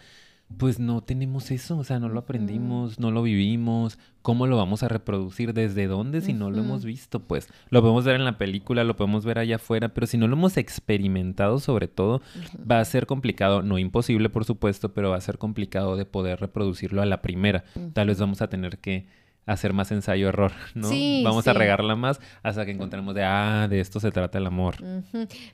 Pues 0.59 0.79
no 0.79 1.01
tenemos 1.01 1.51
eso, 1.51 1.77
o 1.77 1.83
sea, 1.83 1.99
no 1.99 2.09
lo 2.09 2.21
aprendimos, 2.21 3.01
no 3.01 3.11
lo 3.11 3.25
vivimos. 3.25 3.99
¿Cómo 4.23 4.47
lo 4.47 4.57
vamos 4.57 4.85
a 4.85 4.89
reproducir? 4.89 5.53
¿Desde 5.53 5.89
dónde 5.89 6.21
si 6.21 6.35
no 6.35 6.53
lo 6.53 6.59
hemos 6.59 6.85
visto? 6.85 7.19
Pues 7.19 7.49
lo 7.69 7.81
podemos 7.81 8.05
ver 8.05 8.15
en 8.15 8.25
la 8.25 8.39
película, 8.39 8.85
lo 8.85 8.97
podemos 8.97 9.25
ver 9.25 9.41
allá 9.41 9.57
afuera, 9.57 9.89
pero 9.89 10.07
si 10.07 10.19
no 10.19 10.29
lo 10.29 10.35
hemos 10.37 10.57
experimentado 10.57 11.59
sobre 11.59 11.89
todo, 11.89 12.23
va 12.59 12.79
a 12.79 12.85
ser 12.85 13.07
complicado, 13.07 13.63
no 13.63 13.77
imposible 13.77 14.31
por 14.31 14.45
supuesto, 14.45 14.95
pero 14.95 15.11
va 15.11 15.17
a 15.17 15.21
ser 15.21 15.39
complicado 15.39 15.97
de 15.97 16.05
poder 16.05 16.39
reproducirlo 16.39 17.03
a 17.03 17.07
la 17.07 17.23
primera. 17.23 17.65
Tal 17.93 18.07
vez 18.07 18.21
vamos 18.21 18.41
a 18.41 18.49
tener 18.49 18.79
que 18.79 19.07
hacer 19.47 19.73
más 19.73 19.91
ensayo-error, 19.93 20.53
¿no? 20.75 20.89
Sí, 20.89 21.23
vamos 21.25 21.47
a 21.49 21.53
regarla 21.53 21.95
más 21.97 22.21
hasta 22.43 22.65
que 22.67 22.73
encontremos 22.73 23.15
de, 23.15 23.23
ah, 23.25 23.67
de 23.71 23.81
esto 23.81 24.01
se 24.01 24.11
trata 24.11 24.39
el 24.39 24.47
amor. 24.47 24.77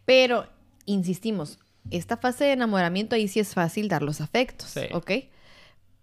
Pero, 0.05 0.47
insistimos, 0.87 1.59
esta 1.91 2.17
fase 2.17 2.45
de 2.45 2.53
enamoramiento 2.53 3.15
ahí 3.15 3.29
sí 3.29 3.39
es 3.41 3.55
fácil 3.55 3.89
dar 3.89 4.03
los 4.03 4.21
afectos, 4.21 4.69
Sí. 4.71 4.83
¿ok? 4.93 5.11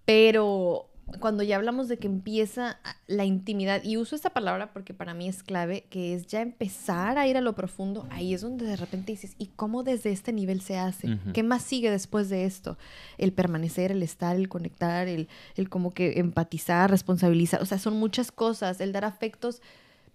Pero 0.06 0.89
cuando 1.20 1.44
ya 1.44 1.56
hablamos 1.56 1.88
de 1.88 1.98
que 1.98 2.08
empieza 2.08 2.80
la 3.08 3.26
intimidad, 3.26 3.84
y 3.84 3.98
uso 3.98 4.16
esta 4.16 4.30
palabra 4.30 4.72
porque 4.74 4.94
para 4.94 5.14
mí 5.14 5.28
es 5.28 5.44
clave, 5.44 5.86
que 5.90 6.14
es 6.14 6.28
ya 6.28 6.42
empezar 6.42 7.18
a 7.18 7.28
ir 7.28 7.38
a 7.38 7.42
lo 7.42 7.54
profundo, 7.54 8.08
ahí 8.12 8.34
es 8.34 8.42
donde 8.42 8.66
de 8.66 8.76
repente 8.76 9.12
dices, 9.12 9.36
¿y 9.38 9.48
cómo 9.48 9.84
desde 9.84 10.12
este 10.12 10.34
nivel 10.34 10.62
se 10.62 10.78
hace? 10.78 11.18
¿Qué 11.34 11.44
más 11.44 11.64
sigue 11.64 11.92
después 11.92 12.30
de 12.30 12.46
esto? 12.46 12.78
El 13.18 13.34
permanecer, 13.34 13.92
el 13.92 14.04
estar, 14.04 14.36
el 14.36 14.50
conectar, 14.50 15.08
el, 15.08 15.28
el 15.56 15.70
como 15.70 15.92
que 15.92 16.20
empatizar, 16.20 16.90
responsabilizar, 16.90 17.62
o 17.62 17.66
sea, 17.66 17.80
son 17.80 17.96
muchas 17.96 18.32
cosas, 18.32 18.82
el 18.82 18.92
dar 18.92 19.06
afectos 19.06 19.62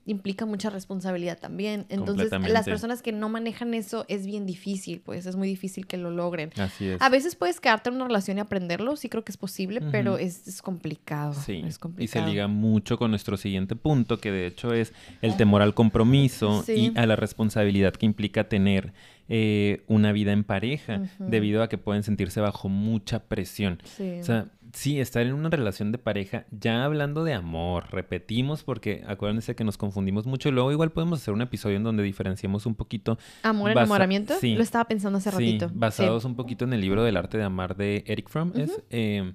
implica 0.07 0.45
mucha 0.47 0.71
responsabilidad 0.71 1.39
también. 1.39 1.87
Entonces, 1.89 2.31
las 2.49 2.65
personas 2.67 3.01
que 3.03 3.13
no 3.13 3.29
manejan 3.29 3.73
eso 3.75 4.05
es 4.09 4.27
bien 4.27 4.45
difícil, 4.47 5.01
pues 5.01 5.25
es 5.27 5.37
muy 5.37 5.49
difícil 5.49 5.87
que 5.87 5.97
lo 5.97 6.11
logren. 6.11 6.51
Así 6.59 6.87
es. 6.89 7.01
A 7.01 7.09
veces 7.09 7.37
puedes 7.37 7.61
quedarte 7.61 7.89
en 7.89 7.97
una 7.97 8.07
relación 8.07 8.37
y 8.39 8.41
aprenderlo, 8.41 8.97
sí 8.97 9.09
creo 9.09 9.25
que 9.25 9.33
es 9.33 9.39
posible, 9.39 9.81
pero 9.91 10.19
es, 10.19 10.47
es 10.47 10.61
complicado. 10.63 11.33
Sí, 11.35 11.55
es 11.61 11.67
y 11.67 11.71
se 11.73 11.79
complicado. 11.79 12.27
liga 12.29 12.49
mucho 12.49 12.99
con 12.99 13.11
nuestro 13.11 13.37
siguiente 13.37 13.77
punto, 13.77 14.19
que 14.19 14.31
de 14.31 14.47
hecho 14.47 14.73
es 14.75 14.93
el 15.23 15.37
temor 15.37 15.63
al 15.63 15.75
compromiso 15.75 16.63
Sí. 16.65 16.93
y 16.95 16.99
a 16.99 17.07
la 17.07 17.17
responsabilidad 17.17 17.95
que 17.95 18.07
implica 18.07 18.49
tener 18.49 18.93
eh, 19.29 19.85
una 19.87 20.13
vida 20.13 20.33
en 20.33 20.45
pareja, 20.45 21.01
debido 21.19 21.63
a 21.63 21.69
que 21.71 21.79
pueden 21.79 22.03
sentirse 22.03 22.41
bajo 22.43 22.69
mucha 22.69 23.21
presión. 23.21 23.81
Sí. 23.85 24.19
O 24.21 24.25
sea, 24.25 24.47
sí, 24.75 25.01
estar 25.01 25.23
en 25.23 25.33
una 25.33 25.49
relación 25.49 25.93
de 25.93 25.99
pareja, 25.99 26.45
ya 26.51 26.85
hablando 26.85 27.25
de 27.25 27.33
amor, 27.33 27.87
repetimos 27.91 28.63
porque 28.63 29.03
acuérdense 29.07 29.55
que 29.55 29.65
nos 29.65 29.79
confundimos 29.79 30.27
mucho. 30.27 30.51
Luego 30.51 30.73
igual 30.73 30.93
podemos 30.93 31.21
hacer 31.21 31.33
un 31.33 31.43
episodio 31.43 31.77
en 31.77 31.85
donde 31.85 32.03
diferenciemos 32.03 32.67
un 32.67 32.75
poquito. 32.75 33.19
Amor, 33.43 33.71
enamoramiento, 33.71 34.35
sí. 34.39 34.55
lo 34.55 34.63
estaba 34.63 34.85
pensando 34.85 35.19
hace 35.19 35.31
ratito. 35.31 35.69
Sí. 35.69 35.75
basados 35.77 36.25
un 36.25 36.37
poquito 36.37 36.65
en 36.65 36.73
el 36.73 36.81
libro 36.81 37.03
del 37.03 37.17
arte 37.17 37.39
de 37.39 37.45
amar 37.45 37.77
de 37.77 38.05
Eric 38.07 38.29
Fromm, 38.29 38.53
es, 38.55 38.83
eh, 38.91 39.33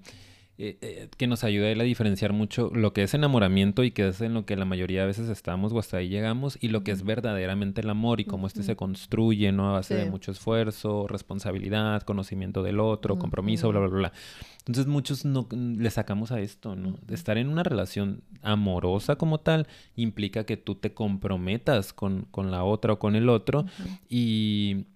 eh, 0.61 0.77
eh, 0.81 1.07
que 1.15 1.25
nos 1.25 1.45
ayuda 1.45 1.69
a 1.69 1.83
diferenciar 1.83 2.33
mucho 2.33 2.69
lo 2.73 2.91
que 2.91 3.03
es 3.03 3.13
enamoramiento 3.13 3.85
y 3.85 3.91
que 3.91 4.09
es 4.09 4.19
en 4.19 4.33
lo 4.33 4.45
que 4.45 4.57
la 4.57 4.65
mayoría 4.65 4.99
de 4.99 5.07
veces 5.07 5.29
estamos 5.29 5.71
o 5.71 5.79
hasta 5.79 5.95
ahí 5.95 6.09
llegamos 6.09 6.57
y 6.59 6.67
lo 6.67 6.83
que 6.83 6.91
es 6.91 7.05
verdaderamente 7.05 7.79
el 7.79 7.89
amor 7.89 8.19
y 8.19 8.25
cómo 8.25 8.45
este 8.45 8.63
se 8.63 8.75
construye, 8.75 9.53
¿no? 9.53 9.69
A 9.69 9.71
base 9.71 9.95
de 9.95 10.09
mucho 10.11 10.33
esfuerzo, 10.33 11.07
responsabilidad, 11.07 12.01
conocimiento 12.01 12.61
del 12.61 12.81
otro, 12.81 13.17
compromiso, 13.17 13.69
bla, 13.69 13.79
bla, 13.79 13.87
bla. 13.87 14.13
Entonces 14.57 14.85
muchos 14.85 15.23
no 15.23 15.47
le 15.49 15.89
sacamos 15.91 16.33
a 16.33 16.41
esto, 16.41 16.75
¿no? 16.75 16.97
Estar 17.07 17.37
en 17.37 17.47
una 17.47 17.63
relación 17.63 18.21
amorosa 18.41 19.15
como 19.15 19.39
tal 19.39 19.65
implica 19.95 20.43
que 20.43 20.57
tú 20.57 20.75
te 20.75 20.93
comprometas 20.93 21.93
con, 21.93 22.23
con 22.31 22.51
la 22.51 22.65
otra 22.65 22.91
o 22.91 22.99
con 22.99 23.15
el 23.15 23.29
otro 23.29 23.65
y 24.09 24.87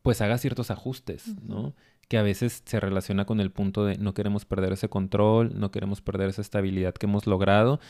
pues 0.00 0.22
haga 0.22 0.38
ciertos 0.38 0.70
ajustes, 0.70 1.26
¿no? 1.46 1.74
Que 2.12 2.18
a 2.18 2.22
veces 2.22 2.62
se 2.66 2.78
relaciona 2.78 3.24
con 3.24 3.40
el 3.40 3.50
punto 3.50 3.86
de 3.86 3.96
no 3.96 4.12
queremos 4.12 4.44
perder 4.44 4.74
ese 4.74 4.90
control, 4.90 5.58
no 5.58 5.70
queremos 5.70 6.02
perder 6.02 6.28
esa 6.28 6.42
estabilidad 6.42 6.92
que 6.92 7.06
hemos 7.06 7.26
logrado 7.26 7.80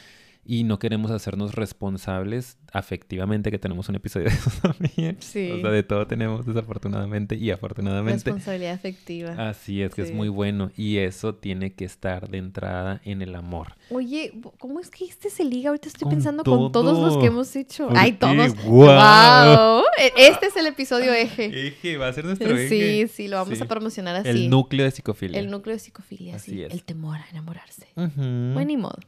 y 0.44 0.64
no 0.64 0.78
queremos 0.78 1.10
hacernos 1.12 1.54
responsables 1.54 2.58
afectivamente, 2.72 3.50
que 3.50 3.58
tenemos 3.58 3.88
un 3.88 3.96
episodio 3.96 4.28
de 4.28 4.34
eso 4.34 4.50
también. 4.62 5.16
Sí. 5.20 5.50
O 5.52 5.60
sea, 5.60 5.70
de 5.70 5.82
todo 5.82 6.06
tenemos 6.06 6.46
desafortunadamente 6.46 7.36
y 7.36 7.50
afortunadamente. 7.50 8.24
Responsabilidad 8.24 8.72
afectiva. 8.74 9.48
Así 9.50 9.82
es, 9.82 9.94
que 9.94 10.02
Sí. 10.04 10.10
es 10.10 10.14
muy 10.16 10.28
bueno 10.28 10.70
y 10.76 10.96
eso 10.98 11.34
tiene 11.34 11.74
que 11.74 11.84
estar 11.84 12.28
de 12.30 12.38
entrada 12.38 13.00
en 13.04 13.22
el 13.22 13.34
amor. 13.34 13.76
Oye, 13.90 14.32
¿cómo 14.58 14.80
es 14.80 14.90
que 14.90 15.04
este 15.04 15.30
se 15.30 15.44
liga? 15.44 15.68
Ahorita 15.70 15.88
estoy 15.88 16.04
Con 16.04 16.12
pensando 16.14 16.42
con 16.44 16.72
todos 16.72 16.98
los 16.98 17.18
que 17.18 17.26
hemos 17.26 17.54
hecho. 17.54 17.88
¿Por 17.88 17.96
Ay, 17.98 18.12
todos. 18.12 18.56
¡Wow! 18.64 19.82
Este 20.16 20.46
es 20.46 20.56
el 20.56 20.66
episodio 20.66 21.12
eje. 21.12 21.68
Eje, 21.68 21.96
va 21.98 22.08
a 22.08 22.12
ser 22.12 22.24
nuestro 22.24 22.56
Sí, 22.56 22.62
eje. 22.82 23.08
sí, 23.08 23.28
lo 23.28 23.36
vamos 23.36 23.58
Sí. 23.58 23.62
a 23.64 23.68
promocionar 23.68 24.16
así. 24.16 24.28
El 24.28 24.50
núcleo 24.50 24.84
de 24.84 24.90
psicofilia. 24.90 25.38
El 25.38 25.50
núcleo 25.50 25.74
de 25.74 25.78
psicofilia, 25.80 26.36
Así 26.36 26.52
sí. 26.52 26.62
es. 26.62 26.72
El 26.72 26.82
temor 26.84 27.18
a 27.18 27.28
enamorarse. 27.30 27.86
Ujú. 27.96 28.10
Bueno, 28.54 28.64
ni 28.64 28.76
modo. 28.76 28.98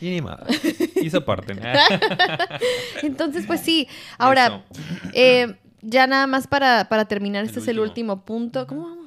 Y 0.00 0.10
ni 0.10 0.20
modo. 0.20 0.38
Y 1.00 1.10
soporten. 1.10 1.60
Entonces, 3.02 3.46
pues 3.46 3.60
sí. 3.60 3.88
Ahora, 4.18 4.64
eh, 5.12 5.54
ya 5.80 6.06
nada 6.06 6.26
más 6.26 6.46
para, 6.46 6.88
para 6.88 7.04
terminar, 7.06 7.42
El 7.42 7.48
este 7.48 7.60
es 7.60 7.68
el 7.68 7.78
último. 7.80 8.24
punto. 8.24 8.66
¿Cómo 8.66 8.82
vamos? 8.88 9.02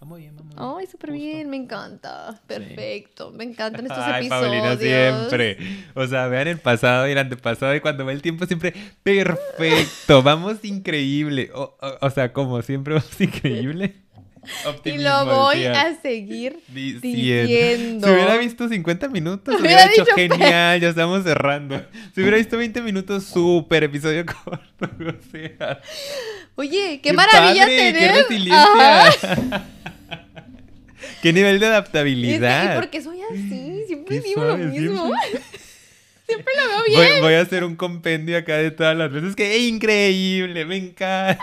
Vamos 0.00 0.18
bien, 0.18 0.34
vamos 0.34 0.54
bien. 0.56 0.68
Ay, 0.78 0.86
súper 0.86 1.12
bien, 1.12 1.50
me 1.50 1.56
encanta. 1.58 2.40
Perfecto. 2.46 3.32
Me 3.32 3.44
encantan 3.44 3.84
estos 3.86 4.02
Ay, 4.02 4.26
episodios. 4.26 4.62
Paulina, 4.62 4.76
siempre. 4.78 5.58
O 5.94 6.06
sea, 6.06 6.26
vean 6.28 6.48
el 6.48 6.58
pasado 6.58 7.06
y 7.06 7.12
el 7.12 7.18
antepasado 7.18 7.74
y 7.74 7.80
cuando 7.80 8.06
ve 8.06 8.14
el 8.14 8.22
tiempo 8.22 8.46
siempre, 8.46 8.72
perfecto, 9.02 10.22
vamos 10.22 10.64
increíble. 10.64 11.50
O, 11.54 11.76
o- 11.80 12.06
o 12.06 12.10
sea, 12.10 12.32
como 12.32 12.62
siempre 12.62 12.94
vamos 12.94 13.20
increíble. 13.20 13.96
Y 14.84 14.98
lo 14.98 15.26
voy 15.26 15.64
a 15.66 16.00
seguir 16.00 16.58
Diciendo. 16.68 18.06
Si 18.06 18.12
hubiera 18.12 18.36
visto 18.38 18.68
50 18.68 19.08
minutos, 19.08 19.54
Hubiera 19.60 19.84
hubiera 19.86 19.92
dicho 19.92 20.14
genial, 20.14 20.80
ya 20.80 20.88
estamos 20.88 21.24
cerrando. 21.24 21.84
Si 22.14 22.20
hubiera 22.20 22.36
visto 22.38 22.56
20 22.56 22.80
minutos, 22.82 23.24
súper 23.24 23.84
episodio 23.84 24.24
corto. 24.26 24.66
O 24.80 25.30
sea, 25.30 25.80
Oye, 26.54 27.00
qué, 27.02 27.12
maravilla 27.12 27.64
padre, 27.64 27.76
tener. 27.92 28.12
¡Qué 28.12 28.22
resiliencia! 28.22 29.66
¡Qué 31.22 31.32
nivel 31.32 31.60
de 31.60 31.66
adaptabilidad! 31.66 32.74
y 32.74 32.80
porque 32.80 33.02
soy 33.02 33.20
así, 33.30 33.82
siempre 33.86 34.20
Qué 34.20 34.28
digo 34.28 34.44
lo 34.44 34.56
mismo. 34.56 35.12
siempre. 35.30 35.40
Siempre 36.30 36.54
lo 36.54 36.68
veo 36.68 36.78
Voy, 36.96 37.06
bien. 37.08 37.22
voy 37.22 37.34
a 37.34 37.40
hacer 37.40 37.64
un 37.64 37.74
compendio 37.74 38.38
acá 38.38 38.54
de 38.56 38.70
todas 38.70 38.96
las 38.96 39.10
veces 39.10 39.34
que 39.34 39.52
¡eh, 39.56 39.66
increíble, 39.66 40.64
me 40.64 40.76
encanta. 40.76 41.40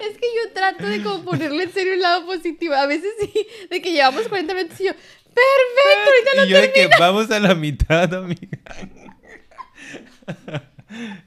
Es 0.00 0.18
que 0.18 0.26
yo 0.36 0.52
trato 0.52 0.86
de 0.86 1.02
como 1.02 1.24
ponerle 1.24 1.64
en 1.64 1.72
serio 1.72 1.94
el 1.94 2.00
lado 2.00 2.26
positivo. 2.26 2.74
A 2.74 2.86
veces 2.86 3.12
sí, 3.20 3.46
de 3.70 3.82
que 3.82 3.92
llevamos 3.92 4.28
40 4.28 4.54
minutos 4.54 4.80
y 4.80 4.84
yo, 4.84 4.92
perfecto, 4.92 6.10
ahorita 6.10 6.34
lo 6.36 6.44
y 6.44 6.48
yo 6.48 6.60
de 6.60 6.72
que 6.72 6.90
vamos 6.98 7.30
a 7.30 7.40
la 7.40 7.54
mitad, 7.54 8.12
amiga. 8.14 8.58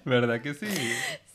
¿Verdad 0.04 0.42
que 0.42 0.54
sí? 0.54 0.68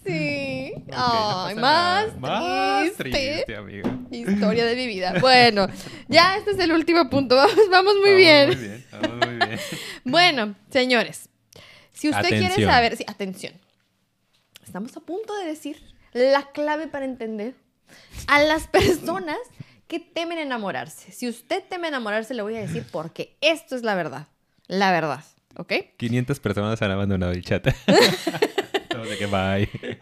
Sí. 0.05 0.73
Ay, 0.93 1.55
más. 1.57 2.17
Más 2.19 2.93
triste. 2.97 3.35
triste, 3.35 3.57
amiga. 3.57 3.91
Historia 4.11 4.65
de 4.65 4.77
mi 4.77 4.87
vida. 4.87 5.15
Bueno, 5.21 5.69
ya 6.09 6.37
este 6.37 6.53
es 6.53 6.59
el 6.59 6.73
último 6.73 7.11
punto. 7.11 7.37
Vamos, 7.37 7.69
vamos 7.71 7.95
muy 7.97 8.11
Vamos 8.11 8.17
bien. 8.17 8.49
Muy 8.49 8.57
bien, 8.57 8.87
vamos 8.93 9.27
muy 9.27 9.37
bien. 9.37 9.61
Bueno, 10.05 10.55
señores, 10.71 11.29
si 11.93 12.09
usted 12.09 12.29
quiere 12.29 12.65
saber, 12.65 12.97
sí, 12.97 13.05
atención. 13.07 13.55
Estamos 14.65 14.97
a 14.97 15.01
punto 15.01 15.37
de 15.37 15.47
decir 15.47 15.77
la 16.13 16.51
clave 16.53 16.87
para 16.89 17.05
entender 17.05 17.55
a 18.27 18.41
las 18.43 18.67
personas 18.69 19.39
que 19.89 19.99
temen 20.01 20.39
enamorarse. 20.39 21.11
Si 21.13 21.29
usted 21.29 21.63
teme 21.69 21.89
enamorarse, 21.89 22.35
le 22.35 22.43
voy 22.43 22.57
a 22.57 22.61
decir 22.61 22.87
porque 22.91 23.37
esto 23.41 23.75
es 23.77 23.83
la 23.83 23.95
verdad. 23.95 24.29
La 24.69 24.93
verdad, 24.93 25.25
¿ok? 25.57 25.73
500 25.97 26.39
personas 26.41 26.81
han 26.83 26.91
abandonado 26.93 27.33
el 27.33 27.45
chat. 27.45 27.67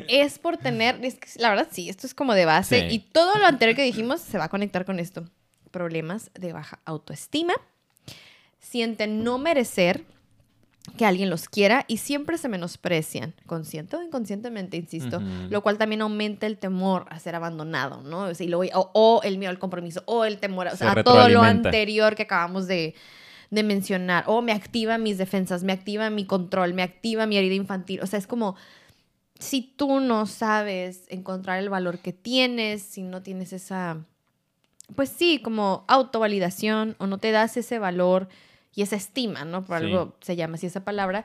Es 0.08 0.38
por 0.38 0.56
tener, 0.56 1.02
es 1.04 1.14
que 1.14 1.28
la 1.36 1.50
verdad 1.50 1.68
sí, 1.70 1.88
esto 1.88 2.06
es 2.06 2.14
como 2.14 2.34
de 2.34 2.44
base 2.44 2.80
Sí. 2.88 2.94
y 2.96 2.98
todo 2.98 3.38
lo 3.38 3.46
anterior 3.46 3.76
que 3.76 3.82
dijimos 3.82 4.20
se 4.20 4.38
va 4.38 4.44
a 4.44 4.48
conectar 4.48 4.84
con 4.84 4.98
esto. 4.98 5.24
Problemas 5.70 6.30
de 6.34 6.52
baja 6.52 6.80
autoestima. 6.84 7.54
Sienten 8.58 9.22
no 9.24 9.38
merecer 9.38 10.04
que 10.96 11.04
alguien 11.06 11.30
los 11.30 11.48
quiera 11.48 11.84
y 11.88 11.98
siempre 11.98 12.38
se 12.38 12.48
menosprecian, 12.48 13.34
consciente 13.46 13.96
o 13.96 14.02
inconscientemente, 14.02 14.76
insisto, 14.76 15.20
lo 15.50 15.62
cual 15.62 15.78
también 15.78 16.00
aumenta 16.02 16.46
el 16.46 16.58
temor 16.58 17.06
a 17.10 17.18
ser 17.18 17.34
abandonado, 17.34 18.02
¿no? 18.02 18.22
O, 18.24 18.34
sea, 18.34 18.46
y 18.46 18.48
luego- 18.48 18.64
o- 18.78 18.90
o 18.94 19.22
el 19.22 19.38
miedo 19.38 19.50
al 19.50 19.58
compromiso, 19.58 20.02
o 20.06 20.24
el 20.24 20.38
temor 20.38 20.68
a, 20.68 20.70
o 20.70 20.76
Se 20.76 20.78
sea, 20.78 20.92
a 20.92 20.94
todo 21.04 21.28
lo 21.34 21.40
anterior 21.66 22.14
que 22.14 22.22
acabamos 22.22 22.66
de, 22.66 22.94
de 23.50 23.62
mencionar, 23.62 24.24
o 24.26 24.42
me 24.42 24.52
activa 24.52 24.98
mis 24.98 25.18
defensas, 25.18 25.62
me 25.64 25.72
activa 25.72 26.10
mi 26.10 26.24
control, 26.24 26.74
me 26.74 26.82
activa 26.82 27.26
mi 27.26 27.36
herida 27.36 27.54
infantil, 27.54 28.00
o 28.02 28.06
sea, 28.06 28.18
es 28.18 28.26
como 28.26 28.56
si 29.38 29.62
tú 29.62 30.00
no 30.00 30.26
sabes 30.26 31.04
encontrar 31.08 31.60
el 31.60 31.68
valor 31.70 32.00
que 32.00 32.12
tienes, 32.12 32.82
si 32.82 33.02
no 33.02 33.22
tienes 33.22 33.52
esa, 33.52 33.98
pues 34.96 35.10
sí, 35.10 35.40
como 35.40 35.84
autovalidación 35.86 36.96
o 36.98 37.06
no 37.06 37.18
te 37.18 37.30
das 37.30 37.56
ese 37.56 37.78
valor 37.78 38.28
y 38.74 38.82
esa 38.82 38.96
estima, 38.96 39.44
¿no? 39.44 39.64
Por 39.64 39.78
Sí. 39.78 39.84
algo 39.86 40.16
se 40.20 40.36
llama 40.36 40.54
así 40.54 40.66
esa 40.66 40.84
palabra, 40.84 41.24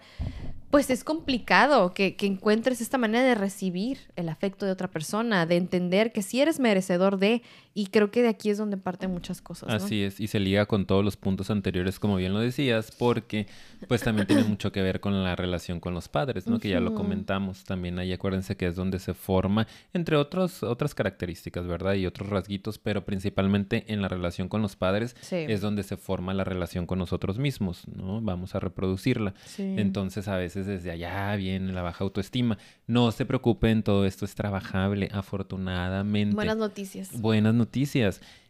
pues 0.72 0.90
es 0.90 1.04
complicado 1.04 1.94
que, 1.94 2.16
que 2.16 2.26
encuentres 2.26 2.82
esta 2.82 2.98
manera 2.98 3.24
de 3.24 3.36
recibir 3.36 4.12
el 4.16 4.28
afecto 4.30 4.66
de 4.66 4.72
otra 4.72 4.90
persona, 4.90 5.46
de 5.46 5.58
entender 5.58 6.12
que 6.12 6.24
sí 6.24 6.42
eres 6.42 6.60
merecedor 6.60 7.18
de, 7.20 7.44
y 7.76 7.88
creo 7.88 8.12
que 8.12 8.22
de 8.22 8.28
aquí 8.28 8.50
es 8.50 8.58
donde 8.58 8.78
parten 8.78 9.12
muchas 9.12 9.42
cosas, 9.42 9.70
¿no? 9.70 9.76
Así 9.76 10.04
es, 10.04 10.20
y 10.20 10.28
se 10.28 10.40
liga 10.40 10.66
con 10.68 10.86
todos 10.86 11.04
los 11.04 11.18
puntos 11.18 11.50
anteriores, 11.50 12.00
como 12.00 12.18
bien 12.18 12.34
lo 12.34 12.40
decías, 12.40 12.92
porque 12.92 13.48
pues 13.88 14.02
también 14.02 14.28
tiene 14.28 14.44
mucho 14.44 14.72
que 14.72 14.82
ver 14.82 15.00
con 15.00 15.24
la 15.24 15.36
relación 15.36 15.80
con 15.80 15.94
los 15.94 16.08
padres, 16.08 16.46
¿no? 16.48 16.60
Que 16.60 16.70
ya 16.70 16.80
lo 16.80 16.94
comentamos. 16.94 17.64
También 17.64 17.98
ahí 17.98 18.14
acuérdense 18.14 18.56
que 18.56 18.68
es 18.68 18.76
donde 18.76 19.00
se 19.00 19.14
forma, 19.14 19.68
entre 19.94 20.16
otros, 20.18 20.62
otras 20.62 20.94
características, 20.94 21.66
¿verdad? 21.66 21.96
Y 21.96 22.06
otros 22.06 22.30
rasguitos, 22.30 22.78
pero 22.78 23.06
principalmente 23.06 23.86
en 23.92 24.02
la 24.02 24.08
relación 24.08 24.50
con 24.50 24.62
los 24.62 24.76
padres 24.76 25.16
Sí. 25.22 25.38
es 25.48 25.62
donde 25.62 25.84
se 25.84 25.98
forma 25.98 26.34
la 26.34 26.44
relación 26.44 26.86
con 26.86 27.00
nosotros 27.00 27.40
mismos, 27.40 27.88
¿no? 27.88 28.22
Vamos 28.22 28.54
a 28.56 28.60
reproducirla. 28.60 29.34
Sí. 29.46 29.76
Entonces 29.78 30.28
a 30.28 30.38
veces 30.38 30.66
desde 30.68 30.92
allá 30.92 31.36
viene 31.36 31.74
la 31.74 31.82
baja 31.82 32.04
autoestima. 32.04 32.58
No 32.86 33.12
se 33.12 33.26
preocupen, 33.26 33.82
todo 33.82 34.06
esto 34.06 34.26
es 34.26 34.36
trabajable, 34.36 35.10
afortunadamente. 35.12 36.36
Buenas 36.36 36.58
noticias. 36.58 37.20
Buenas 37.20 37.54
noticias. 37.54 37.63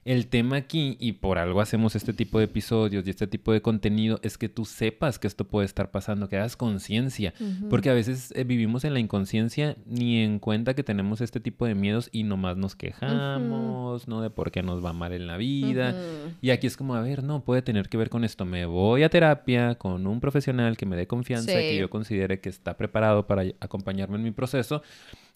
El 0.05 0.27
tema 0.27 0.57
aquí, 0.57 0.97
y 0.99 1.13
por 1.13 1.37
algo 1.37 1.61
hacemos 1.61 1.95
este 1.95 2.11
tipo 2.11 2.37
de 2.37 2.43
episodios 2.43 3.07
y 3.07 3.09
este 3.09 3.25
tipo 3.25 3.53
de 3.53 3.61
contenido, 3.61 4.19
es 4.21 4.37
que 4.37 4.49
tú 4.49 4.65
sepas 4.65 5.17
que 5.17 5.27
esto 5.27 5.45
puede 5.47 5.65
estar 5.65 5.91
pasando, 5.91 6.27
que 6.27 6.35
hagas 6.35 6.57
conciencia. 6.57 7.33
Ujú. 7.39 7.69
Porque 7.69 7.89
a 7.89 7.93
veces 7.93 8.33
eh, 8.35 8.43
vivimos 8.43 8.83
en 8.83 8.93
la 8.93 8.99
inconsciencia 8.99 9.77
ni 9.85 10.17
en 10.21 10.39
cuenta 10.39 10.73
que 10.73 10.83
tenemos 10.83 11.21
este 11.21 11.39
tipo 11.39 11.65
de 11.65 11.75
miedos 11.75 12.09
y 12.11 12.23
nomás 12.23 12.57
nos 12.57 12.75
quejamos, 12.75 14.09
¿no? 14.09 14.21
De 14.21 14.29
por 14.29 14.51
qué 14.51 14.61
nos 14.61 14.83
va 14.83 14.91
mal 14.91 15.13
en 15.13 15.25
la 15.25 15.37
vida. 15.37 15.95
Y 16.41 16.49
aquí 16.49 16.67
es 16.67 16.75
como, 16.75 16.95
a 16.95 17.01
ver, 17.01 17.23
no, 17.23 17.45
puede 17.45 17.61
tener 17.61 17.87
que 17.87 17.95
ver 17.95 18.09
con 18.09 18.25
esto. 18.25 18.43
Me 18.43 18.65
voy 18.65 19.03
a 19.03 19.09
terapia 19.09 19.75
con 19.75 20.05
un 20.05 20.19
profesional 20.19 20.75
que 20.75 20.85
me 20.85 20.97
dé 20.97 21.07
confianza, 21.07 21.51
Sí. 21.53 21.57
que 21.57 21.77
yo 21.77 21.89
considere 21.89 22.41
que 22.41 22.49
está 22.49 22.75
preparado 22.75 23.25
para 23.25 23.43
acompañarme 23.61 24.17
en 24.17 24.23
mi 24.23 24.31
proceso 24.31 24.83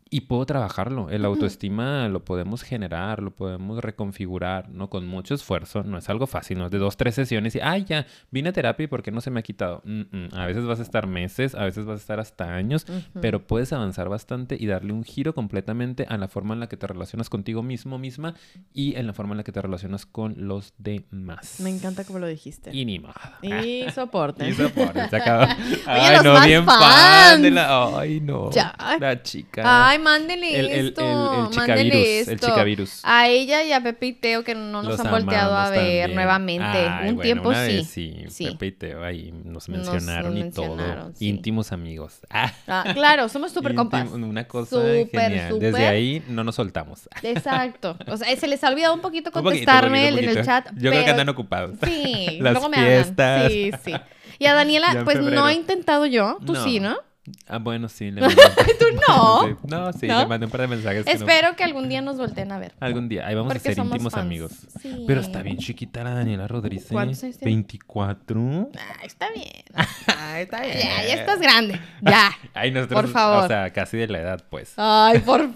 y 0.10 0.22
puedo 0.22 0.46
trabajarlo. 0.46 1.10
El 1.10 1.26
autoestima 1.26 2.08
lo 2.10 2.24
podemos 2.24 2.64
generar, 2.64 3.22
lo 3.22 3.32
podemos 3.32 3.84
reconfigurar, 3.84 4.70
¿no? 4.70 4.90
Con 4.90 5.08
mucho 5.08 5.34
esfuerzo. 5.34 5.84
No 5.84 5.98
es 5.98 6.10
algo 6.10 6.28
fácil, 6.28 6.58
¿no? 6.58 6.66
Es 6.66 6.72
de 6.72 6.78
dos, 6.78 6.98
tres 6.98 7.16
sesiones 7.16 7.56
y, 7.56 7.60
ay, 7.62 7.86
ya, 7.86 8.06
vine 8.32 8.50
a 8.50 8.54
terapia 8.54 8.86
y 8.86 8.88
¿por 8.88 9.04
qué 9.04 9.12
no 9.12 9.22
se 9.22 9.32
me 9.32 9.40
ha 9.40 9.44
quitado? 9.44 9.82
Mm, 9.86 10.02
mm. 10.12 10.30
A 10.34 10.46
veces 10.46 10.66
vas 10.66 10.80
a 10.80 10.84
estar 10.84 11.08
meses, 11.08 11.56
a 11.56 11.64
veces 11.64 11.86
vas 11.86 12.00
a 12.00 12.02
estar 12.02 12.20
hasta 12.20 12.56
años, 12.56 12.86
pero 13.22 13.46
puedes 13.46 13.74
avanzar 13.74 14.10
bastante 14.10 14.58
y 14.60 14.68
darle 14.68 14.94
un 14.94 15.04
giro 15.04 15.34
completamente 15.34 16.06
a 16.10 16.18
la 16.18 16.28
forma 16.28 16.54
en 16.54 16.60
la 16.60 16.68
que 16.68 16.78
te 16.78 16.88
relacionas 16.88 17.30
contigo 17.30 17.64
mismo, 17.64 17.98
misma 17.98 18.36
y 18.74 18.96
en 18.96 19.08
la 19.08 19.14
forma 19.14 19.34
en 19.34 19.38
la 19.38 19.44
que 19.44 19.52
te 19.52 19.62
relacionas 19.62 20.06
con 20.06 20.36
los 20.38 20.74
demás. 20.78 21.60
Me 21.60 21.70
encanta 21.70 22.04
como 22.04 22.20
lo 22.20 22.28
dijiste. 22.28 22.72
Y 22.74 22.86
ni 22.86 23.00
modo. 23.00 23.14
Y 23.42 23.86
soporte. 23.94 24.48
Y 24.48 24.54
soporte, 24.54 25.10
se 25.10 25.16
acabó. 25.16 25.46
los 26.24 26.66
más 26.66 26.80
fans. 26.80 27.42
de 27.42 27.52
la... 27.52 28.00
Ay, 28.00 28.20
no. 28.20 28.52
Ya. 28.52 28.76
La 29.00 29.22
chica. 29.22 29.88
Ay, 29.90 29.97
mándenle 30.00 30.60
el, 30.60 30.66
el, 30.66 30.72
el, 30.72 30.88
esto. 30.88 31.46
el 31.46 31.50
chicavirus. 31.52 31.94
El 32.28 32.34
esto. 32.36 32.48
chicavirus. 32.48 33.00
A 33.04 33.28
ella 33.28 33.64
y 33.64 33.72
a 33.74 33.82
Pepe 33.82 34.08
y 34.08 34.14
Teo 34.14 34.44
que 34.44 34.56
no 34.56 34.82
nos 34.84 34.86
Los 34.86 35.00
han 35.00 35.12
volteado 35.12 35.56
a 35.56 35.70
ver 35.70 35.80
también. 35.80 36.16
nuevamente. 36.16 36.66
Ay, 36.66 37.10
Un 37.10 37.16
bueno, 37.16 37.22
tiempo 37.22 37.50
una 37.50 37.66
sí. 37.66 37.74
vez 37.76 37.88
sí. 37.88 38.16
Sí. 38.30 38.46
Pepe 38.52 38.66
y 38.68 38.72
Teo 38.74 39.04
ahí 39.04 39.34
nos 39.44 39.70
mencionaron 39.70 40.34
nos 40.38 40.46
y 40.48 40.52
todo. 40.52 40.76
mencionaron, 40.76 41.16
sí. 41.16 41.28
Íntimos 41.28 41.72
amigos. 41.72 42.20
Ah, 42.30 42.54
Ah, 42.68 42.92
claro, 42.94 43.28
somos 43.30 43.52
súper 43.52 43.74
compas. 43.76 44.10
Una 44.12 44.48
cosa 44.48 44.70
Súper, 44.76 45.32
genial. 45.32 45.60
Desde 45.60 45.88
ahí 45.88 46.24
no 46.28 46.44
nos 46.44 46.56
soltamos. 46.56 47.10
Exacto. 47.24 47.98
O 48.08 48.18
sea, 48.18 48.36
se 48.36 48.48
les 48.48 48.64
ha 48.64 48.70
olvidado 48.70 48.94
un 48.94 49.02
poquito 49.02 49.30
Un 49.30 49.34
poquito, 49.34 49.44
contestarme 49.50 50.10
poquito, 50.12 50.32
en 50.32 50.38
el 50.38 50.46
chat. 50.46 50.68
Yo 50.76 50.92
creo 50.92 51.04
que 51.06 51.12
andan 51.12 51.30
ocupados. 51.30 51.78
Sí, 51.84 52.38
Las 52.42 52.54
luego 52.54 52.70
me 52.70 52.78
fiestas. 52.78 53.46
hablan. 53.46 53.52
Sí, 53.52 53.72
sí. 53.86 53.94
Y 54.40 54.46
a 54.46 54.54
Daniela, 54.54 54.94
Ya 54.94 55.04
pues 55.04 55.20
no 55.20 55.50
he 55.50 55.54
intentado 55.56 56.06
yo. 56.06 56.38
Tú 56.46 56.54
No. 56.54 56.64
sí, 56.64 56.80
¿no? 56.80 56.98
Ah, 57.48 57.58
bueno, 57.60 57.90
sí. 57.90 58.10
Le 58.12 58.22
mandé... 58.22 58.36
¿Tú 58.80 58.86
no? 59.08 59.58
No, 59.64 59.94
sí, 59.94 60.08
¿No? 60.08 60.20
le 60.20 60.26
mandé 60.28 60.46
un 60.46 60.52
par 60.52 60.62
de 60.62 60.68
mensajes. 60.68 61.04
que 61.06 61.14
no- 61.14 61.20
Espero 61.20 61.56
que 61.56 61.64
algún 61.64 61.90
día 61.90 62.02
nos 62.02 62.18
volteen 62.18 62.52
a 62.52 62.60
ver. 62.60 62.74
Algún 62.80 63.10
día. 63.10 63.28
Ahí 63.28 63.36
vamos 63.36 63.54
Porque 63.54 63.70
a 63.70 63.74
ser 63.76 63.84
íntimos 63.84 64.14
fans. 64.14 64.26
amigos. 64.26 64.52
Sí. 64.82 65.04
Pero 65.08 65.22
está 65.22 65.42
bien 65.42 65.58
chiquita 65.58 66.04
la 66.04 66.12
Daniela 66.16 66.48
Rodríguez. 66.48 66.88
¿Cuántos 66.90 67.24
años 67.24 67.38
tiene? 67.38 67.52
24. 67.54 68.70
Ah, 68.78 69.06
está 69.06 69.28
bien. 69.32 69.64
Ah, 70.20 70.40
está 70.40 70.62
bien. 70.62 70.78
Ya, 70.78 71.04
ya 71.08 71.14
estás 71.16 71.40
grande. 71.40 71.80
Ya. 72.02 72.32
Ay, 72.54 72.72
nosotros, 72.72 73.02
Por 73.04 73.12
favor. 73.12 73.44
O 73.44 73.48
sea, 73.48 73.72
casi 73.72 73.98
de 73.98 74.08
la 74.08 74.20
edad, 74.20 74.44
pues. 74.50 74.74
Ay, 74.78 75.20
por 75.20 75.42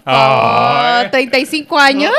Ay. 1.04 1.10
35 1.10 1.78
años. 1.78 2.12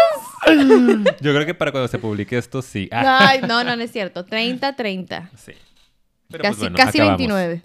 Yo 1.22 1.34
creo 1.34 1.46
que 1.46 1.54
para 1.54 1.72
cuando 1.72 1.88
se 1.88 2.00
publique 2.00 2.38
esto, 2.38 2.62
sí. 2.62 2.90
Ay, 2.92 3.42
no, 3.48 3.64
no, 3.64 3.76
no 3.76 3.82
es 3.84 3.92
cierto. 3.92 4.26
30, 4.26 4.76
30. 4.76 5.30
sí. 5.38 5.54
Pero 6.30 6.42
Casi, 6.42 6.54
pues 6.54 6.60
bueno, 6.72 6.78
casi 6.78 6.98
acabamos. 7.00 7.18
29. 7.20 7.64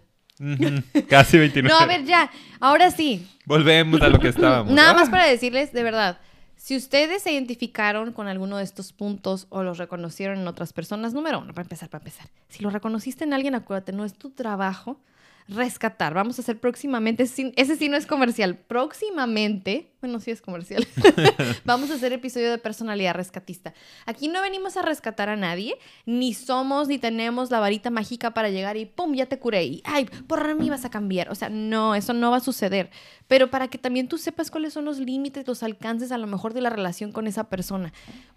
Casi 1.09 1.39
29. 1.39 1.69
No, 1.69 1.79
a 1.81 1.87
ver, 1.87 2.05
ya. 2.05 2.31
Ahora 2.61 2.91
sí. 2.91 3.27
Volvemos 3.45 4.01
a 4.03 4.09
lo 4.09 4.19
que 4.19 4.29
estábamos. 4.29 4.73
Nada 4.73 4.95
más 4.95 5.09
Ah. 5.09 5.11
para 5.11 5.27
decirles, 5.27 5.73
de 5.73 5.83
verdad, 5.83 6.19
si 6.57 6.77
ustedes 6.77 7.23
se 7.23 7.33
identificaron 7.33 8.13
con 8.13 8.27
alguno 8.29 8.57
de 8.59 8.65
estos 8.65 8.93
puntos 8.93 9.47
o 9.49 9.63
los 9.63 9.79
reconocieron 9.79 10.39
en 10.41 10.49
otras 10.49 10.73
personas, 10.73 11.15
número 11.15 11.39
uno, 11.41 11.53
para 11.55 11.63
empezar, 11.63 11.89
para 11.89 12.03
empezar. 12.03 12.27
Si 12.49 12.63
lo 12.63 12.71
reconociste 12.71 13.25
en 13.25 13.33
alguien, 13.33 13.55
acuérdate, 13.55 13.93
no 13.93 14.05
es 14.05 14.15
tu 14.15 14.31
trabajo 14.31 15.01
rescatar. 15.49 16.13
Vamos 16.15 16.39
a 16.39 16.43
hacer 16.43 16.59
próximamente, 16.59 17.23
ese 17.23 17.77
sí 17.77 17.89
no 17.89 17.97
es 17.97 18.07
comercial, 18.07 18.57
próximamente, 18.57 19.91
bueno, 20.01 20.21
sí 20.21 20.31
es 20.31 20.41
comercial, 20.41 20.87
vamos 21.65 21.91
a 21.91 21.95
hacer 21.95 22.13
episodio 22.13 22.51
de 22.51 22.59
personalidad 22.59 23.15
rescatista. 23.15 23.75
Aquí 24.07 24.29
no 24.29 24.43
venimos 24.43 24.77
a 24.77 24.83
rescatar 24.83 25.29
a 25.29 25.37
nadie, 25.37 25.77
ni 26.07 26.35
somos, 26.35 26.89
ni 26.89 26.99
tenemos 26.99 27.51
la 27.51 27.61
varita 27.61 27.91
mágica 27.91 28.33
para 28.33 28.49
llegar 28.51 28.77
y 28.77 28.87
¡pum! 28.87 29.15
ya 29.15 29.27
te 29.27 29.39
curé 29.39 29.65
y 29.65 29.83
¡ay! 29.85 30.07
por 30.27 30.49
mí 30.55 30.71
vas 30.71 30.85
a 30.85 30.91
cambiar. 30.91 31.31
O 31.31 31.35
sea, 31.35 31.49
no, 31.49 31.95
eso 31.95 32.13
no 32.13 32.31
va 32.31 32.39
a 32.39 32.41
suceder. 32.41 32.91
Pero 33.27 33.51
para 33.51 33.69
que 33.69 33.79
también 33.79 34.09
tú 34.09 34.17
sepas 34.19 34.51
cuáles 34.51 34.73
son 34.73 34.85
los 34.85 34.99
límites, 34.99 35.47
los 35.47 35.63
alcances 35.63 36.13
a 36.13 36.19
lo 36.19 36.27
mejor 36.27 36.55
de 36.55 36.63
la 36.63 36.71
relación 36.71 37.13
con 37.13 37.27
esa 37.27 37.45
persona. 37.45 37.93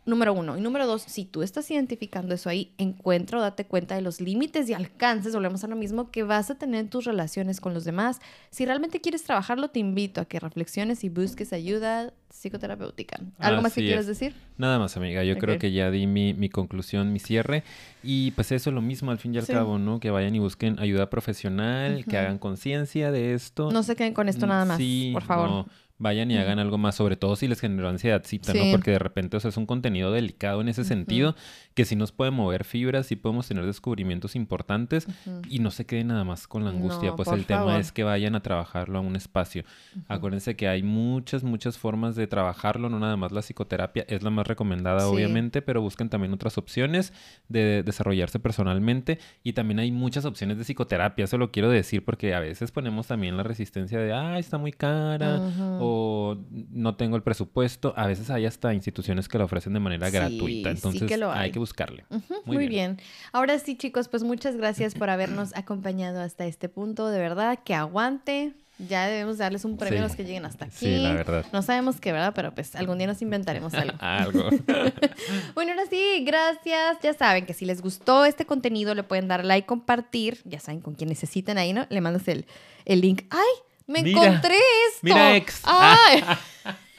Número 0.06 0.34
uno. 0.34 0.58
Y 0.58 0.62
número 0.62 0.86
dos, 0.86 1.04
si 1.04 1.26
tú 1.26 1.44
estás 1.44 1.70
identificando 1.72 2.34
eso 2.34 2.50
ahí, 2.50 2.74
encuentra 2.78 3.38
o 3.38 3.42
date 3.42 3.66
cuenta 3.66 3.96
de 3.96 4.02
los 4.02 4.20
límites 4.20 4.68
y 4.70 4.74
alcances, 4.74 5.34
volvemos 5.34 5.64
a 5.64 5.68
lo 5.68 5.76
mismo, 5.76 6.12
que 6.12 6.24
vas 6.24 6.50
a 6.50 6.56
tener 6.56 6.82
en 6.82 6.90
tus 6.90 7.06
relaciones 7.06 7.62
con 7.62 7.74
los 7.74 7.86
demás. 7.86 8.20
Si 8.50 8.66
realmente 8.66 9.00
quieres 9.00 9.24
trabajarlo, 9.24 9.70
te 9.70 9.80
invito 9.80 10.20
a 10.20 10.26
que 10.26 10.40
reflexiones 10.40 11.04
y 11.04 11.10
busques 11.10 11.51
ayuda 11.52 12.12
psicoterapéutica. 12.32 13.20
¿Algo 13.40 13.62
más 13.62 13.74
que 13.74 13.82
Así 13.82 13.88
quieras 13.88 14.02
es. 14.02 14.08
decir? 14.20 14.34
Nada 14.58 14.80
más, 14.80 14.98
amiga. 14.98 15.24
Yo 15.24 15.38
creo 15.38 15.56
Ok. 15.56 15.62
que 15.62 15.72
ya 15.72 15.92
di 15.92 16.08
mi, 16.08 16.34
mi 16.34 16.50
conclusión, 16.50 17.12
mi 17.14 17.20
cierre. 17.20 17.64
Y 18.04 18.32
pues 18.32 18.52
eso 18.52 18.70
es 18.70 18.74
lo 18.74 18.82
mismo 18.82 19.12
al 19.12 19.18
fin 19.20 19.34
y 19.36 19.38
al 19.38 19.46
Sí. 19.46 19.54
cabo, 19.54 19.78
¿no? 19.78 20.00
Que 20.00 20.10
vayan 20.12 20.36
y 20.36 20.40
busquen 20.40 20.80
ayuda 20.80 21.10
profesional, 21.10 22.04
que 22.06 22.12
Ujú. 22.12 22.18
hagan 22.20 22.38
conciencia 22.38 23.12
de 23.12 23.34
esto. 23.34 23.72
No 23.72 23.84
se 23.84 23.96
queden 23.96 24.14
con 24.14 24.30
esto 24.30 24.46
Mm, 24.46 24.50
nada 24.50 24.66
más, 24.66 24.78
sí, 24.78 25.12
por 25.14 25.24
favor. 25.24 25.50
no, 25.50 25.68
vayan 25.98 26.32
y 26.32 26.38
hagan 26.38 26.58
algo 26.58 26.80
más, 26.80 26.96
sobre 26.96 27.16
todo 27.16 27.36
si 27.36 27.48
les 27.48 27.60
generó 27.60 27.88
ansiedadcita, 27.88 28.56
¿no? 28.56 28.64
Sí. 28.64 28.72
Porque 28.72 28.90
de 28.90 28.98
repente, 28.98 29.38
o 29.38 29.40
sea, 29.40 29.50
es 29.50 29.58
un 29.58 29.68
contenido 29.68 30.12
delicado 30.12 30.60
en 30.62 30.68
ese 30.68 30.84
sentido, 30.84 31.36
que 31.76 31.86
sí 31.86 31.96
nos 31.96 32.12
puede 32.12 32.32
mover 32.32 32.64
fibras, 32.64 33.06
sí 33.06 33.16
podemos 33.16 33.48
tener 33.48 33.68
descubrimientos 33.68 34.36
importantes 34.36 35.06
Ujú. 35.28 35.42
y 35.48 35.60
no 35.60 35.70
se 35.70 35.86
queden 35.86 36.08
nada 36.08 36.24
más 36.24 36.48
con 36.48 36.64
la 36.64 36.72
angustia, 36.72 37.10
No, 37.12 37.16
pues 37.18 37.28
el 37.30 37.46
tema 37.46 37.66
favor. 37.66 37.80
es 37.80 37.92
que 37.92 38.04
vayan 38.04 38.34
a 38.34 38.40
trabajarlo 38.42 38.98
a 38.98 39.02
un 39.02 39.16
espacio. 39.16 39.64
Acuérdense 40.08 40.56
que 40.56 40.68
hay 40.68 40.82
muchas, 40.82 41.44
muchas 41.44 41.78
formas 41.78 42.16
de 42.16 42.21
trabajarlo, 42.28 42.90
no 42.90 43.00
nada 43.00 43.18
más 43.18 43.32
la 43.32 43.42
psicoterapia 43.42 44.06
es 44.08 44.24
la 44.24 44.30
más 44.30 44.48
recomendada, 44.48 45.00
Sí. 45.02 45.06
obviamente, 45.08 45.62
pero 45.62 45.82
busquen 45.82 46.10
también 46.10 46.34
otras 46.34 46.58
opciones 46.58 47.14
de 47.50 47.84
desarrollarse 47.84 48.40
personalmente 48.40 49.20
y 49.44 49.54
también 49.54 49.80
hay 49.80 49.92
muchas 49.92 50.26
opciones 50.26 50.58
de 50.58 50.64
psicoterapia, 50.64 51.26
eso 51.26 51.38
lo 51.38 51.52
quiero 51.52 51.70
decir 51.70 52.04
porque 52.06 52.34
a 52.34 52.40
veces 52.40 52.72
ponemos 52.72 53.08
también 53.08 53.38
la 53.38 53.44
resistencia 53.44 54.00
de, 54.00 54.14
ah, 54.14 54.38
está 54.40 54.58
muy 54.58 54.72
cara 54.72 55.38
Ujú. 55.40 55.78
o 55.82 56.38
no 56.72 56.96
tengo 56.96 57.16
el 57.16 57.24
presupuesto. 57.24 57.94
A 57.96 58.08
veces 58.08 58.30
hay 58.30 58.46
hasta 58.46 58.74
instituciones 58.74 59.28
que 59.28 59.38
lo 59.38 59.46
ofrecen 59.46 59.74
de 59.74 59.80
manera 59.80 60.08
Sí, 60.08 60.14
gratuita. 60.14 60.70
sí 60.72 60.76
Entonces 60.76 61.04
que 61.08 61.18
lo 61.18 61.32
hay. 61.32 61.40
hay. 61.46 61.52
que 61.52 61.60
buscarle. 61.60 62.06
Muy 62.10 62.22
Muy, 62.46 62.58
bien. 62.68 62.96
bien. 62.98 63.08
Ahora 63.34 63.60
sí, 63.60 63.76
chicos, 63.76 64.08
pues 64.08 64.24
muchas 64.24 64.56
gracias 64.56 64.96
por 64.96 65.10
habernos 65.10 65.52
acompañado 65.56 66.22
hasta 66.22 66.46
este 66.46 66.70
punto. 66.70 67.08
De 67.10 67.20
verdad, 67.20 67.60
que 67.64 67.74
aguante. 67.76 68.54
Ya 68.88 69.08
debemos 69.08 69.38
darles 69.38 69.64
un 69.66 69.78
premio 69.78 70.00
Sí. 70.00 70.04
a 70.04 70.08
los 70.08 70.16
que 70.16 70.24
lleguen 70.24 70.46
hasta 70.46 70.66
aquí. 70.66 70.76
Sí, 70.78 70.98
la 70.98 71.14
verdad. 71.14 71.46
No 71.54 71.62
sabemos 71.62 72.00
qué, 72.00 72.12
¿verdad? 72.12 72.34
Pero 72.36 72.54
pues 72.56 72.76
algún 72.76 72.98
día 72.98 73.08
nos 73.08 73.22
inventaremos 73.22 73.74
algo. 73.74 73.96
Algo. 74.02 74.50
Bueno, 75.54 75.72
ahora 75.74 75.84
sí, 75.90 76.24
gracias. 76.26 76.98
Ya 77.04 77.14
saben 77.14 77.46
que 77.46 77.54
si 77.54 77.66
les 77.66 77.82
gustó 77.82 78.26
este 78.26 78.46
contenido, 78.46 78.96
le 78.96 79.04
pueden 79.04 79.28
dar 79.28 79.46
like, 79.46 79.66
compartir. 79.68 80.40
Ya 80.46 80.60
saben 80.60 80.82
con 80.82 80.96
quién 80.96 81.10
necesiten 81.10 81.58
ahí, 81.58 81.74
¿no? 81.74 81.86
Le 81.90 82.02
mandas 82.02 82.28
el, 82.28 82.46
el 82.86 83.02
link. 83.02 83.24
¡Ay! 83.30 83.40
Me 83.88 84.04
Mira, 84.04 84.22
encontré 84.24 84.56
esto. 84.90 85.00
mira, 85.04 85.36
ex. 85.36 85.62
¡Ay! 85.66 86.24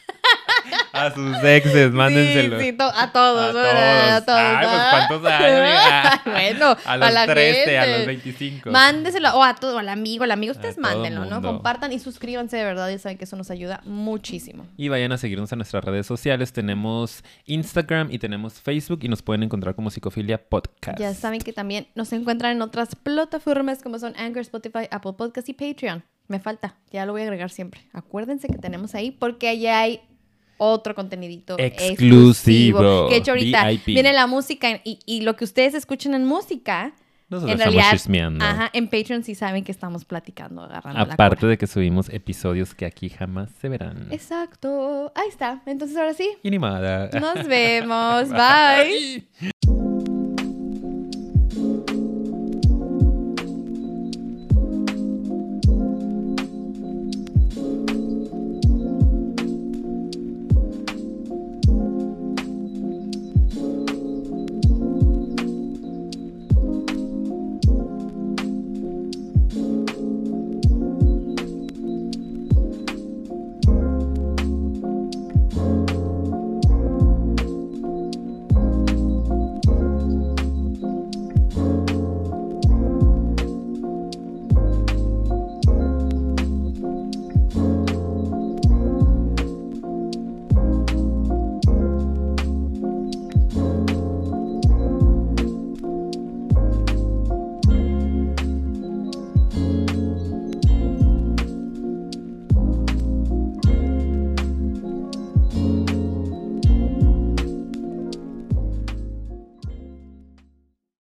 A 0.93 1.11
sus 1.12 1.37
exes, 1.43 1.91
mándenselo. 1.91 2.59
Sí, 2.61 2.66
sí, 2.66 2.73
to- 2.75 2.85
a 2.85 3.11
todos, 3.12 3.51
A 3.51 3.53
¿verdad? 3.53 4.16
A 4.16 4.25
todos. 4.25 5.09
todos. 5.09 5.33
Ay, 5.33 6.20
pues, 6.23 6.35
bueno, 6.59 6.77
A 6.85 6.97
los 6.97 7.12
la 7.12 7.27
13, 7.27 7.79
a 7.79 7.87
los 7.87 8.07
25. 8.07 8.70
Mándeselo, 8.70 9.31
o 9.35 9.43
a 9.43 9.55
todo, 9.55 9.79
al 9.79 9.89
amigo, 9.89 10.25
al 10.25 10.31
amigo, 10.31 10.53
A 10.53 10.57
ustedes 10.57 10.79
mándenlo, 10.79 11.25
¿no? 11.25 11.41
Compartan 11.43 11.93
y 11.93 11.99
suscríbanse, 11.99 12.57
de 12.59 12.64
verdad, 12.64 12.91
ya 12.91 12.99
saben 12.99 13.18
que 13.18 13.25
eso 13.25 13.37
nos 13.37 13.51
ayuda 13.51 13.81
muchísimo. 13.85 14.66
Y 14.77 14.89
vayan 14.89 15.12
a 15.12 15.18
seguirnos 15.18 15.51
en 15.53 15.59
nuestras 15.59 15.83
redes 15.85 16.07
sociales. 16.07 16.53
Tenemos 16.53 17.25
Instagram 17.47 18.09
y 18.12 18.18
tenemos 18.18 18.55
Facebook 18.61 19.01
y 19.03 19.09
nos 19.09 19.23
pueden 19.23 19.43
encontrar 19.43 19.75
como 19.75 19.91
Psicofilia 19.91 20.39
Podcast. 20.49 20.99
Ya 20.99 21.14
saben 21.14 21.41
que 21.41 21.53
también 21.53 21.89
nos 21.95 22.12
encuentran 22.12 22.53
en 22.53 22.62
otras 22.62 22.95
plataformas 22.95 23.83
como 23.83 23.99
son 23.99 24.14
Anchor, 24.16 24.43
Spotify, 24.43 24.87
Apple 24.91 25.14
Podcast 25.14 25.49
y 25.49 25.55
Patreon. 25.55 26.05
Me 26.29 26.39
falta, 26.39 26.77
ya 26.93 27.05
lo 27.05 27.12
voy 27.12 27.23
a 27.23 27.25
agregar 27.25 27.51
siempre. 27.51 27.81
Acuérdense 27.93 28.47
que 28.49 28.57
tenemos 28.59 28.95
ahí 28.95 29.11
porque 29.11 29.49
allá 29.49 29.81
hay 29.81 30.01
otro 30.59 30.94
contenidito 30.94 31.57
Exclusivo, 31.59 33.09
Que 33.09 33.14
de 33.14 33.20
hecho 33.20 33.30
ahorita 33.32 33.68
VIP. 33.68 33.84
viene 33.86 34.12
la 34.12 34.26
música 34.26 34.80
y, 34.84 34.98
y 35.07 35.22
lo 35.22 35.36
que 35.36 35.44
ustedes 35.44 35.74
escuchen 35.74 36.14
en 36.14 36.24
música, 36.24 36.92
Nosotros 37.28 37.53
en 37.55 37.59
estamos 37.59 37.74
realidad, 37.74 37.92
chismeando. 37.92 38.44
ajá, 38.44 38.70
en 38.72 38.88
Patreon 38.88 39.24
sí 39.24 39.34
saben 39.34 39.64
que 39.64 39.72
estamos 39.72 40.05
platicando, 40.05 40.62
agarrando 40.62 41.00
Aparte 41.12 41.46
de 41.46 41.59
que 41.59 41.66
subimos 41.66 42.09
episodios 42.11 42.74
que 42.74 42.84
aquí 42.86 43.09
jamás 43.09 43.50
se 43.61 43.68
verán. 43.68 44.09
Exacto. 44.11 45.12
Ahí 45.14 45.28
está. 45.28 45.62
Entonces 45.66 45.96
ahora 45.96 46.14
sí, 46.14 46.28
Y 46.42 46.50
ni 46.50 46.59
nada. 46.59 47.09
nos 47.18 47.46
vemos. 47.46 48.28
Bye. 48.30 49.26
Bye. 49.40 49.82